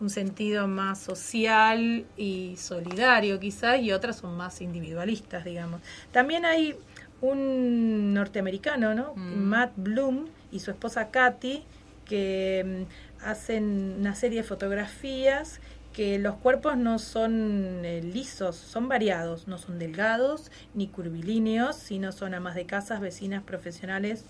un 0.01 0.11
sentido 0.11 0.69
más 0.69 1.01
social 1.01 2.05
y 2.17 2.55
solidario 2.57 3.41
quizás 3.41 3.81
y 3.81 3.91
otras 3.91 4.19
son 4.19 4.37
más 4.37 4.61
individualistas, 4.61 5.45
digamos. 5.45 5.81
También 6.13 6.45
hay 6.45 6.77
un 7.21 8.15
norteamericano, 8.15 8.95
¿no? 8.95 9.15
Matt 9.17 9.73
Bloom 9.77 10.27
y 10.53 10.61
su 10.61 10.71
esposa 10.71 11.11
Katy, 11.11 11.65
que 12.09 12.87
mm, 13.21 13.27
hacen 13.27 13.97
una 14.01 14.15
serie 14.15 14.43
de 14.43 14.49
fotografías 14.49 15.61
que 15.93 16.19
los 16.19 16.37
cuerpos 16.37 16.77
no 16.77 16.99
son 16.99 17.85
eh, 17.85 18.01
lisos, 18.03 18.57
son 18.57 18.89
variados, 18.89 19.49
no 19.49 19.59
son 19.59 19.79
delgados 19.79 20.53
ni 20.75 20.87
curvilíneos, 20.87 21.77
sino 21.77 22.13
son 22.13 22.35
amas 22.35 22.55
de 22.55 22.67
casas, 22.67 23.01
vecinas, 23.01 23.43
profesionales 23.43 24.25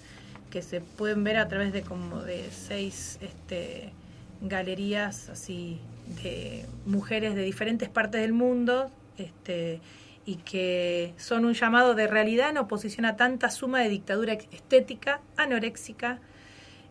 que 0.50 0.62
se 0.62 0.80
pueden 0.80 1.24
ver 1.24 1.36
a 1.36 1.48
través 1.48 1.72
de 1.72 1.82
como 1.82 2.22
de 2.22 2.48
seis 2.50 3.18
este, 3.20 3.92
galerías 4.40 5.28
así 5.28 5.78
de 6.22 6.64
mujeres 6.86 7.34
de 7.34 7.42
diferentes 7.42 7.88
partes 7.88 8.22
del 8.22 8.32
mundo 8.32 8.90
este, 9.18 9.80
y 10.24 10.36
que 10.36 11.12
son 11.18 11.44
un 11.44 11.54
llamado 11.54 11.94
de 11.94 12.06
realidad 12.06 12.50
en 12.50 12.58
oposición 12.58 13.04
a 13.04 13.16
tanta 13.16 13.50
suma 13.50 13.80
de 13.80 13.90
dictadura 13.90 14.32
estética, 14.32 15.20
anoréxica, 15.36 16.20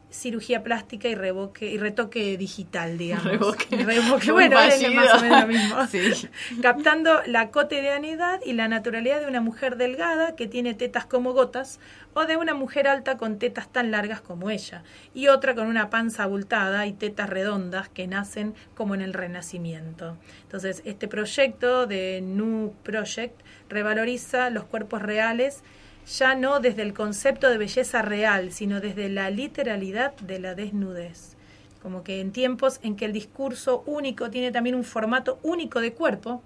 cirugía 0.10 0.64
plástica 0.64 1.10
y 1.10 1.16
revoque 1.16 1.68
y 1.68 1.78
retoque 1.78 2.38
digital, 2.38 2.98
digamos. 2.98 3.26
Revoque. 3.26 3.76
Revoque, 3.86 4.32
bueno, 4.32 4.60
es 4.62 4.94
más 4.94 5.14
o 5.16 5.22
menos 5.22 5.42
lo 5.42 5.48
mismo. 5.48 5.78
Captando 6.62 7.22
la 7.26 7.52
cotidianidad 7.52 8.40
y 8.46 8.54
la 8.54 8.68
naturalidad 8.68 9.20
de 9.20 9.28
una 9.28 9.42
mujer 9.42 9.78
delgada 9.78 10.36
que 10.36 10.48
tiene 10.48 10.74
tetas 10.74 11.06
como 11.06 11.34
gotas 11.34 11.80
o 12.14 12.26
de 12.26 12.38
una 12.38 12.54
mujer 12.54 12.88
alta 12.88 13.18
con 13.18 13.38
tetas 13.38 13.72
tan 13.72 13.92
largas 13.92 14.22
como 14.22 14.50
ella 14.50 14.84
y 15.14 15.28
otra 15.28 15.56
con 15.56 15.68
una 15.68 15.90
panza 15.90 16.24
abultada 16.24 16.88
y 16.88 16.94
tetas 16.94 17.30
redondas 17.30 17.90
que 17.90 18.08
nacen 18.08 18.56
como 18.76 18.96
en 18.96 19.02
el 19.02 19.14
Renacimiento. 19.14 20.18
Entonces, 20.44 20.82
este 20.86 21.08
proyecto 21.08 21.86
de 21.86 22.22
New 22.22 22.74
Project 22.84 23.42
revaloriza 23.70 24.50
los 24.50 24.64
cuerpos 24.64 25.02
reales 25.02 25.64
ya 26.08 26.36
no 26.36 26.60
desde 26.60 26.84
el 26.84 26.94
concepto 26.94 27.50
de 27.50 27.58
belleza 27.58 28.02
real, 28.02 28.52
sino 28.52 28.80
desde 28.80 29.10
la 29.10 29.30
literalidad 29.30 30.16
de 30.18 30.40
la 30.40 30.56
desnudez. 30.56 31.36
Como 31.82 32.04
que 32.04 32.22
en 32.22 32.32
tiempos 32.32 32.80
en 32.82 32.96
que 32.96 33.06
el 33.06 33.14
discurso 33.14 33.84
único 33.86 34.30
tiene 34.30 34.52
también 34.52 34.76
un 34.76 34.84
formato 34.84 35.40
único 35.44 35.82
de 35.82 35.94
cuerpo, 35.94 36.42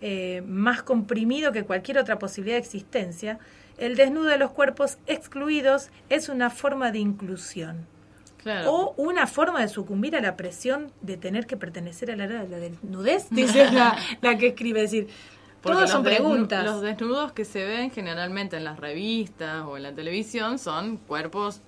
eh, 0.00 0.42
más 0.46 0.82
comprimido 0.82 1.52
que 1.52 1.64
cualquier 1.64 1.98
otra 1.98 2.18
posibilidad 2.18 2.56
de 2.56 2.62
existencia, 2.62 3.38
el 3.78 3.96
desnudo 3.96 4.26
de 4.26 4.38
los 4.38 4.50
cuerpos 4.50 4.98
excluidos 5.06 5.90
es 6.08 6.28
una 6.28 6.50
forma 6.50 6.90
de 6.90 6.98
inclusión. 6.98 7.86
O 8.66 8.94
una 8.96 9.26
forma 9.26 9.60
de 9.60 9.68
sucumbir 9.68 10.16
a 10.16 10.22
la 10.22 10.34
presión 10.34 10.90
de 11.02 11.18
tener 11.18 11.46
que 11.46 11.58
pertenecer 11.58 12.10
a 12.10 12.16
la 12.16 12.26
la 12.26 12.44
desnudez, 12.44 13.28
dice 13.30 13.70
la, 13.70 13.98
la 14.22 14.38
que 14.38 14.48
escribe. 14.48 14.82
Es 14.82 14.90
decir, 14.90 15.08
todas 15.62 15.90
son 15.90 16.02
preguntas. 16.02 16.64
Los 16.64 16.82
desnudos 16.82 17.32
que 17.32 17.44
se 17.44 17.64
ven 17.64 17.90
generalmente 17.90 18.56
en 18.56 18.64
las 18.64 18.78
revistas 18.78 19.64
o 19.66 19.76
en 19.76 19.82
la 19.82 19.92
televisión 19.92 20.58
son 20.58 20.96
cuerpos 20.96 21.60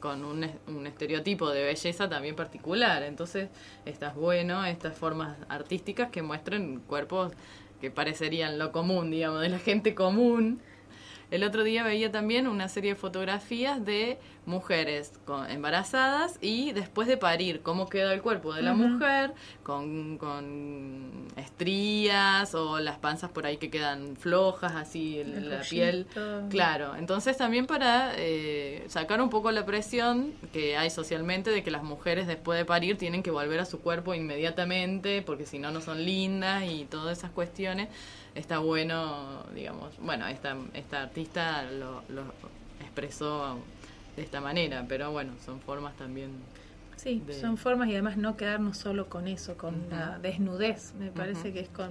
con 0.00 0.24
un, 0.24 0.46
un, 0.66 0.86
estereotipo 0.86 1.48
de 1.50 1.64
belleza 1.64 2.08
también 2.08 2.36
particular. 2.36 3.02
Entonces, 3.02 3.48
estas 3.86 4.14
bueno, 4.14 4.64
estas 4.66 4.96
formas 4.96 5.36
artísticas 5.48 6.10
que 6.10 6.20
muestren 6.22 6.80
cuerpos 6.80 7.32
que 7.80 7.90
parecerían 7.90 8.58
lo 8.58 8.72
común, 8.72 9.10
digamos, 9.10 9.40
de 9.40 9.48
la 9.48 9.58
gente 9.58 9.94
común. 9.94 10.60
El 11.30 11.42
otro 11.42 11.64
día 11.64 11.82
veía 11.82 12.12
también 12.12 12.46
una 12.46 12.68
serie 12.68 12.94
de 12.94 12.96
fotografías 12.96 13.84
de 13.84 14.18
mujeres 14.46 15.12
embarazadas 15.48 16.38
y 16.40 16.72
después 16.72 17.08
de 17.08 17.16
parir, 17.16 17.62
cómo 17.62 17.88
queda 17.88 18.12
el 18.12 18.22
cuerpo 18.22 18.52
de 18.52 18.62
la 18.62 18.74
mujer 18.74 19.32
con, 19.62 20.18
con, 20.18 21.26
estrías 21.36 22.54
o 22.54 22.78
las 22.80 22.98
panzas 22.98 23.30
por 23.30 23.46
ahí 23.46 23.56
que 23.56 23.70
quedan 23.70 24.16
flojas, 24.16 24.74
así 24.74 25.22
la 25.24 25.60
piel. 25.60 26.06
Claro, 26.50 26.96
entonces 26.96 27.36
también 27.36 27.66
para 27.66 28.12
eh, 28.16 28.84
sacar 28.88 29.20
un 29.20 29.30
poco 29.30 29.50
la 29.50 29.64
presión 29.64 30.32
que 30.52 30.76
hay 30.76 30.90
socialmente 30.90 31.50
de 31.50 31.62
que 31.62 31.70
las 31.70 31.82
mujeres 31.82 32.26
después 32.26 32.58
de 32.58 32.64
parir 32.64 32.98
tienen 32.98 33.22
que 33.22 33.30
volver 33.30 33.60
a 33.60 33.64
su 33.64 33.80
cuerpo 33.80 34.14
inmediatamente 34.14 35.22
porque 35.22 35.46
si 35.46 35.58
no, 35.58 35.70
no 35.70 35.80
son 35.80 36.04
lindas 36.04 36.64
y 36.64 36.84
todas 36.84 37.18
esas 37.18 37.30
cuestiones 37.30 37.88
está 38.34 38.58
bueno, 38.58 39.44
digamos, 39.54 39.96
bueno, 39.98 40.26
esta, 40.26 40.56
esta 40.74 41.02
artista 41.02 41.62
lo, 41.62 42.02
lo 42.08 42.24
expresó 42.80 43.58
de 44.16 44.22
esta 44.22 44.40
manera, 44.40 44.84
pero 44.88 45.12
bueno, 45.12 45.32
son 45.44 45.60
formas 45.60 45.96
también. 45.96 46.30
Sí, 46.96 47.22
son 47.40 47.56
formas 47.56 47.88
y 47.88 47.92
además 47.92 48.16
no 48.16 48.36
quedarnos 48.36 48.78
solo 48.78 49.08
con 49.08 49.28
eso, 49.28 49.56
con 49.56 49.90
la 49.90 50.18
desnudez, 50.18 50.94
me 50.98 51.10
parece 51.10 51.52
que 51.52 51.60
es 51.60 51.68
con, 51.68 51.90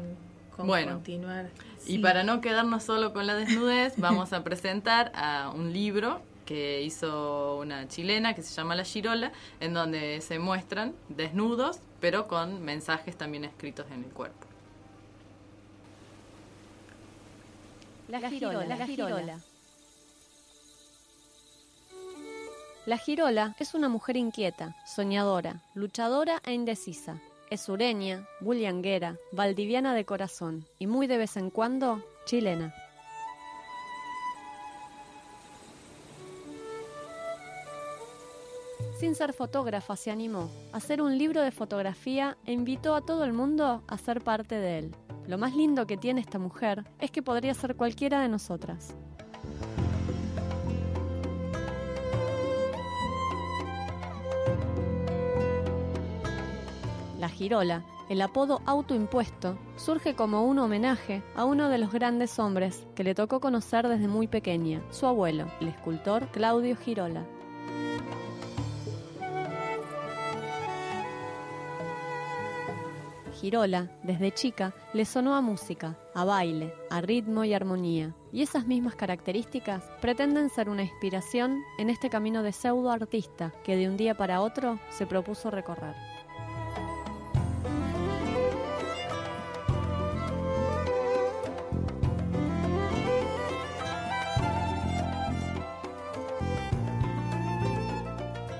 con 0.55 0.67
continuar. 0.67 1.49
Y 1.85 1.99
para 1.99 2.23
no 2.23 2.41
quedarnos 2.41 2.83
solo 2.83 3.13
con 3.13 3.27
la 3.27 3.35
desnudez, 3.35 3.93
vamos 3.97 4.33
a 4.33 4.43
presentar 4.43 5.11
a 5.13 5.51
un 5.53 5.73
libro 5.73 6.21
que 6.45 6.81
hizo 6.81 7.57
una 7.57 7.87
chilena 7.87 8.33
que 8.33 8.41
se 8.41 8.53
llama 8.53 8.75
La 8.75 8.83
Girola, 8.83 9.31
en 9.59 9.73
donde 9.73 10.19
se 10.21 10.39
muestran 10.39 10.93
desnudos, 11.09 11.79
pero 11.99 12.27
con 12.27 12.63
mensajes 12.63 13.17
también 13.17 13.45
escritos 13.45 13.85
en 13.91 14.03
el 14.03 14.09
cuerpo. 14.09 14.47
La 18.09 18.29
girola, 18.29 18.65
la 18.65 18.85
girola. 18.85 19.39
La 22.85 22.97
girola 22.97 23.55
es 23.59 23.75
una 23.75 23.87
mujer 23.87 24.17
inquieta, 24.17 24.75
soñadora, 24.85 25.61
luchadora 25.73 26.41
e 26.45 26.53
indecisa. 26.53 27.17
Es 27.49 27.61
sureña, 27.61 28.27
bullianguera, 28.41 29.15
valdiviana 29.31 29.95
de 29.95 30.03
corazón 30.03 30.65
y 30.79 30.87
muy 30.87 31.07
de 31.07 31.17
vez 31.17 31.37
en 31.37 31.49
cuando 31.49 32.03
chilena. 32.25 32.75
Sin 38.99 39.15
ser 39.15 39.31
fotógrafa, 39.31 39.95
se 39.95 40.11
animó 40.11 40.49
a 40.73 40.77
hacer 40.77 41.01
un 41.01 41.17
libro 41.17 41.41
de 41.41 41.51
fotografía 41.51 42.37
e 42.45 42.51
invitó 42.51 42.95
a 42.95 43.01
todo 43.01 43.23
el 43.23 43.31
mundo 43.31 43.81
a 43.87 43.97
ser 43.97 44.21
parte 44.21 44.55
de 44.55 44.79
él. 44.79 44.95
Lo 45.25 45.37
más 45.37 45.55
lindo 45.55 45.87
que 45.87 45.95
tiene 45.95 46.19
esta 46.19 46.37
mujer 46.37 46.83
es 46.99 47.11
que 47.11 47.21
podría 47.21 47.53
ser 47.53 47.77
cualquiera 47.77 48.21
de 48.21 48.27
nosotras. 48.27 48.93
La 57.23 57.29
Girola, 57.29 57.85
el 58.09 58.21
apodo 58.21 58.61
autoimpuesto, 58.65 59.57
surge 59.77 60.13
como 60.13 60.43
un 60.43 60.59
homenaje 60.59 61.23
a 61.37 61.45
uno 61.45 61.69
de 61.69 61.77
los 61.77 61.93
grandes 61.93 62.37
hombres 62.37 62.85
que 62.95 63.05
le 63.05 63.15
tocó 63.15 63.39
conocer 63.39 63.87
desde 63.87 64.09
muy 64.09 64.27
pequeña, 64.27 64.81
su 64.91 65.05
abuelo, 65.05 65.45
el 65.61 65.69
escultor 65.69 66.27
Claudio 66.33 66.75
Girola. 66.75 67.25
Girola, 73.39 73.89
desde 74.03 74.33
chica, 74.33 74.73
le 74.91 75.05
sonó 75.05 75.33
a 75.35 75.39
música, 75.39 75.97
a 76.13 76.25
baile, 76.25 76.73
a 76.89 76.99
ritmo 76.99 77.45
y 77.45 77.53
armonía, 77.53 78.13
y 78.33 78.41
esas 78.41 78.67
mismas 78.67 78.95
características 78.95 79.81
pretenden 80.01 80.49
ser 80.49 80.67
una 80.67 80.83
inspiración 80.83 81.63
en 81.77 81.89
este 81.89 82.09
camino 82.09 82.43
de 82.43 82.51
pseudo 82.51 82.91
artista 82.91 83.53
que 83.63 83.77
de 83.77 83.87
un 83.87 83.95
día 83.95 84.17
para 84.17 84.41
otro 84.41 84.77
se 84.89 85.05
propuso 85.05 85.49
recorrer. 85.49 86.12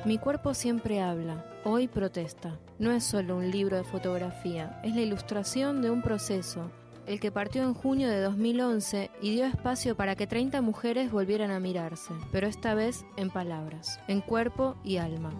Mi 0.06 0.18
cuerpo 0.18 0.54
siempre 0.54 1.02
habla, 1.02 1.46
hoy 1.64 1.88
protesta. 1.88 2.60
No 2.78 2.92
es 2.92 3.06
solo 3.06 3.38
un 3.38 3.50
libro 3.50 3.78
de 3.78 3.86
fotografía, 3.86 4.82
es 4.84 4.94
la 4.94 5.02
ilustración 5.02 5.82
de 5.82 5.92
un 5.92 6.02
proceso, 6.02 6.70
el 7.06 7.22
que 7.22 7.32
partió 7.32 7.64
en 7.64 7.74
junio 7.74 8.10
de 8.10 8.20
2011 8.20 9.12
y 9.22 9.32
dio 9.32 9.46
espacio 9.46 9.96
para 9.96 10.18
que 10.18 10.28
30 10.28 10.62
mujeres 10.62 11.10
volvieran 11.10 11.52
a 11.52 11.62
mirarse, 11.62 12.14
pero 12.34 12.48
esta 12.48 12.74
vez 12.74 13.06
en 13.16 13.30
palabras, 13.30 14.02
en 14.10 14.20
cuerpo 14.20 14.76
y 14.84 14.98
alma. 14.98 15.32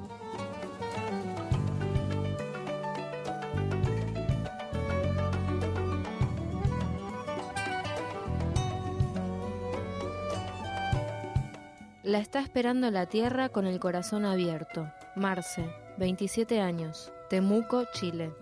La 12.04 12.20
está 12.20 12.42
esperando 12.42 12.92
la 12.92 13.06
tierra 13.06 13.48
con 13.48 13.66
el 13.66 13.80
corazón 13.80 14.26
abierto. 14.26 14.92
Marce, 15.16 15.70
27 15.98 16.60
años, 16.60 17.14
Temuco, 17.30 17.86
Chile. 17.94 18.34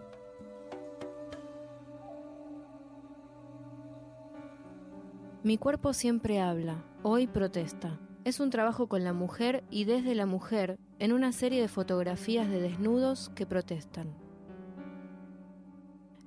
Mi 5.43 5.59
cuerpo 5.59 5.93
siempre 5.93 6.41
habla, 6.41 6.83
hoy 7.03 7.27
protesta. 7.27 7.99
Es 8.23 8.39
un 8.39 8.49
trabajo 8.49 8.87
con 8.87 9.03
la 9.03 9.13
mujer 9.13 9.63
y 9.69 9.83
desde 9.83 10.15
la 10.15 10.25
mujer 10.25 10.79
en 10.97 11.13
una 11.13 11.31
serie 11.31 11.61
de 11.61 11.67
fotografías 11.67 12.49
de 12.49 12.61
desnudos 12.61 13.29
que 13.35 13.45
protestan. 13.45 14.20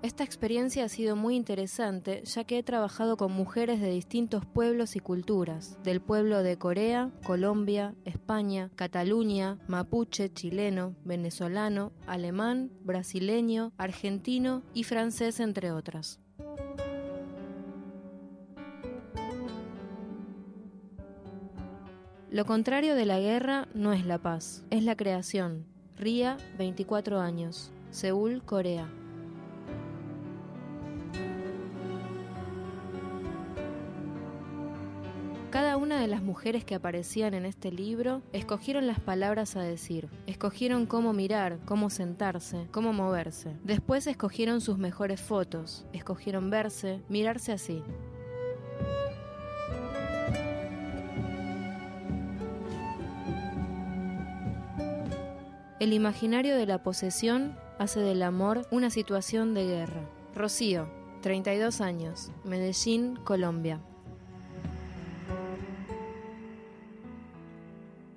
Esta 0.05 0.23
experiencia 0.23 0.85
ha 0.85 0.89
sido 0.91 1.17
muy 1.17 1.35
interesante 1.35 2.25
ya 2.27 2.45
que 2.45 2.59
he 2.59 2.63
trabajado 2.63 3.17
con 3.17 3.33
mujeres 3.33 3.81
de 3.81 3.89
distintos 3.89 4.45
pueblos 4.45 4.97
y 4.97 5.01
culturas, 5.01 5.79
del 5.83 6.03
pueblo 6.03 6.43
de 6.43 6.59
Corea, 6.59 7.11
Colombia, 7.25 7.95
España, 8.05 8.71
Cataluña, 8.77 9.57
mapuche, 9.67 10.31
chileno, 10.31 10.95
venezolano, 11.07 11.91
alemán, 12.07 12.71
brasileño, 12.83 13.73
argentino 13.79 14.63
y 14.75 14.85
francés 14.85 15.41
entre 15.41 15.73
otras. 15.73 16.21
Lo 22.31 22.45
contrario 22.45 22.95
de 22.95 23.07
la 23.07 23.21
guerra 23.21 23.69
no 23.73 23.95
es 23.95 24.05
la 24.05 24.19
paz, 24.19 24.65
es 24.69 24.85
la 24.85 24.97
creación. 24.97 25.65
Ria, 25.97 26.37
24 26.59 27.21
años, 27.21 27.73
Seúl, 27.91 28.43
Corea. 28.45 28.87
Cada 35.55 35.77
una 35.77 36.01
de 36.01 36.09
las 36.09 36.21
mujeres 36.21 36.65
que 36.65 36.75
aparecían 36.75 37.33
en 37.33 37.47
este 37.47 37.71
libro 37.71 38.23
escogieron 38.33 38.89
las 38.89 38.99
palabras 38.99 39.55
a 39.55 39.63
decir, 39.63 40.09
escogieron 40.27 40.85
cómo 40.85 41.13
mirar, 41.13 41.61
cómo 41.65 41.91
sentarse, 41.91 42.67
cómo 42.73 42.93
moverse. 42.93 43.57
Después 43.63 44.09
escogieron 44.09 44.61
sus 44.61 44.79
mejores 44.79 45.21
fotos, 45.21 45.87
escogieron 45.93 46.51
verse, 46.51 47.03
mirarse 47.09 47.53
así. 47.53 47.85
El 55.79 55.93
imaginario 55.93 56.57
de 56.57 56.67
la 56.67 56.83
posesión 56.83 57.57
hace 57.79 58.01
del 58.01 58.25
amor 58.25 58.67
una 58.73 58.91
situación 58.91 59.55
de 59.55 59.67
guerra. 59.67 60.11
Rocío, 60.35 60.89
32 61.23 61.81
años, 61.81 62.33
Medellín, 62.43 63.15
Colombia. 63.23 63.81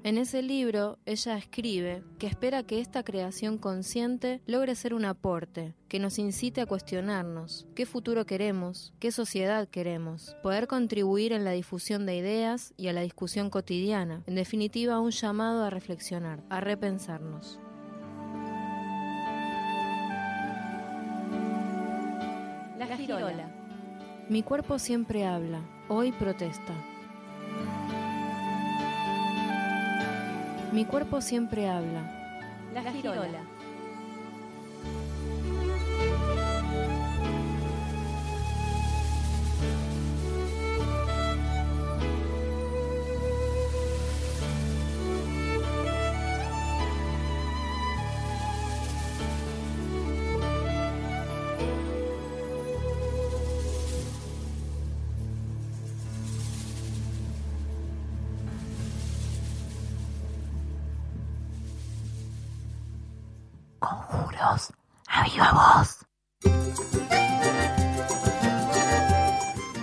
En 0.08 0.18
ese 0.18 0.42
libro, 0.42 1.00
ella 1.06 1.36
escribe 1.36 2.02
que 2.18 2.28
espera 2.28 2.64
que 2.64 2.80
esta 2.80 3.04
creación 3.04 3.58
consciente 3.58 4.42
logre 4.46 4.74
ser 4.74 4.94
un 4.94 5.04
aporte, 5.04 5.74
que 5.90 6.00
nos 6.00 6.18
incite 6.18 6.62
a 6.62 6.66
cuestionarnos 6.66 7.68
qué 7.76 7.86
futuro 7.86 8.26
queremos, 8.26 8.94
qué 9.02 9.12
sociedad 9.12 9.68
queremos, 9.68 10.38
poder 10.42 10.68
contribuir 10.68 11.34
en 11.34 11.44
la 11.44 11.52
difusión 11.52 12.06
de 12.06 12.16
ideas 12.16 12.74
y 12.78 12.88
a 12.88 12.94
la 12.94 13.02
discusión 13.02 13.50
cotidiana, 13.50 14.24
en 14.28 14.36
definitiva 14.36 15.02
un 15.02 15.12
llamado 15.12 15.66
a 15.66 15.70
reflexionar, 15.70 16.42
a 16.50 16.62
repensarnos. 16.62 17.60
La 22.78 22.96
girola. 22.96 23.52
Mi 24.30 24.42
cuerpo 24.42 24.80
siempre 24.80 25.26
habla, 25.26 25.60
hoy 25.90 26.14
protesta. 26.14 26.97
Mi 30.72 30.86
cuerpo 30.86 31.22
siempre 31.22 31.70
habla. 31.70 32.02
La 32.74 32.92
girola. 32.92 33.40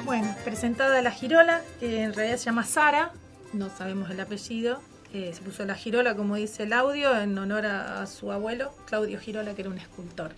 Bueno, 0.04 0.34
presentada 0.44 1.02
la 1.02 1.10
Girola, 1.10 1.62
que 1.80 2.02
en 2.02 2.14
realidad 2.14 2.36
se 2.36 2.44
llama 2.44 2.64
Sara, 2.64 3.12
no 3.52 3.68
sabemos 3.70 4.10
el 4.10 4.20
apellido. 4.20 4.80
eh, 5.12 5.32
se 5.32 5.42
puso 5.42 5.64
la 5.64 5.74
Girola, 5.76 6.16
como 6.16 6.34
dice 6.36 6.64
el 6.64 6.72
audio, 6.72 7.16
en 7.18 7.36
honor 7.38 7.66
a, 7.66 8.02
a 8.02 8.06
su 8.06 8.32
abuelo, 8.32 8.72
Claudio 8.86 9.18
Girola, 9.20 9.54
que 9.54 9.62
era 9.62 9.70
un 9.70 9.78
escultor. 9.78 10.32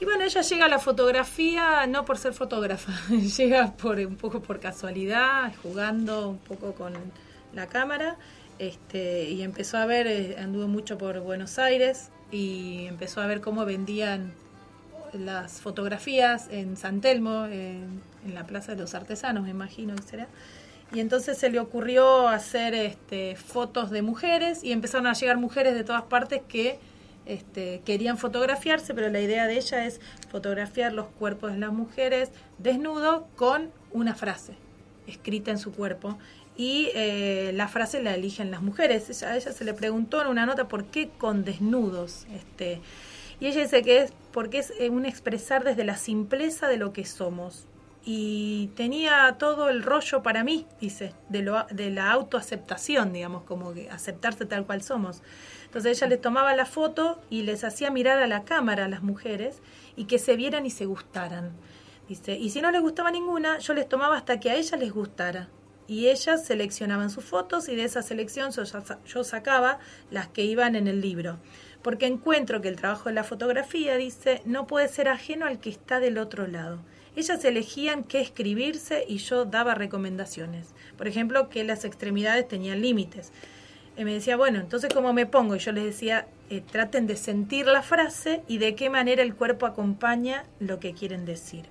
Y 0.00 0.06
bueno, 0.06 0.24
ella 0.24 0.40
llega 0.40 0.64
a 0.64 0.68
la 0.68 0.78
fotografía 0.78 1.86
no 1.86 2.04
por 2.06 2.16
ser 2.16 2.32
fotógrafa, 2.32 2.92
llega 3.36 3.72
por 3.72 3.98
un 3.98 4.16
poco 4.16 4.40
por 4.40 4.58
casualidad, 4.60 5.52
jugando 5.62 6.28
un 6.30 6.38
poco 6.38 6.72
con 6.74 6.94
la 7.52 7.66
cámara, 7.66 8.16
este, 8.58 9.24
y 9.30 9.42
empezó 9.42 9.76
a 9.78 9.84
ver, 9.86 10.06
eh, 10.06 10.36
anduvo 10.38 10.66
mucho 10.68 10.96
por 10.96 11.20
Buenos 11.20 11.58
Aires 11.58 12.10
y 12.30 12.86
empezó 12.86 13.20
a 13.20 13.26
ver 13.26 13.40
cómo 13.42 13.64
vendían 13.66 14.32
las 15.12 15.60
fotografías 15.60 16.48
en 16.50 16.76
San 16.76 17.00
Telmo, 17.00 17.46
en, 17.46 18.00
la 18.32 18.44
Plaza 18.44 18.74
de 18.74 18.80
los 18.80 18.94
Artesanos, 18.94 19.48
imagino 19.48 19.94
que 19.96 20.02
será. 20.02 20.28
Y 20.92 21.00
entonces 21.00 21.38
se 21.38 21.50
le 21.50 21.60
ocurrió 21.60 22.28
hacer 22.28 22.74
este, 22.74 23.36
fotos 23.36 23.90
de 23.90 24.02
mujeres 24.02 24.64
y 24.64 24.72
empezaron 24.72 25.06
a 25.06 25.12
llegar 25.14 25.36
mujeres 25.38 25.74
de 25.74 25.84
todas 25.84 26.02
partes 26.02 26.42
que 26.48 26.78
este, 27.26 27.80
querían 27.84 28.18
fotografiarse, 28.18 28.92
pero 28.92 29.08
la 29.08 29.20
idea 29.20 29.46
de 29.46 29.56
ella 29.56 29.86
es 29.86 30.00
fotografiar 30.30 30.92
los 30.92 31.06
cuerpos 31.06 31.52
de 31.52 31.58
las 31.58 31.72
mujeres 31.72 32.30
desnudo 32.58 33.26
con 33.36 33.70
una 33.92 34.14
frase 34.14 34.54
escrita 35.06 35.50
en 35.50 35.58
su 35.58 35.72
cuerpo. 35.72 36.18
Y 36.56 36.90
eh, 36.94 37.52
la 37.54 37.68
frase 37.68 38.02
la 38.02 38.14
eligen 38.14 38.50
las 38.50 38.60
mujeres. 38.60 39.08
Ella- 39.08 39.32
a 39.32 39.36
ella 39.36 39.52
se 39.52 39.64
le 39.64 39.72
preguntó 39.74 40.20
en 40.20 40.28
una 40.28 40.44
nota 40.44 40.68
por 40.68 40.84
qué 40.86 41.08
con 41.18 41.44
desnudos. 41.44 42.26
Este, 42.34 42.80
y 43.40 43.46
ella 43.46 43.62
dice 43.62 43.82
que 43.82 44.02
es 44.02 44.12
porque 44.32 44.58
es 44.58 44.72
eh, 44.78 44.90
un 44.90 45.06
expresar 45.06 45.64
desde 45.64 45.84
la 45.84 45.96
simpleza 45.96 46.68
de 46.68 46.76
lo 46.76 46.92
que 46.92 47.04
somos. 47.04 47.66
Y 48.02 48.68
tenía 48.76 49.36
todo 49.38 49.68
el 49.68 49.82
rollo 49.82 50.22
para 50.22 50.42
mí, 50.42 50.66
dice, 50.80 51.14
de, 51.28 51.42
lo, 51.42 51.64
de 51.70 51.90
la 51.90 52.10
autoaceptación, 52.10 53.12
digamos, 53.12 53.42
como 53.42 53.74
que 53.74 53.90
aceptarse 53.90 54.46
tal 54.46 54.64
cual 54.64 54.82
somos. 54.82 55.22
Entonces 55.66 55.98
ella 55.98 56.08
les 56.08 56.20
tomaba 56.20 56.54
la 56.54 56.64
foto 56.64 57.20
y 57.28 57.42
les 57.42 57.62
hacía 57.62 57.90
mirar 57.90 58.18
a 58.18 58.26
la 58.26 58.44
cámara 58.44 58.86
a 58.86 58.88
las 58.88 59.02
mujeres 59.02 59.60
y 59.96 60.06
que 60.06 60.18
se 60.18 60.36
vieran 60.36 60.64
y 60.64 60.70
se 60.70 60.86
gustaran. 60.86 61.52
Dice, 62.08 62.36
y 62.36 62.50
si 62.50 62.60
no 62.60 62.70
les 62.72 62.80
gustaba 62.80 63.10
ninguna, 63.10 63.58
yo 63.58 63.74
les 63.74 63.88
tomaba 63.88 64.16
hasta 64.16 64.40
que 64.40 64.50
a 64.50 64.56
ellas 64.56 64.80
les 64.80 64.92
gustara. 64.92 65.48
Y 65.86 66.08
ellas 66.08 66.44
seleccionaban 66.44 67.10
sus 67.10 67.24
fotos 67.24 67.68
y 67.68 67.76
de 67.76 67.84
esa 67.84 68.02
selección 68.02 68.50
yo, 69.06 69.24
sacaba 69.24 69.78
las 70.10 70.28
que 70.28 70.42
iban 70.42 70.74
en 70.74 70.88
el 70.88 71.00
libro. 71.00 71.38
Porque 71.82 72.06
encuentro 72.06 72.60
que 72.60 72.68
el 72.68 72.76
trabajo 72.76 73.08
de 73.08 73.14
la 73.14 73.24
fotografía, 73.24 73.96
dice, 73.96 74.42
no 74.44 74.66
puede 74.66 74.88
ser 74.88 75.08
ajeno 75.08 75.46
al 75.46 75.60
que 75.60 75.70
está 75.70 76.00
del 76.00 76.18
otro 76.18 76.46
lado. 76.46 76.80
Ellas 77.16 77.44
elegían 77.44 78.04
qué 78.04 78.20
escribirse 78.20 79.04
y 79.08 79.18
yo 79.18 79.44
daba 79.44 79.74
recomendaciones. 79.74 80.74
Por 80.96 81.08
ejemplo, 81.08 81.48
que 81.48 81.64
las 81.64 81.84
extremidades 81.84 82.46
tenían 82.46 82.82
límites. 82.82 83.32
Y 83.96 84.04
me 84.04 84.14
decía, 84.14 84.36
bueno, 84.36 84.60
entonces 84.60 84.92
cómo 84.94 85.12
me 85.12 85.26
pongo? 85.26 85.56
Y 85.56 85.58
yo 85.58 85.72
les 85.72 85.84
decía, 85.84 86.26
eh, 86.48 86.60
traten 86.60 87.06
de 87.06 87.16
sentir 87.16 87.66
la 87.66 87.82
frase 87.82 88.42
y 88.46 88.58
de 88.58 88.74
qué 88.74 88.88
manera 88.88 89.22
el 89.22 89.34
cuerpo 89.34 89.66
acompaña 89.66 90.44
lo 90.58 90.78
que 90.78 90.94
quieren 90.94 91.24
decir. 91.24 91.64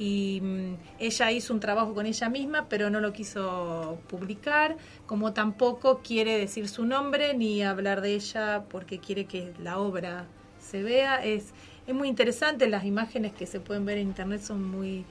Y 0.00 0.40
mm, 0.42 0.74
ella 0.98 1.30
hizo 1.30 1.52
un 1.52 1.60
trabajo 1.60 1.92
con 1.94 2.06
ella 2.06 2.28
misma, 2.30 2.68
pero 2.70 2.88
no 2.88 3.00
lo 3.00 3.12
quiso 3.12 3.98
publicar, 4.08 4.76
como 5.06 5.34
tampoco 5.34 6.00
quiere 6.02 6.38
decir 6.38 6.68
su 6.70 6.86
nombre 6.86 7.34
ni 7.34 7.62
hablar 7.62 8.00
de 8.00 8.14
ella 8.14 8.64
porque 8.70 8.98
quiere 8.98 9.26
que 9.26 9.52
la 9.62 9.78
obra 9.78 10.24
se 10.58 10.82
vea. 10.82 11.22
Es, 11.22 11.52
es 11.86 11.94
muy 11.94 12.08
interesante, 12.08 12.66
las 12.68 12.84
imágenes 12.84 13.32
que 13.34 13.46
se 13.46 13.60
pueden 13.60 13.84
ver 13.84 13.98
en 13.98 14.08
internet 14.08 14.40
son 14.40 14.62
muy, 14.64 15.04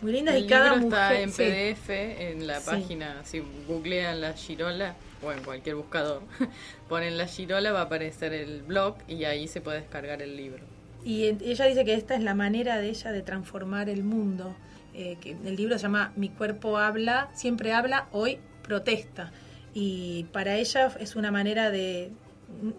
muy 0.00 0.12
lindas 0.12 0.36
El 0.36 0.44
y 0.44 0.46
cada 0.46 0.70
libro 0.70 0.88
está 0.88 1.20
en 1.20 1.30
sí. 1.32 1.42
PDF 1.42 2.30
en 2.30 2.46
la 2.46 2.60
Sí. 2.60 2.66
página, 2.66 3.24
si 3.24 3.42
googlean 3.66 4.20
la 4.20 4.32
Girola 4.34 4.94
o 5.22 5.32
en 5.32 5.42
cualquier 5.42 5.74
buscador, 5.76 6.22
ponen 6.88 7.18
la 7.18 7.26
Girola 7.26 7.72
va 7.72 7.80
a 7.80 7.84
aparecer 7.84 8.32
el 8.32 8.62
blog 8.62 8.96
y 9.08 9.24
ahí 9.24 9.48
se 9.48 9.60
puede 9.60 9.80
descargar 9.80 10.22
el 10.22 10.36
libro. 10.36 10.75
Y 11.06 11.22
ella 11.22 11.66
dice 11.66 11.84
que 11.84 11.94
esta 11.94 12.16
es 12.16 12.22
la 12.24 12.34
manera 12.34 12.78
de 12.78 12.88
ella 12.88 13.12
de 13.12 13.22
transformar 13.22 13.88
el 13.88 14.02
mundo. 14.02 14.56
eh, 14.92 15.16
que 15.20 15.36
el 15.44 15.54
libro 15.54 15.76
se 15.78 15.82
llama 15.82 16.12
Mi 16.16 16.30
cuerpo 16.30 16.78
habla, 16.78 17.28
siempre 17.32 17.72
habla, 17.72 18.08
hoy 18.10 18.40
protesta. 18.62 19.30
Y 19.72 20.24
para 20.32 20.56
ella 20.56 20.90
es 20.98 21.14
una 21.14 21.30
manera 21.30 21.70
de 21.70 22.10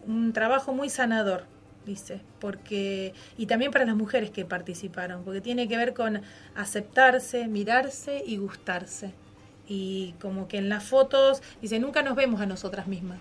un, 0.05 0.33
trabajo 0.33 0.73
muy 0.73 0.89
sanador, 0.89 1.45
dice, 1.85 2.19
porque 2.39 3.13
y 3.37 3.45
también 3.45 3.71
para 3.71 3.85
las 3.85 3.95
mujeres 3.95 4.29
que 4.31 4.43
participaron, 4.43 5.23
porque 5.23 5.39
tiene 5.39 5.69
que 5.69 5.77
ver 5.77 5.93
con 5.93 6.21
aceptarse, 6.53 7.47
mirarse 7.47 8.23
y 8.25 8.37
gustarse. 8.37 9.13
Y 9.69 10.15
como 10.19 10.49
que 10.49 10.57
en 10.57 10.67
las 10.67 10.83
fotos, 10.83 11.41
dice, 11.61 11.79
nunca 11.79 12.01
nos 12.01 12.17
vemos 12.17 12.41
a 12.41 12.45
nosotras 12.45 12.87
mismas 12.87 13.19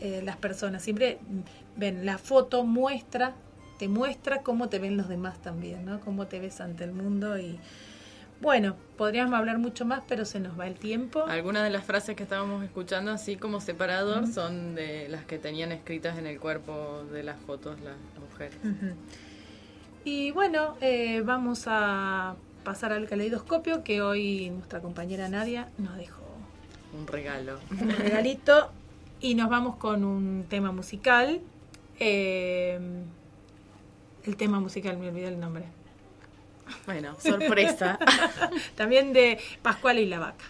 eh, 0.00 0.22
las 0.24 0.36
personas. 0.36 0.82
Siempre 0.82 1.18
ven, 1.76 2.06
la 2.06 2.18
foto 2.18 2.64
muestra 2.64 3.34
te 3.78 3.88
muestra 3.88 4.42
cómo 4.42 4.68
te 4.68 4.78
ven 4.78 4.96
los 4.96 5.08
demás 5.08 5.40
también, 5.42 5.84
¿no? 5.84 6.00
Cómo 6.00 6.26
te 6.26 6.40
ves 6.40 6.60
ante 6.60 6.84
el 6.84 6.92
mundo 6.92 7.38
y 7.38 7.58
bueno, 8.40 8.76
podríamos 8.98 9.32
hablar 9.34 9.58
mucho 9.58 9.84
más, 9.84 10.02
pero 10.06 10.24
se 10.24 10.40
nos 10.40 10.58
va 10.58 10.66
el 10.66 10.74
tiempo. 10.74 11.24
Algunas 11.24 11.62
de 11.62 11.70
las 11.70 11.84
frases 11.84 12.14
que 12.14 12.24
estábamos 12.24 12.62
escuchando, 12.62 13.10
así 13.12 13.36
como 13.36 13.60
separador, 13.60 14.26
son 14.26 14.74
de 14.74 15.08
las 15.08 15.24
que 15.24 15.38
tenían 15.38 15.72
escritas 15.72 16.18
en 16.18 16.26
el 16.26 16.38
cuerpo 16.38 17.04
de 17.10 17.22
las 17.22 17.40
fotos 17.40 17.80
las 17.80 17.96
mujeres. 18.20 18.58
Y 20.04 20.32
bueno, 20.32 20.76
eh, 20.82 21.22
vamos 21.24 21.64
a 21.66 22.36
pasar 22.64 22.92
al 22.92 23.08
caleidoscopio 23.08 23.82
que 23.82 24.02
hoy 24.02 24.50
nuestra 24.50 24.80
compañera 24.80 25.28
Nadia 25.28 25.70
nos 25.78 25.96
dejó. 25.96 26.22
Un 26.92 27.06
regalo. 27.06 27.60
Un 27.70 27.90
regalito. 27.90 28.70
y 29.20 29.34
nos 29.34 29.48
vamos 29.48 29.76
con 29.76 30.04
un 30.04 30.44
tema 30.50 30.70
musical. 30.70 31.40
Eh, 31.98 32.78
el 34.26 34.36
tema 34.36 34.60
musical, 34.60 34.96
me 34.96 35.08
olvidé 35.08 35.28
el 35.28 35.40
nombre. 35.40 35.64
Bueno, 36.86 37.16
sorpresa. 37.20 37.98
También 38.76 39.12
de 39.12 39.38
Pascual 39.62 39.98
y 39.98 40.06
la 40.06 40.18
Vaca. 40.18 40.44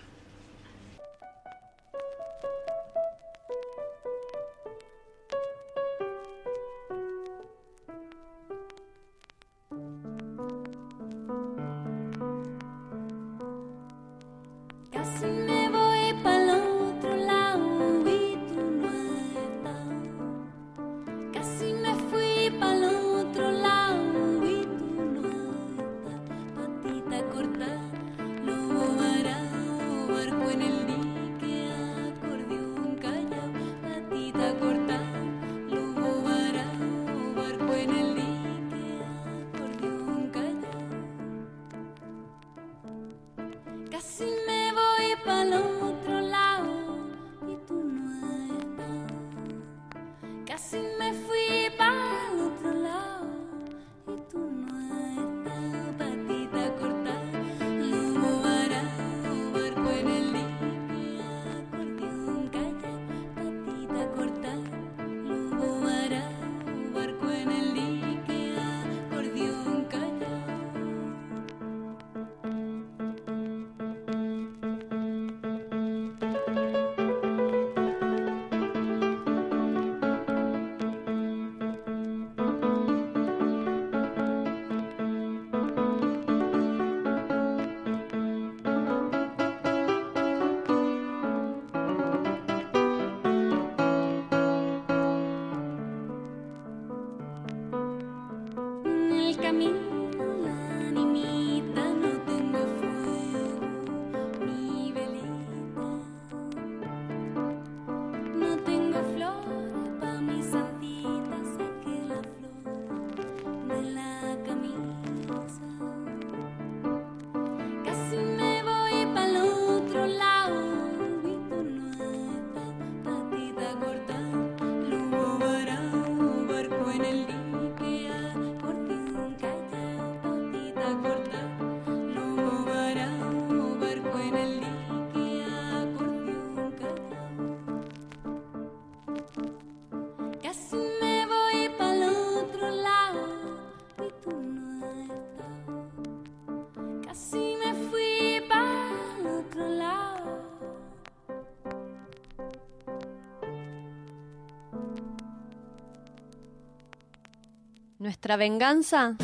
Nuestra 158.05 158.37
venganza 158.37 159.17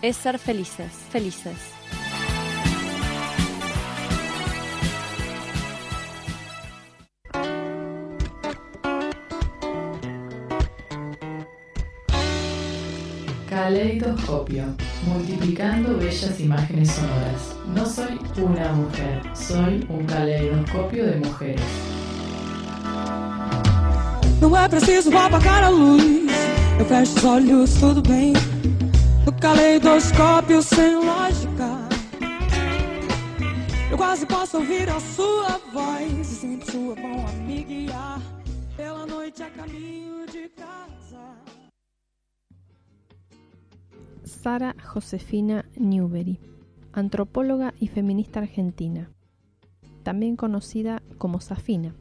es 0.00 0.16
ser 0.16 0.38
felices, 0.38 0.90
felices. 1.10 1.58
Caleidoscopio, 13.50 14.64
multiplicando 15.06 15.98
bellas 15.98 16.40
imágenes 16.40 16.92
sonoras. 16.92 17.56
No 17.74 17.84
soy 17.84 18.18
una 18.42 18.72
mujer, 18.72 19.20
soy 19.36 19.86
un 19.90 20.06
caleidoscopio 20.06 21.04
de 21.04 21.16
mujeres. 21.16 21.97
É 24.64 24.68
preciso 24.68 25.16
apagar 25.16 25.64
a 25.64 25.68
luz. 25.68 26.02
Eu 26.78 26.84
fecho 26.84 27.16
os 27.16 27.24
olhos, 27.24 27.74
tudo 27.74 28.02
bem. 28.02 28.32
No 29.24 29.32
caleidoscópio 29.32 30.60
sem 30.62 30.96
lógica. 30.96 31.88
Eu 33.90 33.96
quase 33.96 34.26
posso 34.26 34.58
ouvir 34.58 34.88
a 34.90 35.00
sua 35.00 35.58
voz. 35.72 36.26
Sempre 36.26 36.70
sua 36.70 36.96
mão 36.96 37.26
a 37.26 37.32
me 37.32 37.62
guiar. 37.62 38.20
Pela 38.76 39.06
noite 39.06 39.42
a 39.42 39.50
caminho 39.50 40.26
de 40.26 40.48
casa. 40.50 41.24
Sara 44.24 44.74
Josefina 44.92 45.64
Newbery, 45.76 46.38
antropóloga 46.92 47.72
y 47.80 47.88
feminista 47.88 48.40
argentina, 48.40 49.10
también 50.02 50.36
conocida 50.36 51.02
como 51.16 51.40
Safina. 51.40 51.94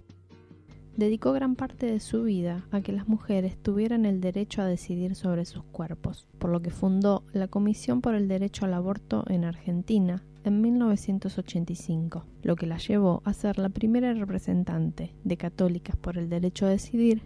Dedicó 0.98 1.32
gran 1.32 1.56
parte 1.56 1.86
de 1.86 2.00
su 2.00 2.24
vida 2.24 2.66
a 2.72 2.82
que 2.82 2.92
las 2.92 3.08
mujeres 3.08 3.56
tuvieran 3.56 4.04
el 4.04 4.20
derecho 4.20 4.64
a 4.64 4.66
decidir 4.66 5.14
sobre 5.14 5.46
sus 5.46 5.64
cuerpos, 5.64 6.28
por 6.40 6.50
lo 6.50 6.64
que 6.64 6.72
fundó 6.72 7.24
la 7.34 7.48
Comisión 7.48 8.02
por 8.02 8.16
el 8.16 8.28
Derecho 8.28 8.66
al 8.66 8.74
Aborto 8.74 9.24
en 9.28 9.46
Argentina 9.46 10.24
en 10.44 10.60
1985, 10.60 12.26
lo 12.42 12.56
que 12.56 12.66
la 12.66 12.80
llevó 12.80 13.22
a 13.26 13.34
ser 13.34 13.60
la 13.60 13.70
primera 13.70 14.12
representante 14.16 15.14
de 15.24 15.38
Católicas 15.38 15.96
por 15.96 16.18
el 16.18 16.30
Derecho 16.30 16.66
a 16.66 16.70
Decidir 16.70 17.22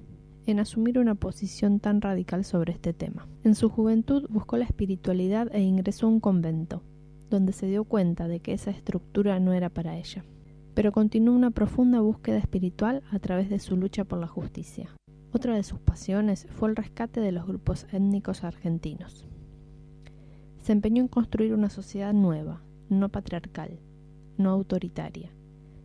en 0.48 0.60
asumir 0.60 1.00
una 1.00 1.16
posición 1.16 1.80
tan 1.80 2.02
radical 2.02 2.44
sobre 2.44 2.74
este 2.74 2.92
tema. 2.92 3.26
En 3.46 3.56
su 3.56 3.70
juventud 3.70 4.28
buscó 4.30 4.58
la 4.58 4.66
espiritualidad 4.66 5.48
e 5.56 5.62
ingresó 5.62 6.08
a 6.08 6.10
un 6.10 6.20
convento, 6.20 6.84
donde 7.30 7.54
se 7.54 7.68
dio 7.68 7.86
cuenta 7.86 8.28
de 8.28 8.42
que 8.42 8.52
esa 8.52 8.72
estructura 8.72 9.40
no 9.40 9.54
era 9.54 9.70
para 9.70 9.98
ella. 9.98 10.26
Pero 10.74 10.92
continuó 10.92 11.36
una 11.36 11.52
profunda 11.52 12.02
búsqueda 12.02 12.38
espiritual 12.38 13.04
a 13.12 13.20
través 13.20 13.50
de 13.50 13.60
su 13.60 13.76
lucha 13.76 14.04
por 14.06 14.20
la 14.20 14.28
justicia. 14.28 14.90
Otra 15.34 15.56
de 15.56 15.64
sus 15.64 15.80
pasiones 15.80 16.48
fue 16.52 16.70
el 16.70 16.76
rescate 16.76 17.22
de 17.22 17.32
los 17.32 17.48
grupos 17.48 17.88
étnicos 17.92 18.44
argentinos. 18.44 19.26
Se 20.60 20.74
empeñó 20.74 21.02
en 21.02 21.08
construir 21.08 21.54
una 21.54 21.70
sociedad 21.70 22.14
nueva, 22.14 22.62
no 22.90 23.10
patriarcal, 23.10 23.80
no 24.38 24.50
autoritaria, 24.50 25.32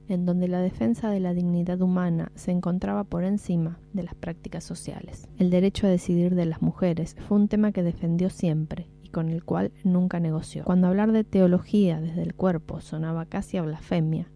en 0.09 0.26
donde 0.26 0.49
la 0.49 0.61
defensa 0.61 1.11
de 1.11 1.20
la 1.20 1.32
dignidad 1.32 1.80
humana 1.80 2.32
se 2.34 2.51
encontraba 2.51 3.05
por 3.05 3.24
encima 3.24 3.78
de 3.93 4.03
las 4.03 4.14
prácticas 4.14 4.64
sociales. 4.64 5.28
El 5.39 5.51
derecho 5.51 5.87
a 5.87 5.91
decidir 5.91 6.34
de 6.34 6.47
las 6.47 6.61
mujeres 6.61 7.16
fue 7.26 7.39
un 7.39 7.49
tema 7.49 7.72
que 7.72 7.82
defendió 7.82 8.30
siempre 8.30 8.89
y 9.03 9.09
con 9.09 9.28
el 9.30 9.45
cual 9.45 9.72
nunca 9.84 10.20
negoció. 10.20 10.64
Cuando 10.64 10.89
hablar 10.89 11.12
de 11.12 11.24
teología 11.24 12.01
desde 12.01 12.22
el 12.22 12.34
cuerpo 12.34 12.80
sonaba 12.80 13.26
casi 13.26 13.57
a 13.57 13.62
blasfemia, 13.62 14.30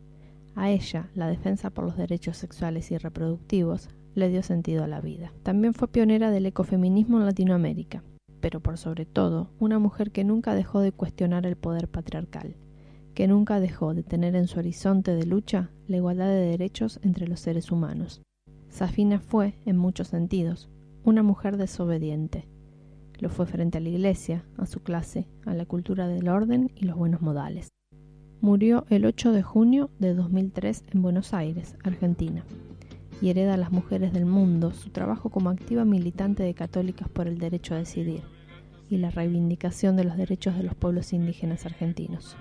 a 0.60 0.70
ella 0.70 1.10
la 1.14 1.28
defensa 1.28 1.70
por 1.70 1.84
los 1.84 1.96
derechos 1.96 2.36
sexuales 2.36 2.90
y 2.90 2.98
reproductivos 2.98 3.88
le 4.14 4.28
dio 4.28 4.42
sentido 4.42 4.84
a 4.84 4.88
la 4.88 5.00
vida. 5.00 5.32
También 5.42 5.74
fue 5.74 5.88
pionera 5.88 6.30
del 6.30 6.46
ecofeminismo 6.46 7.18
en 7.18 7.26
Latinoamérica, 7.26 8.02
pero 8.40 8.60
por 8.60 8.78
sobre 8.78 9.06
todo, 9.06 9.50
una 9.58 9.78
mujer 9.78 10.10
que 10.10 10.24
nunca 10.24 10.54
dejó 10.54 10.80
de 10.80 10.92
cuestionar 10.92 11.46
el 11.46 11.56
poder 11.56 11.88
patriarcal 11.88 12.56
que 13.14 13.28
nunca 13.28 13.60
dejó 13.60 13.94
de 13.94 14.02
tener 14.02 14.34
en 14.36 14.46
su 14.46 14.58
horizonte 14.58 15.14
de 15.14 15.26
lucha 15.26 15.70
la 15.86 15.96
igualdad 15.96 16.28
de 16.28 16.46
derechos 16.46 17.00
entre 17.02 17.26
los 17.26 17.40
seres 17.40 17.70
humanos. 17.70 18.22
Safina 18.68 19.20
fue, 19.20 19.58
en 19.66 19.76
muchos 19.76 20.08
sentidos, 20.08 20.70
una 21.04 21.22
mujer 21.22 21.56
desobediente. 21.56 22.48
Lo 23.18 23.28
fue 23.28 23.46
frente 23.46 23.78
a 23.78 23.80
la 23.80 23.88
iglesia, 23.88 24.44
a 24.56 24.66
su 24.66 24.80
clase, 24.80 25.28
a 25.44 25.54
la 25.54 25.66
cultura 25.66 26.06
del 26.08 26.28
orden 26.28 26.70
y 26.76 26.86
los 26.86 26.96
buenos 26.96 27.20
modales. 27.20 27.68
Murió 28.42 28.86
el 28.88 29.04
8 29.04 29.32
de 29.32 29.42
junio 29.42 29.90
de 29.98 30.14
2003 30.14 30.84
en 30.92 31.02
Buenos 31.02 31.34
Aires, 31.34 31.76
Argentina, 31.84 32.42
y 33.20 33.28
hereda 33.28 33.52
a 33.52 33.58
las 33.58 33.70
mujeres 33.70 34.14
del 34.14 34.24
mundo 34.24 34.72
su 34.72 34.88
trabajo 34.88 35.28
como 35.28 35.50
activa 35.50 35.84
militante 35.84 36.42
de 36.42 36.54
católicas 36.54 37.06
por 37.10 37.28
el 37.28 37.36
derecho 37.36 37.74
a 37.74 37.78
decidir 37.78 38.22
y 38.88 38.96
la 38.96 39.10
reivindicación 39.10 39.94
de 39.96 40.04
los 40.04 40.16
derechos 40.16 40.56
de 40.56 40.62
los 40.62 40.74
pueblos 40.74 41.12
indígenas 41.12 41.66
argentinos. 41.66 42.34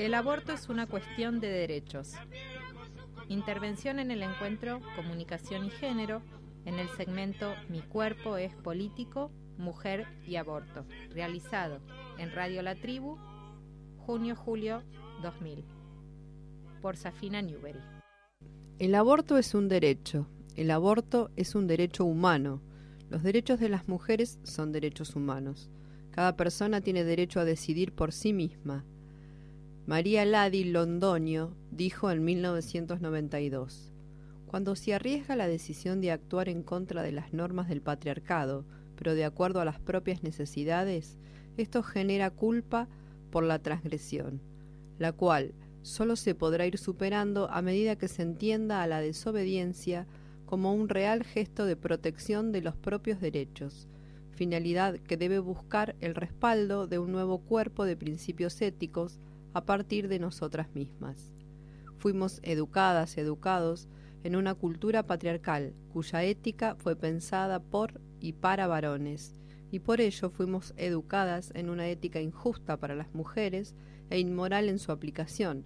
El 0.00 0.14
aborto 0.14 0.52
es 0.52 0.68
una 0.68 0.88
cuestión 0.88 1.38
de 1.38 1.50
derechos. 1.50 2.14
Intervención 3.28 4.00
en 4.00 4.10
el 4.10 4.24
encuentro 4.24 4.80
Comunicación 4.96 5.66
y 5.66 5.70
Género 5.70 6.20
en 6.64 6.80
el 6.80 6.88
segmento 6.96 7.54
Mi 7.68 7.80
cuerpo 7.80 8.36
es 8.36 8.54
político, 8.56 9.30
mujer 9.58 10.06
y 10.26 10.36
aborto, 10.36 10.84
realizado 11.10 11.80
en 12.18 12.32
Radio 12.32 12.62
La 12.62 12.74
Tribu, 12.74 13.18
junio-julio 13.98 14.82
2000, 15.22 15.64
por 16.80 16.96
Safina 16.96 17.42
Newbery. 17.42 17.80
El 18.78 18.94
aborto 18.94 19.36
es 19.36 19.54
un 19.54 19.68
derecho, 19.68 20.26
el 20.56 20.70
aborto 20.70 21.30
es 21.36 21.54
un 21.54 21.66
derecho 21.66 22.04
humano. 22.04 22.62
Los 23.10 23.22
derechos 23.22 23.58
de 23.60 23.68
las 23.68 23.88
mujeres 23.88 24.38
son 24.42 24.72
derechos 24.72 25.16
humanos. 25.16 25.70
Cada 26.10 26.36
persona 26.36 26.80
tiene 26.80 27.04
derecho 27.04 27.40
a 27.40 27.44
decidir 27.44 27.92
por 27.92 28.12
sí 28.12 28.32
misma, 28.32 28.84
María 29.88 30.26
Ladi 30.26 30.64
Londonio 30.64 31.56
dijo 31.70 32.10
en 32.10 32.22
1992, 32.22 33.90
Cuando 34.46 34.76
se 34.76 34.92
arriesga 34.92 35.34
la 35.34 35.48
decisión 35.48 36.02
de 36.02 36.10
actuar 36.10 36.50
en 36.50 36.62
contra 36.62 37.02
de 37.02 37.10
las 37.10 37.32
normas 37.32 37.70
del 37.70 37.80
patriarcado, 37.80 38.66
pero 38.98 39.14
de 39.14 39.24
acuerdo 39.24 39.60
a 39.60 39.64
las 39.64 39.78
propias 39.78 40.24
necesidades, 40.24 41.16
esto 41.56 41.82
genera 41.84 42.30
culpa 42.30 42.88
por 43.30 43.44
la 43.44 43.60
transgresión, 43.60 44.42
la 44.98 45.12
cual 45.12 45.54
solo 45.82 46.16
se 46.16 46.34
podrá 46.34 46.66
ir 46.66 46.78
superando 46.78 47.48
a 47.50 47.62
medida 47.62 47.96
que 47.96 48.08
se 48.08 48.22
entienda 48.22 48.82
a 48.82 48.88
la 48.88 49.00
desobediencia 49.00 50.06
como 50.46 50.74
un 50.74 50.88
real 50.88 51.22
gesto 51.22 51.64
de 51.64 51.76
protección 51.76 52.50
de 52.50 52.60
los 52.60 52.76
propios 52.76 53.20
derechos, 53.20 53.86
finalidad 54.32 54.98
que 54.98 55.16
debe 55.16 55.38
buscar 55.38 55.94
el 56.00 56.14
respaldo 56.14 56.88
de 56.88 56.98
un 56.98 57.12
nuevo 57.12 57.38
cuerpo 57.38 57.84
de 57.84 57.96
principios 57.96 58.60
éticos 58.60 59.20
a 59.54 59.64
partir 59.64 60.08
de 60.08 60.18
nosotras 60.18 60.74
mismas. 60.74 61.32
Fuimos 61.98 62.40
educadas, 62.42 63.16
educados, 63.16 63.88
en 64.24 64.34
una 64.34 64.54
cultura 64.54 65.04
patriarcal 65.06 65.74
cuya 65.92 66.24
ética 66.24 66.74
fue 66.76 66.96
pensada 66.96 67.60
por 67.60 68.00
y 68.20 68.32
para 68.32 68.66
varones, 68.66 69.34
y 69.70 69.80
por 69.80 70.00
ello 70.00 70.30
fuimos 70.30 70.74
educadas 70.76 71.52
en 71.54 71.68
una 71.70 71.88
ética 71.88 72.20
injusta 72.20 72.78
para 72.78 72.94
las 72.94 73.14
mujeres 73.14 73.74
e 74.10 74.18
inmoral 74.18 74.68
en 74.68 74.78
su 74.78 74.92
aplicación, 74.92 75.64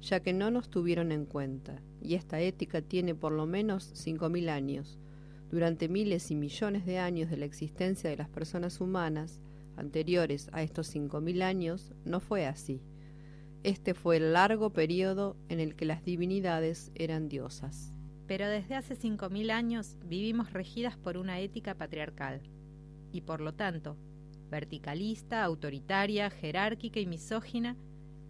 ya 0.00 0.20
que 0.20 0.32
no 0.32 0.50
nos 0.50 0.70
tuvieron 0.70 1.12
en 1.12 1.26
cuenta, 1.26 1.80
y 2.00 2.14
esta 2.14 2.40
ética 2.40 2.82
tiene 2.82 3.14
por 3.14 3.32
lo 3.32 3.46
menos 3.46 3.90
cinco 3.94 4.28
mil 4.28 4.48
años. 4.48 4.98
Durante 5.50 5.88
miles 5.88 6.30
y 6.30 6.34
millones 6.34 6.84
de 6.84 6.98
años 6.98 7.30
de 7.30 7.36
la 7.36 7.44
existencia 7.44 8.10
de 8.10 8.16
las 8.16 8.28
personas 8.28 8.80
humanas, 8.80 9.40
anteriores 9.76 10.48
a 10.52 10.62
estos 10.62 10.88
cinco 10.88 11.20
mil 11.20 11.42
años, 11.42 11.92
no 12.04 12.20
fue 12.20 12.46
así. 12.46 12.82
Este 13.62 13.94
fue 13.94 14.18
el 14.18 14.32
largo 14.34 14.72
periodo 14.72 15.36
en 15.48 15.60
el 15.60 15.74
que 15.74 15.86
las 15.86 16.04
divinidades 16.04 16.92
eran 16.94 17.28
diosas. 17.28 17.93
Pero 18.26 18.48
desde 18.48 18.74
hace 18.74 18.96
5.000 18.96 19.50
años 19.50 19.98
vivimos 20.04 20.52
regidas 20.52 20.96
por 20.96 21.16
una 21.16 21.40
ética 21.40 21.74
patriarcal. 21.74 22.42
Y 23.12 23.20
por 23.20 23.40
lo 23.40 23.54
tanto 23.54 23.96
verticalista, 24.50 25.42
autoritaria, 25.42 26.30
jerárquica 26.30 27.00
y 27.00 27.06
misógina, 27.06 27.76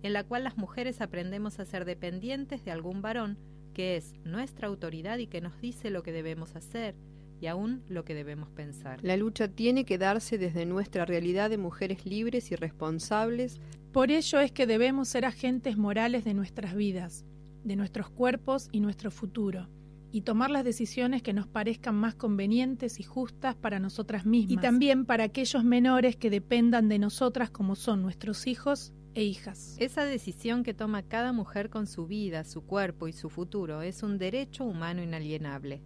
en 0.03 0.13
la 0.13 0.25
cual 0.25 0.45
las 0.45 0.57
mujeres 0.57 1.01
aprendemos 1.01 1.59
a 1.59 1.65
ser 1.65 1.85
dependientes 1.85 2.65
de 2.65 2.71
algún 2.71 3.03
varón 3.03 3.39
que 3.75 3.97
es 3.97 4.15
nuestra 4.25 4.69
autoridad 4.69 5.19
y 5.19 5.27
que 5.27 5.41
nos 5.41 5.61
dice 5.61 5.91
lo 5.91 6.03
que 6.03 6.13
debemos 6.13 6.57
hacer 6.57 6.95
y 7.41 7.47
aún 7.47 7.83
lo 7.89 8.05
que 8.05 8.15
debemos 8.15 8.49
pensar. 8.51 9.01
La 9.03 9.17
lucha 9.17 9.49
tiene 9.49 9.85
que 9.85 9.99
darse 9.99 10.39
desde 10.39 10.65
nuestra 10.65 11.05
realidad 11.05 11.51
de 11.51 11.59
mujeres 11.59 12.07
libres 12.07 12.51
y 12.53 12.57
responsables. 12.57 13.61
Por 13.93 14.11
ello 14.11 14.41
es 14.41 14.53
que 14.53 14.67
debemos 14.67 15.09
ser 15.09 15.25
agentes 15.25 15.77
morales 15.77 16.25
de 16.25 16.33
nuestras 16.33 16.75
vidas, 16.75 17.27
de 17.65 17.77
nuestros 17.77 18.09
cuerpos 18.09 18.69
y 18.73 18.81
nuestro 18.81 19.11
futuro, 19.11 19.69
y 20.15 20.21
tomar 20.21 20.49
las 20.49 20.63
decisiones 20.63 21.25
que 21.25 21.33
nos 21.33 21.49
parezcan 21.49 21.97
más 21.97 22.15
convenientes 22.15 23.01
y 23.01 23.03
justas 23.03 23.57
para 23.57 23.81
nosotras 23.81 24.25
mismas, 24.25 24.53
y 24.53 24.57
también 24.59 25.07
para 25.07 25.25
aquellos 25.25 25.65
menores 25.65 26.15
que 26.15 26.31
dependan 26.31 26.89
de 26.89 27.01
nosotras 27.01 27.51
como 27.51 27.75
son 27.75 28.01
nuestros 28.01 28.47
hijos 28.47 28.93
e 29.15 29.25
hijas. 29.25 29.75
Esa 29.81 30.05
decisión 30.05 30.63
que 30.63 30.73
toma 30.73 31.03
cada 31.03 31.33
mujer 31.33 31.69
con 31.69 31.89
su 31.89 32.07
vida, 32.07 32.45
su 32.45 32.65
cuerpo 32.65 33.09
y 33.09 33.13
su 33.13 33.29
futuro 33.29 33.83
es 33.83 34.05
un 34.05 34.17
derecho 34.17 34.65
humano 34.65 35.03
inalienable. 35.03 35.83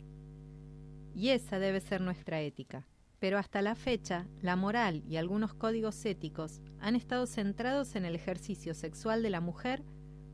Y 1.15 1.31
esa 1.31 1.59
debe 1.59 1.81
ser 1.81 2.03
nuestra 2.03 2.43
ética. 2.43 2.87
Pero 3.21 3.39
hasta 3.39 3.63
la 3.63 3.77
fecha, 3.77 4.29
la 4.43 4.57
moral 4.57 5.05
y 5.09 5.17
algunos 5.17 5.55
códigos 5.55 6.05
éticos 6.05 6.61
han 6.81 6.97
estado 6.97 7.25
centrados 7.25 7.97
en 7.97 8.05
el 8.05 8.15
ejercicio 8.15 8.75
sexual 8.75 9.23
de 9.23 9.31
la 9.31 9.41
mujer 9.41 9.83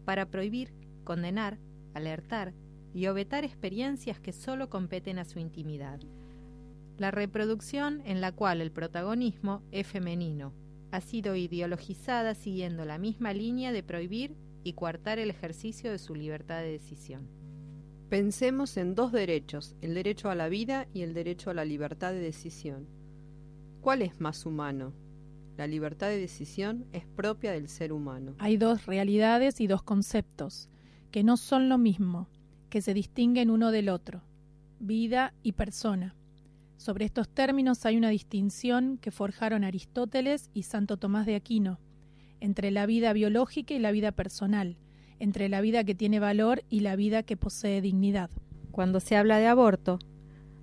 para 0.04 0.26
prohibir, 0.26 0.74
condenar, 1.04 1.60
alertar 1.94 2.54
y 2.94 3.08
objetar 3.08 3.44
experiencias 3.44 4.20
que 4.20 4.32
solo 4.32 4.70
competen 4.70 5.18
a 5.18 5.24
su 5.24 5.38
intimidad. 5.38 6.00
La 6.96 7.10
reproducción 7.10 8.00
en 8.06 8.20
la 8.20 8.32
cual 8.32 8.60
el 8.60 8.70
protagonismo 8.70 9.62
es 9.72 9.86
femenino 9.86 10.54
ha 10.94 11.00
sido 11.00 11.34
ideologizada 11.34 12.36
siguiendo 12.36 12.84
la 12.84 12.98
misma 12.98 13.32
línea 13.32 13.72
de 13.72 13.82
prohibir 13.82 14.36
y 14.62 14.74
coartar 14.74 15.18
el 15.18 15.28
ejercicio 15.28 15.90
de 15.90 15.98
su 15.98 16.14
libertad 16.14 16.60
de 16.60 16.70
decisión. 16.70 17.28
Pensemos 18.08 18.76
en 18.76 18.94
dos 18.94 19.10
derechos, 19.10 19.74
el 19.80 19.94
derecho 19.94 20.30
a 20.30 20.36
la 20.36 20.48
vida 20.48 20.86
y 20.94 21.02
el 21.02 21.12
derecho 21.12 21.50
a 21.50 21.54
la 21.54 21.64
libertad 21.64 22.12
de 22.12 22.20
decisión. 22.20 22.86
¿Cuál 23.80 24.02
es 24.02 24.20
más 24.20 24.46
humano? 24.46 24.92
La 25.56 25.66
libertad 25.66 26.10
de 26.10 26.18
decisión 26.18 26.86
es 26.92 27.04
propia 27.06 27.50
del 27.50 27.68
ser 27.68 27.92
humano. 27.92 28.36
Hay 28.38 28.56
dos 28.56 28.86
realidades 28.86 29.60
y 29.60 29.66
dos 29.66 29.82
conceptos, 29.82 30.70
que 31.10 31.24
no 31.24 31.36
son 31.36 31.68
lo 31.68 31.76
mismo, 31.76 32.28
que 32.74 32.82
se 32.82 32.92
distinguen 32.92 33.50
uno 33.50 33.70
del 33.70 33.88
otro, 33.88 34.24
vida 34.80 35.32
y 35.44 35.52
persona. 35.52 36.16
Sobre 36.76 37.04
estos 37.04 37.28
términos 37.28 37.86
hay 37.86 37.96
una 37.96 38.08
distinción 38.08 38.98
que 38.98 39.12
forjaron 39.12 39.62
Aristóteles 39.62 40.50
y 40.54 40.64
Santo 40.64 40.96
Tomás 40.96 41.24
de 41.24 41.36
Aquino, 41.36 41.78
entre 42.40 42.72
la 42.72 42.84
vida 42.86 43.12
biológica 43.12 43.74
y 43.74 43.78
la 43.78 43.92
vida 43.92 44.10
personal, 44.10 44.76
entre 45.20 45.48
la 45.48 45.60
vida 45.60 45.84
que 45.84 45.94
tiene 45.94 46.18
valor 46.18 46.64
y 46.68 46.80
la 46.80 46.96
vida 46.96 47.22
que 47.22 47.36
posee 47.36 47.80
dignidad. 47.80 48.28
Cuando 48.72 48.98
se 48.98 49.16
habla 49.16 49.38
de 49.38 49.46
aborto, 49.46 50.00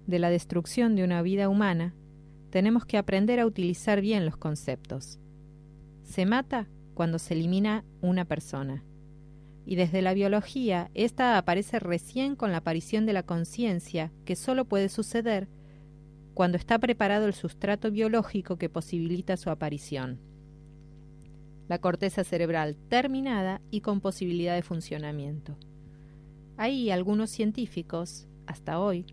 de 0.05 0.19
la 0.19 0.29
destrucción 0.29 0.97
de 0.97 1.05
una 1.05 1.21
vida 1.21 1.47
humana, 1.47 1.95
tenemos 2.49 2.83
que 2.83 2.97
aprender 2.97 3.39
a 3.39 3.45
utilizar 3.45 4.01
bien 4.01 4.25
los 4.25 4.35
conceptos. 4.35 5.17
Se 6.03 6.25
mata 6.25 6.67
cuando 6.93 7.19
se 7.19 7.35
elimina 7.35 7.85
una 8.01 8.25
persona. 8.25 8.83
Y 9.71 9.77
desde 9.77 10.01
la 10.01 10.13
biología, 10.13 10.91
esta 10.95 11.37
aparece 11.37 11.79
recién 11.79 12.35
con 12.35 12.51
la 12.51 12.57
aparición 12.57 13.05
de 13.05 13.13
la 13.13 13.23
conciencia, 13.23 14.11
que 14.25 14.35
solo 14.35 14.65
puede 14.65 14.89
suceder 14.89 15.47
cuando 16.33 16.57
está 16.57 16.77
preparado 16.77 17.25
el 17.25 17.33
sustrato 17.33 17.89
biológico 17.89 18.57
que 18.57 18.67
posibilita 18.67 19.37
su 19.37 19.49
aparición 19.49 20.19
la 21.69 21.79
corteza 21.79 22.25
cerebral 22.25 22.75
terminada 22.89 23.61
y 23.71 23.79
con 23.79 24.01
posibilidad 24.01 24.55
de 24.55 24.61
funcionamiento. 24.61 25.55
Ahí 26.57 26.91
algunos 26.91 27.29
científicos, 27.29 28.27
hasta 28.45 28.77
hoy, 28.77 29.05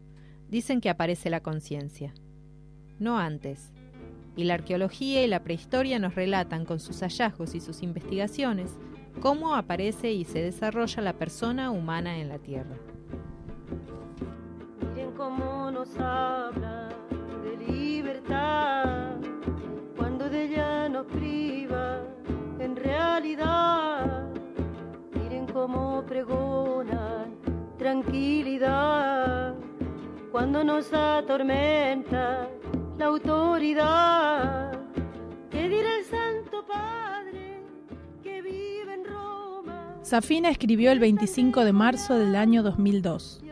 dicen 0.49 0.81
que 0.81 0.91
aparece 0.91 1.31
la 1.31 1.41
conciencia. 1.41 2.13
No 2.99 3.17
antes, 3.17 3.71
Y 4.35 4.43
la 4.43 4.55
arqueología 4.55 5.25
y 5.25 5.29
la 5.29 5.45
prehistoria 5.45 6.01
nos 6.01 6.17
relatan 6.17 6.65
con 6.65 6.81
sus 6.81 6.99
hallazgos 7.03 7.55
y 7.55 7.61
sus 7.61 7.85
investigaciones 7.85 8.77
cómo 9.21 9.55
aparece 9.55 10.13
y 10.13 10.25
se 10.25 10.41
desarrolla 10.41 11.03
la 11.03 11.13
persona 11.13 11.71
humana 11.71 12.19
en 12.19 12.29
la 12.29 12.39
Tierra. 12.39 12.77
Miren 14.81 15.13
cómo 15.13 15.71
nos 15.71 15.89
habla 15.99 16.89
de 17.43 17.57
libertad 17.73 19.17
cuando 19.97 20.29
de 20.29 20.45
ella 20.45 20.89
nos 20.89 21.07
priva 21.07 22.01
en 22.59 22.77
realidad. 22.77 24.29
Miren 25.15 25.47
cómo 25.47 26.05
pregonan 26.07 27.37
tranquilidad 27.79 29.55
cuando 30.31 30.63
nos 30.63 30.93
atormenta 30.93 32.49
la 32.99 33.07
autoridad. 33.07 34.73
¿Qué 35.51 35.69
dirá 35.69 35.97
el 35.99 36.05
Santo 36.05 36.65
Padre 36.67 37.18
Safina 40.09 40.49
escribió 40.49 40.91
el 40.91 41.01
25 41.01 41.67
de 41.67 41.75
marzo 41.75 42.19
del 42.19 42.35
año 42.35 42.63
2002. 42.63 43.43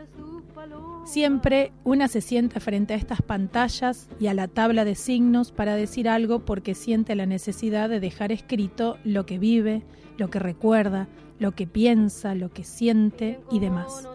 Siempre 1.04 1.70
una 1.84 2.08
se 2.08 2.22
sienta 2.22 2.60
frente 2.60 2.94
a 2.94 2.96
estas 2.96 3.20
pantallas 3.20 4.08
y 4.18 4.28
a 4.28 4.32
la 4.32 4.48
tabla 4.48 4.86
de 4.86 4.94
signos 4.94 5.52
para 5.52 5.76
decir 5.76 6.08
algo 6.08 6.46
porque 6.46 6.74
siente 6.74 7.14
la 7.14 7.26
necesidad 7.26 7.90
de 7.90 8.00
dejar 8.00 8.32
escrito 8.32 8.96
lo 9.04 9.26
que 9.26 9.38
vive, 9.38 9.82
lo 10.16 10.30
que 10.30 10.38
recuerda, 10.38 11.08
lo 11.38 11.52
que 11.52 11.66
piensa, 11.66 12.34
lo 12.34 12.50
que 12.50 12.64
siente 12.64 13.38
y 13.50 13.58
demás. 13.58 14.08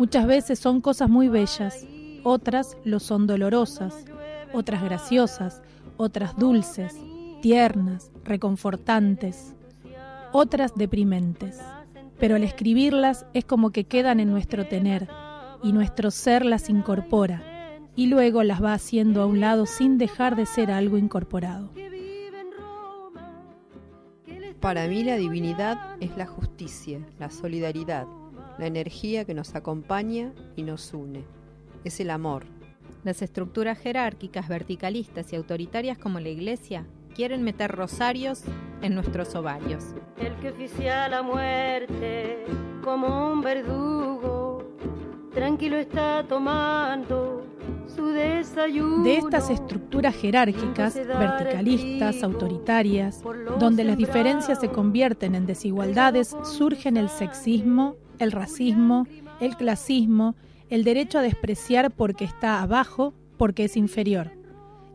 Muchas 0.00 0.26
veces 0.26 0.58
son 0.58 0.80
cosas 0.80 1.08
muy 1.08 1.28
bellas, 1.28 1.86
otras 2.24 2.76
lo 2.82 2.98
son 2.98 3.28
dolorosas, 3.28 4.04
otras 4.52 4.82
graciosas, 4.82 5.62
otras 5.96 6.36
dulces, 6.36 6.96
tiernas, 7.40 8.10
reconfortantes, 8.24 9.54
otras 10.32 10.74
deprimentes. 10.74 11.60
Pero 12.18 12.36
al 12.36 12.44
escribirlas 12.44 13.26
es 13.34 13.44
como 13.44 13.70
que 13.70 13.84
quedan 13.84 14.20
en 14.20 14.30
nuestro 14.30 14.66
tener 14.66 15.08
y 15.62 15.72
nuestro 15.72 16.10
ser 16.10 16.44
las 16.44 16.68
incorpora 16.68 17.42
y 17.94 18.06
luego 18.06 18.42
las 18.42 18.62
va 18.62 18.74
haciendo 18.74 19.22
a 19.22 19.26
un 19.26 19.40
lado 19.40 19.66
sin 19.66 19.98
dejar 19.98 20.36
de 20.36 20.46
ser 20.46 20.70
algo 20.70 20.98
incorporado. 20.98 21.70
Para 24.60 24.88
mí 24.88 25.04
la 25.04 25.16
divinidad 25.16 25.96
es 26.00 26.16
la 26.16 26.26
justicia, 26.26 27.00
la 27.18 27.30
solidaridad, 27.30 28.06
la 28.58 28.66
energía 28.66 29.24
que 29.24 29.34
nos 29.34 29.54
acompaña 29.54 30.32
y 30.56 30.62
nos 30.62 30.92
une. 30.92 31.24
Es 31.84 32.00
el 32.00 32.10
amor. 32.10 32.46
Las 33.04 33.22
estructuras 33.22 33.78
jerárquicas, 33.78 34.48
verticalistas 34.48 35.32
y 35.32 35.36
autoritarias 35.36 35.96
como 35.98 36.18
la 36.18 36.28
Iglesia 36.28 36.86
quieren 37.18 37.42
meter 37.42 37.72
rosarios 37.72 38.42
en 38.80 38.94
nuestros 38.94 39.34
ovarios. 39.34 39.82
El 40.20 40.36
que 40.36 40.50
oficia 40.50 41.08
la 41.08 41.20
muerte 41.20 42.44
como 42.80 43.32
un 43.32 43.40
verdugo, 43.40 44.62
tranquilo 45.34 45.78
está 45.78 46.24
tomando 46.28 47.44
su 47.92 48.06
desayuno. 48.10 49.02
De 49.02 49.16
estas 49.16 49.50
estructuras 49.50 50.14
jerárquicas, 50.14 50.94
verticalistas, 50.94 52.22
autoritarias, 52.22 53.20
donde 53.58 53.82
las 53.82 53.96
diferencias 53.96 54.60
se 54.60 54.68
convierten 54.68 55.34
en 55.34 55.44
desigualdades, 55.44 56.36
surgen 56.44 56.96
el 56.96 57.08
sexismo, 57.08 57.96
el 58.20 58.30
racismo, 58.30 59.08
el 59.40 59.56
clasismo, 59.56 60.36
el 60.70 60.84
derecho 60.84 61.18
a 61.18 61.22
despreciar 61.22 61.90
porque 61.90 62.24
está 62.24 62.62
abajo, 62.62 63.12
porque 63.36 63.64
es 63.64 63.76
inferior. 63.76 64.37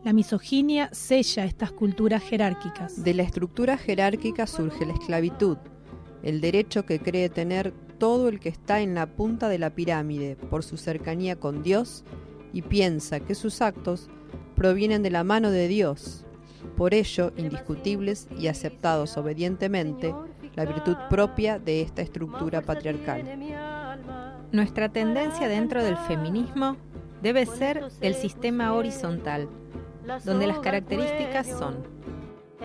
La 0.04 0.12
misoginia 0.12 0.90
sella 0.92 1.46
estas 1.46 1.72
culturas 1.72 2.22
jerárquicas. 2.22 3.02
De 3.02 3.14
la 3.14 3.22
estructura 3.22 3.78
jerárquica 3.78 4.46
surge 4.46 4.84
la 4.84 4.92
esclavitud, 4.92 5.56
el 6.22 6.42
derecho 6.42 6.84
que 6.84 7.00
cree 7.00 7.30
tener 7.30 7.72
todo 7.96 8.28
el 8.28 8.38
que 8.38 8.50
está 8.50 8.82
en 8.82 8.94
la 8.94 9.06
punta 9.06 9.48
de 9.48 9.58
la 9.58 9.70
pirámide 9.70 10.36
por 10.36 10.62
su 10.62 10.76
cercanía 10.76 11.36
con 11.36 11.62
Dios 11.62 12.04
y 12.52 12.60
piensa 12.60 13.20
que 13.20 13.34
sus 13.34 13.62
actos 13.62 14.10
provienen 14.54 15.02
de 15.02 15.10
la 15.10 15.24
mano 15.24 15.50
de 15.50 15.68
Dios, 15.68 16.26
por 16.76 16.92
ello 16.92 17.32
indiscutibles 17.38 18.28
y 18.38 18.48
aceptados 18.48 19.16
obedientemente 19.16 20.14
la 20.54 20.66
virtud 20.66 20.96
propia 21.08 21.58
de 21.58 21.80
esta 21.80 22.02
estructura 22.02 22.60
patriarcal. 22.60 23.24
Nuestra 24.52 24.90
tendencia 24.90 25.48
dentro 25.48 25.82
del 25.82 25.96
feminismo 25.96 26.76
debe 27.22 27.46
ser 27.46 27.88
el 28.02 28.14
sistema 28.14 28.74
horizontal, 28.74 29.48
donde 30.24 30.46
las 30.46 30.58
características 30.58 31.46
son 31.46 31.94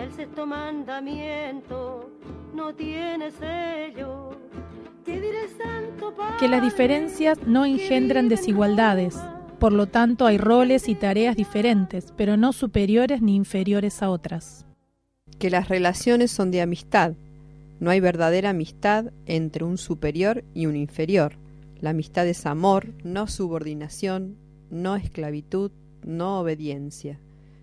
el 0.00 0.12
sexto 0.12 0.46
mandamiento 0.46 2.10
no 2.54 2.74
tiene 2.74 3.30
sello. 3.30 4.30
¿Qué 5.04 5.20
dirá 5.20 5.42
el 5.42 5.50
Santo 5.50 6.14
que 6.38 6.48
las 6.48 6.62
diferencias 6.62 7.38
no 7.46 7.66
engendran 7.66 8.28
desigualdades, 8.28 9.18
por 9.58 9.72
lo 9.72 9.86
tanto 9.86 10.24
hay 10.24 10.38
roles 10.38 10.88
y 10.88 10.94
tareas 10.94 11.36
diferentes, 11.36 12.14
pero 12.16 12.38
no 12.38 12.54
superiores 12.54 13.20
ni 13.20 13.36
inferiores 13.36 14.02
a 14.02 14.08
otras. 14.08 14.64
Que 15.38 15.50
las 15.50 15.68
relaciones 15.68 16.30
son 16.30 16.50
de 16.50 16.62
amistad, 16.62 17.12
no 17.78 17.90
hay 17.90 18.00
verdadera 18.00 18.50
amistad 18.50 19.12
entre 19.26 19.64
un 19.64 19.76
superior 19.76 20.44
y 20.54 20.64
un 20.64 20.76
inferior. 20.76 21.36
La 21.78 21.90
amistad 21.90 22.26
es 22.26 22.46
amor, 22.46 22.94
no 23.04 23.26
subordinación, 23.26 24.36
no 24.70 24.96
esclavitud, 24.96 25.72
no 26.04 26.40
obediencia. 26.40 27.20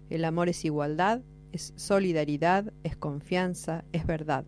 El 0.09 0.25
amor 0.25 0.49
es 0.49 0.63
igualdad, 0.65 1.21
es 1.51 1.73
solidaridad, 1.75 2.71
es 2.84 2.95
confianza, 2.95 3.84
es 3.91 4.05
verdad. 4.05 4.45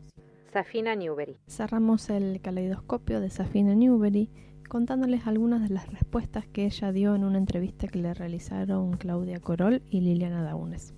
Safina 0.53 0.95
Newbery. 0.95 1.37
Cerramos 1.47 2.09
el 2.09 2.41
caleidoscopio 2.41 3.19
de 3.19 3.29
Safina 3.29 3.75
Newbery 3.75 4.31
contándoles 4.69 5.27
algunas 5.27 5.61
de 5.67 5.73
las 5.73 5.91
respuestas 5.91 6.47
que 6.47 6.65
ella 6.65 6.91
dio 6.91 7.15
en 7.15 7.23
una 7.23 7.39
entrevista 7.39 7.87
que 7.87 7.99
le 7.99 8.13
realizaron 8.13 8.93
Claudia 8.93 9.39
Corol 9.39 9.81
y 9.89 10.01
Liliana 10.01 10.43
Daunes. 10.43 10.93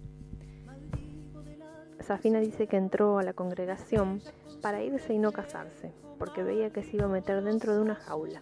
Safina 2.01 2.39
dice 2.39 2.67
que 2.67 2.77
entró 2.77 3.17
a 3.17 3.23
la 3.23 3.33
congregación 3.33 4.21
para 4.61 4.83
irse 4.83 5.13
y 5.13 5.19
no 5.19 5.31
casarse, 5.31 5.93
porque 6.19 6.43
veía 6.43 6.71
que 6.71 6.83
se 6.83 6.97
iba 6.97 7.05
a 7.05 7.09
meter 7.09 7.43
dentro 7.43 7.73
de 7.73 7.81
una 7.81 7.95
jaula, 7.95 8.41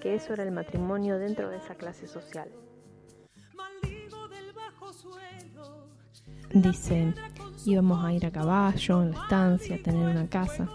que 0.00 0.14
eso 0.14 0.34
era 0.34 0.42
el 0.42 0.52
matrimonio 0.52 1.18
dentro 1.18 1.48
de 1.48 1.56
esa 1.56 1.74
clase 1.74 2.06
social. 2.06 2.50
Dice, 6.56 7.12
íbamos 7.66 8.02
a 8.02 8.14
ir 8.14 8.24
a 8.24 8.30
caballo, 8.30 9.02
en 9.02 9.10
la 9.10 9.20
estancia, 9.20 9.76
a 9.76 9.82
tener 9.82 10.08
una 10.08 10.26
casa. 10.26 10.66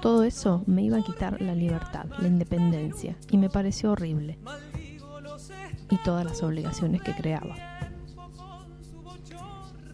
Todo 0.00 0.22
eso 0.22 0.62
me 0.66 0.82
iba 0.82 0.96
a 0.96 1.02
quitar 1.02 1.42
la 1.42 1.54
libertad, 1.54 2.06
la 2.18 2.28
independencia, 2.28 3.14
y 3.30 3.36
me 3.36 3.50
pareció 3.50 3.92
horrible. 3.92 4.38
Y 5.90 5.98
todas 5.98 6.24
las 6.24 6.42
obligaciones 6.42 7.02
que 7.02 7.12
creaba. 7.12 7.54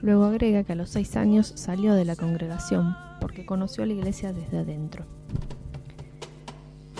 Luego 0.02 0.24
agrega 0.24 0.62
que 0.62 0.74
a 0.74 0.76
los 0.76 0.90
seis 0.90 1.16
años 1.16 1.52
salió 1.56 1.94
de 1.94 2.04
la 2.04 2.14
congregación 2.14 2.96
porque 3.20 3.44
conoció 3.44 3.82
a 3.82 3.88
la 3.88 3.94
iglesia 3.94 4.32
desde 4.32 4.58
adentro. 4.58 5.04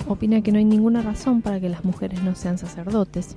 Opina 0.09 0.43
que 0.43 0.51
no 0.51 0.59
hay 0.59 0.65
ninguna 0.65 1.03
razón 1.03 1.41
para 1.41 1.61
que 1.61 1.69
las 1.69 1.85
mujeres 1.85 2.21
no 2.25 2.35
sean 2.35 2.59
sacerdotes. 2.59 3.37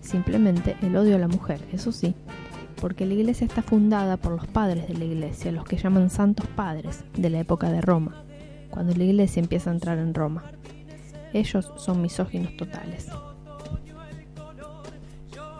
Simplemente 0.00 0.76
el 0.82 0.96
odio 0.96 1.16
a 1.16 1.18
la 1.18 1.28
mujer, 1.28 1.60
eso 1.72 1.90
sí, 1.90 2.14
porque 2.72 3.06
la 3.06 3.14
iglesia 3.14 3.46
está 3.46 3.62
fundada 3.62 4.16
por 4.16 4.32
los 4.32 4.46
padres 4.46 4.88
de 4.88 4.94
la 4.94 5.04
iglesia, 5.04 5.52
los 5.52 5.64
que 5.64 5.76
llaman 5.76 6.10
santos 6.10 6.46
padres 6.48 7.04
de 7.16 7.30
la 7.30 7.40
época 7.40 7.70
de 7.70 7.80
Roma, 7.80 8.24
cuando 8.70 8.94
la 8.94 9.04
iglesia 9.04 9.40
empieza 9.40 9.70
a 9.70 9.74
entrar 9.74 9.98
en 9.98 10.14
Roma. 10.14 10.44
Ellos 11.32 11.72
son 11.76 12.02
misóginos 12.02 12.56
totales. 12.56 13.08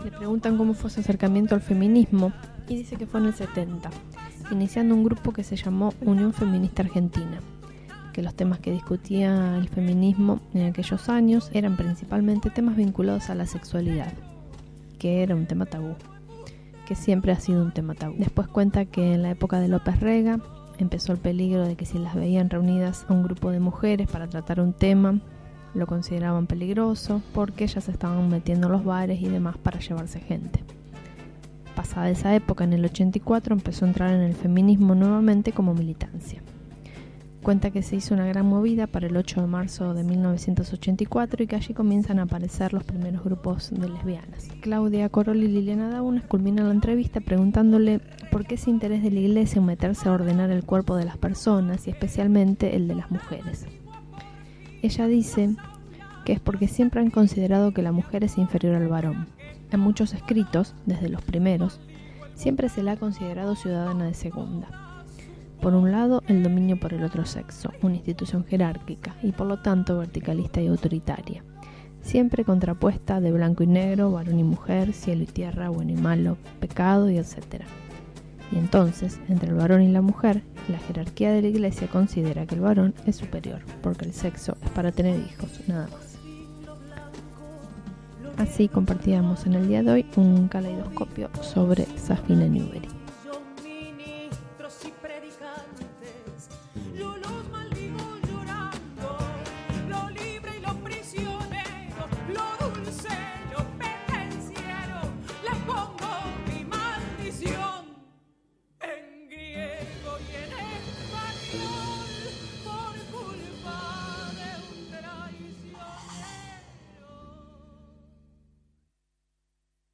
Le 0.03 0.11
preguntan 0.11 0.57
cómo 0.57 0.73
fue 0.73 0.89
su 0.89 0.99
acercamiento 0.99 1.55
al 1.55 1.61
feminismo 1.61 2.33
y 2.67 2.75
dice 2.75 2.97
que 2.97 3.07
fue 3.07 3.19
en 3.19 3.27
el 3.27 3.33
70, 3.33 3.89
iniciando 4.51 4.95
un 4.95 5.03
grupo 5.03 5.31
que 5.31 5.43
se 5.43 5.55
llamó 5.55 5.93
Unión 6.01 6.33
Feminista 6.33 6.83
Argentina, 6.83 7.39
que 8.11 8.21
los 8.21 8.35
temas 8.35 8.59
que 8.59 8.71
discutía 8.71 9.57
el 9.57 9.69
feminismo 9.69 10.39
en 10.53 10.67
aquellos 10.67 11.09
años 11.09 11.49
eran 11.53 11.77
principalmente 11.77 12.49
temas 12.49 12.75
vinculados 12.75 13.29
a 13.29 13.35
la 13.35 13.45
sexualidad, 13.45 14.13
que 14.99 15.23
era 15.23 15.35
un 15.35 15.47
tema 15.47 15.65
tabú, 15.65 15.95
que 16.87 16.95
siempre 16.95 17.31
ha 17.31 17.39
sido 17.39 17.63
un 17.63 17.71
tema 17.71 17.95
tabú. 17.95 18.15
Después 18.17 18.47
cuenta 18.47 18.85
que 18.85 19.13
en 19.13 19.21
la 19.21 19.31
época 19.31 19.59
de 19.59 19.67
López 19.67 19.99
Rega 19.99 20.39
empezó 20.77 21.11
el 21.13 21.19
peligro 21.19 21.65
de 21.67 21.75
que 21.75 21.85
si 21.85 21.97
las 21.97 22.15
veían 22.15 22.49
reunidas 22.49 23.05
a 23.07 23.13
un 23.13 23.23
grupo 23.23 23.51
de 23.51 23.59
mujeres 23.59 24.09
para 24.09 24.27
tratar 24.27 24.59
un 24.59 24.73
tema, 24.73 25.19
lo 25.73 25.87
consideraban 25.87 26.47
peligroso 26.47 27.21
porque 27.33 27.63
ellas 27.63 27.89
estaban 27.89 28.27
metiendo 28.29 28.67
en 28.67 28.73
los 28.73 28.83
bares 28.83 29.21
y 29.21 29.29
demás 29.29 29.57
para 29.57 29.79
llevarse 29.79 30.19
gente. 30.19 30.63
Pasada 31.75 32.09
esa 32.09 32.35
época, 32.35 32.63
en 32.63 32.73
el 32.73 32.85
84, 32.85 33.55
empezó 33.55 33.85
a 33.85 33.87
entrar 33.87 34.13
en 34.13 34.21
el 34.21 34.35
feminismo 34.35 34.93
nuevamente 34.93 35.51
como 35.51 35.73
militancia. 35.73 36.41
Cuenta 37.43 37.71
que 37.71 37.81
se 37.83 37.97
hizo 37.97 38.13
una 38.13 38.25
gran 38.25 38.45
movida 38.45 38.87
para 38.87 39.07
el 39.07 39.17
8 39.17 39.41
de 39.41 39.47
marzo 39.47 39.93
de 39.93 40.05
1984 40.05 41.43
y 41.43 41.47
que 41.47 41.57
allí 41.57 41.73
comienzan 41.73 42.19
a 42.19 42.23
aparecer 42.23 42.71
los 42.71 42.85
primeros 42.85 43.21
grupos 43.21 43.69
de 43.69 43.89
lesbianas. 43.89 44.47
Claudia 44.61 45.09
Corol 45.09 45.43
y 45.43 45.49
Liliana 45.49 45.89
Daunas 45.89 46.23
culminan 46.23 46.67
la 46.67 46.73
entrevista 46.73 47.19
preguntándole 47.19 47.99
por 48.31 48.45
qué 48.45 48.55
ese 48.55 48.69
interés 48.69 49.03
de 49.03 49.11
la 49.11 49.19
iglesia 49.19 49.59
en 49.59 49.65
meterse 49.65 50.07
a 50.07 50.13
ordenar 50.13 50.51
el 50.51 50.63
cuerpo 50.63 50.95
de 50.95 51.03
las 51.03 51.17
personas 51.17 51.85
y 51.85 51.89
especialmente 51.89 52.77
el 52.77 52.87
de 52.87 52.95
las 52.95 53.11
mujeres. 53.11 53.65
Ella 54.81 55.07
dice 55.07 55.53
que 56.23 56.31
es 56.31 56.39
porque 56.39 56.69
siempre 56.69 57.01
han 57.01 57.09
considerado 57.09 57.73
que 57.73 57.81
la 57.81 57.91
mujer 57.91 58.23
es 58.23 58.37
inferior 58.37 58.75
al 58.75 58.87
varón. 58.87 59.27
En 59.69 59.81
muchos 59.81 60.13
escritos, 60.13 60.75
desde 60.85 61.09
los 61.09 61.21
primeros, 61.21 61.81
siempre 62.35 62.69
se 62.69 62.83
la 62.83 62.93
ha 62.93 62.97
considerado 62.97 63.57
ciudadana 63.57 64.05
de 64.05 64.13
segunda. 64.13 64.82
Por 65.63 65.75
un 65.75 65.93
lado, 65.93 66.21
el 66.27 66.43
dominio 66.43 66.77
por 66.77 66.93
el 66.93 67.05
otro 67.05 67.25
sexo, 67.25 67.71
una 67.81 67.95
institución 67.95 68.43
jerárquica 68.43 69.15
y 69.23 69.31
por 69.31 69.47
lo 69.47 69.59
tanto 69.59 69.97
verticalista 69.97 70.59
y 70.59 70.67
autoritaria, 70.67 71.41
siempre 72.01 72.43
contrapuesta 72.43 73.21
de 73.21 73.31
blanco 73.31 73.63
y 73.63 73.67
negro, 73.67 74.11
varón 74.11 74.37
y 74.37 74.43
mujer, 74.43 74.91
cielo 74.91 75.23
y 75.23 75.25
tierra, 75.25 75.69
bueno 75.69 75.93
y 75.93 75.95
malo, 75.95 76.35
pecado 76.59 77.09
y 77.09 77.17
etc. 77.17 77.63
Y 78.51 78.57
entonces, 78.57 79.21
entre 79.29 79.51
el 79.51 79.55
varón 79.55 79.83
y 79.83 79.87
la 79.87 80.01
mujer, 80.01 80.43
la 80.67 80.79
jerarquía 80.79 81.31
de 81.31 81.41
la 81.41 81.47
iglesia 81.47 81.87
considera 81.87 82.45
que 82.45 82.55
el 82.55 82.61
varón 82.61 82.93
es 83.05 83.15
superior, 83.15 83.61
porque 83.81 84.03
el 84.03 84.11
sexo 84.11 84.57
es 84.65 84.69
para 84.71 84.91
tener 84.91 85.17
hijos, 85.17 85.61
nada 85.67 85.87
más. 85.87 86.17
Así 88.35 88.67
compartíamos 88.67 89.45
en 89.45 89.53
el 89.53 89.69
día 89.69 89.81
de 89.81 89.91
hoy 89.91 90.05
un 90.17 90.49
caleidoscopio 90.49 91.29
sobre 91.41 91.85
Safina 91.97 92.47
Newbery. 92.47 93.02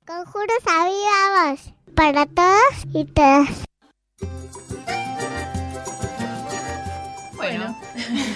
Conjuros 0.10 0.64
a 0.65 1.52
voz 1.52 1.72
para 1.94 2.26
todos 2.26 2.73
y 2.95 3.06
todas. 3.06 3.64
Bueno, 7.36 7.80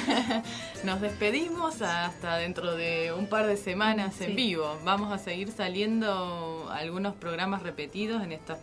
nos 0.83 1.01
despedimos 1.01 1.81
hasta 1.81 2.37
dentro 2.37 2.75
de 2.75 3.11
un 3.17 3.25
par 3.25 3.47
de 3.47 3.57
semanas 3.57 4.21
en 4.21 4.35
vivo. 4.35 4.77
Vamos 4.85 5.11
a 5.11 5.17
seguir 5.17 5.51
saliendo 5.51 6.69
algunos 6.71 7.15
programas 7.15 7.63
repetidos 7.63 8.21
en 8.21 8.33
estas 8.33 8.59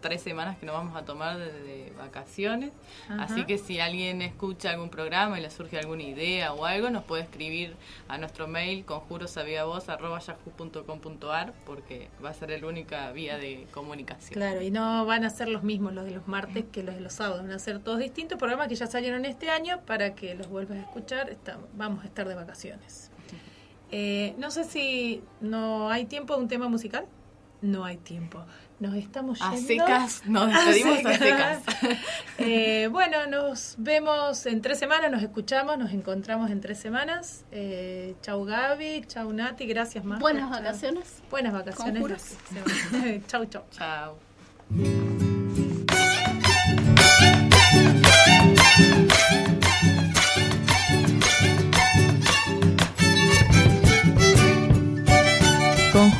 tres 0.00 0.22
semanas 0.22 0.58
que 0.58 0.66
nos 0.66 0.74
vamos 0.74 0.96
a 0.96 1.04
tomar 1.04 1.38
de, 1.38 1.52
de 1.52 1.92
vacaciones. 1.98 2.72
Ajá. 3.08 3.24
Así 3.24 3.44
que 3.44 3.58
si 3.58 3.78
alguien 3.80 4.22
escucha 4.22 4.70
algún 4.70 4.90
programa 4.90 5.38
y 5.38 5.42
le 5.42 5.50
surge 5.50 5.78
alguna 5.78 6.02
idea 6.02 6.52
o 6.52 6.64
algo, 6.66 6.90
nos 6.90 7.04
puede 7.04 7.22
escribir 7.22 7.76
a 8.08 8.18
nuestro 8.18 8.48
mail 8.48 8.84
conjurosaviavoz.yahoo.com.ar 8.84 11.52
porque 11.64 12.08
va 12.24 12.30
a 12.30 12.34
ser 12.34 12.50
la 12.60 12.66
única 12.66 13.10
vía 13.12 13.38
de 13.38 13.66
comunicación. 13.72 14.34
Claro, 14.34 14.62
y 14.62 14.70
no 14.70 15.04
van 15.06 15.24
a 15.24 15.30
ser 15.30 15.48
los 15.48 15.62
mismos 15.62 15.92
los 15.92 16.04
de 16.04 16.10
los 16.12 16.26
martes 16.28 16.64
que 16.72 16.82
los 16.82 16.94
de 16.94 17.00
los 17.00 17.12
sábados, 17.12 17.42
van 17.42 17.52
a 17.52 17.58
ser 17.58 17.78
todos 17.80 17.98
distintos 17.98 18.38
programas 18.38 18.68
que 18.68 18.74
ya 18.74 18.86
salieron 18.86 19.24
este 19.24 19.50
año 19.50 19.80
para 19.86 20.14
que 20.14 20.34
los 20.34 20.48
vuelvas 20.48 20.78
a 20.78 20.82
escuchar. 20.82 21.30
Está- 21.30 21.58
vamos 21.74 22.04
a 22.04 22.06
estar 22.06 22.28
de 22.28 22.34
vacaciones. 22.34 23.10
Eh, 23.92 24.36
no 24.38 24.52
sé 24.52 24.62
si 24.62 25.20
no 25.40 25.90
hay 25.90 26.04
tiempo 26.04 26.36
de 26.36 26.42
un 26.42 26.46
tema 26.46 26.68
musical. 26.68 27.06
No 27.60 27.84
hay 27.84 27.96
tiempo. 27.96 28.40
Nos 28.80 28.94
estamos 28.94 29.40
A 29.42 29.54
yendo. 29.54 29.66
secas, 29.66 30.22
nos 30.24 30.48
despedimos 30.48 31.04
a 31.04 31.18
secas. 31.18 31.62
Eh, 32.38 32.88
bueno, 32.90 33.26
nos 33.26 33.74
vemos 33.76 34.46
en 34.46 34.62
tres 34.62 34.78
semanas, 34.78 35.10
nos 35.10 35.22
escuchamos, 35.22 35.76
nos 35.76 35.92
encontramos 35.92 36.50
en 36.50 36.62
tres 36.62 36.78
semanas. 36.78 37.44
Eh, 37.52 38.14
chau 38.22 38.46
Gaby, 38.46 39.04
chau 39.06 39.30
Nati, 39.34 39.66
gracias 39.66 40.06
más. 40.06 40.18
Buenas 40.20 40.48
vacaciones. 40.48 41.22
Buenas 41.30 41.52
vacaciones. 41.52 42.02
Gracias. 42.02 43.26
chau, 43.26 43.44
chau. 43.70 44.16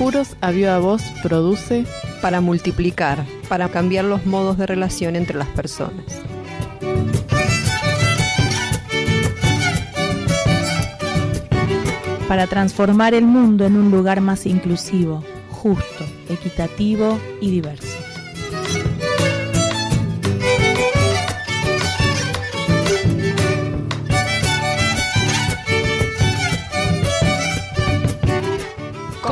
Conjuros 0.01 0.35
a 0.41 0.51
viva 0.51 0.79
voz 0.79 1.03
produce 1.23 1.85
para 2.23 2.41
multiplicar, 2.41 3.23
para 3.51 3.69
cambiar 3.69 4.07
los 4.07 4.25
modos 4.25 4.57
de 4.57 4.65
relación 4.65 5.15
entre 5.15 5.37
las 5.37 5.49
personas. 5.49 6.07
para 12.27 12.47
transformar 12.47 13.13
el 13.13 13.25
mundo 13.25 13.67
en 13.67 13.77
un 13.77 13.91
lugar 13.91 14.21
más 14.21 14.47
inclusivo, 14.47 15.23
justo, 15.51 16.07
equitativo 16.29 17.19
y 17.41 17.51
diverso. 17.51 18.00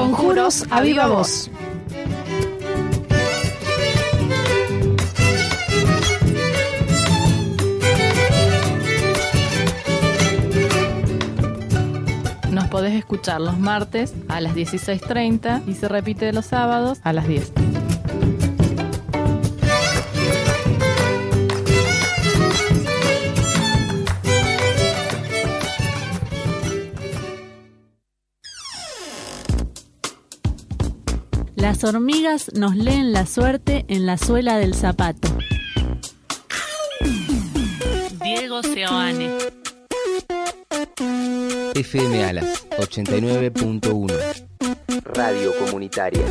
Conjuros 0.08 0.64
a 0.70 0.80
viva 0.80 1.06
voz. 1.06 1.50
Nos 12.50 12.68
podés 12.68 12.94
escuchar 12.94 13.42
los 13.42 13.58
martes 13.58 14.14
a 14.28 14.40
las 14.40 14.54
16.30 14.54 15.68
y 15.68 15.74
se 15.74 15.88
repite 15.88 16.32
los 16.32 16.46
sábados 16.46 17.00
a 17.04 17.12
las 17.12 17.28
10. 17.28 17.67
Las 31.68 31.84
hormigas 31.84 32.50
nos 32.54 32.74
leen 32.76 33.12
la 33.12 33.26
suerte 33.26 33.84
en 33.88 34.06
la 34.06 34.16
suela 34.16 34.56
del 34.56 34.72
zapato. 34.72 35.28
Diego 38.24 38.62
Seoane. 38.62 39.36
FM 41.74 42.24
Alas 42.24 42.66
89.1 42.70 44.10
Radio 45.14 45.52
Comunitaria 45.58 46.24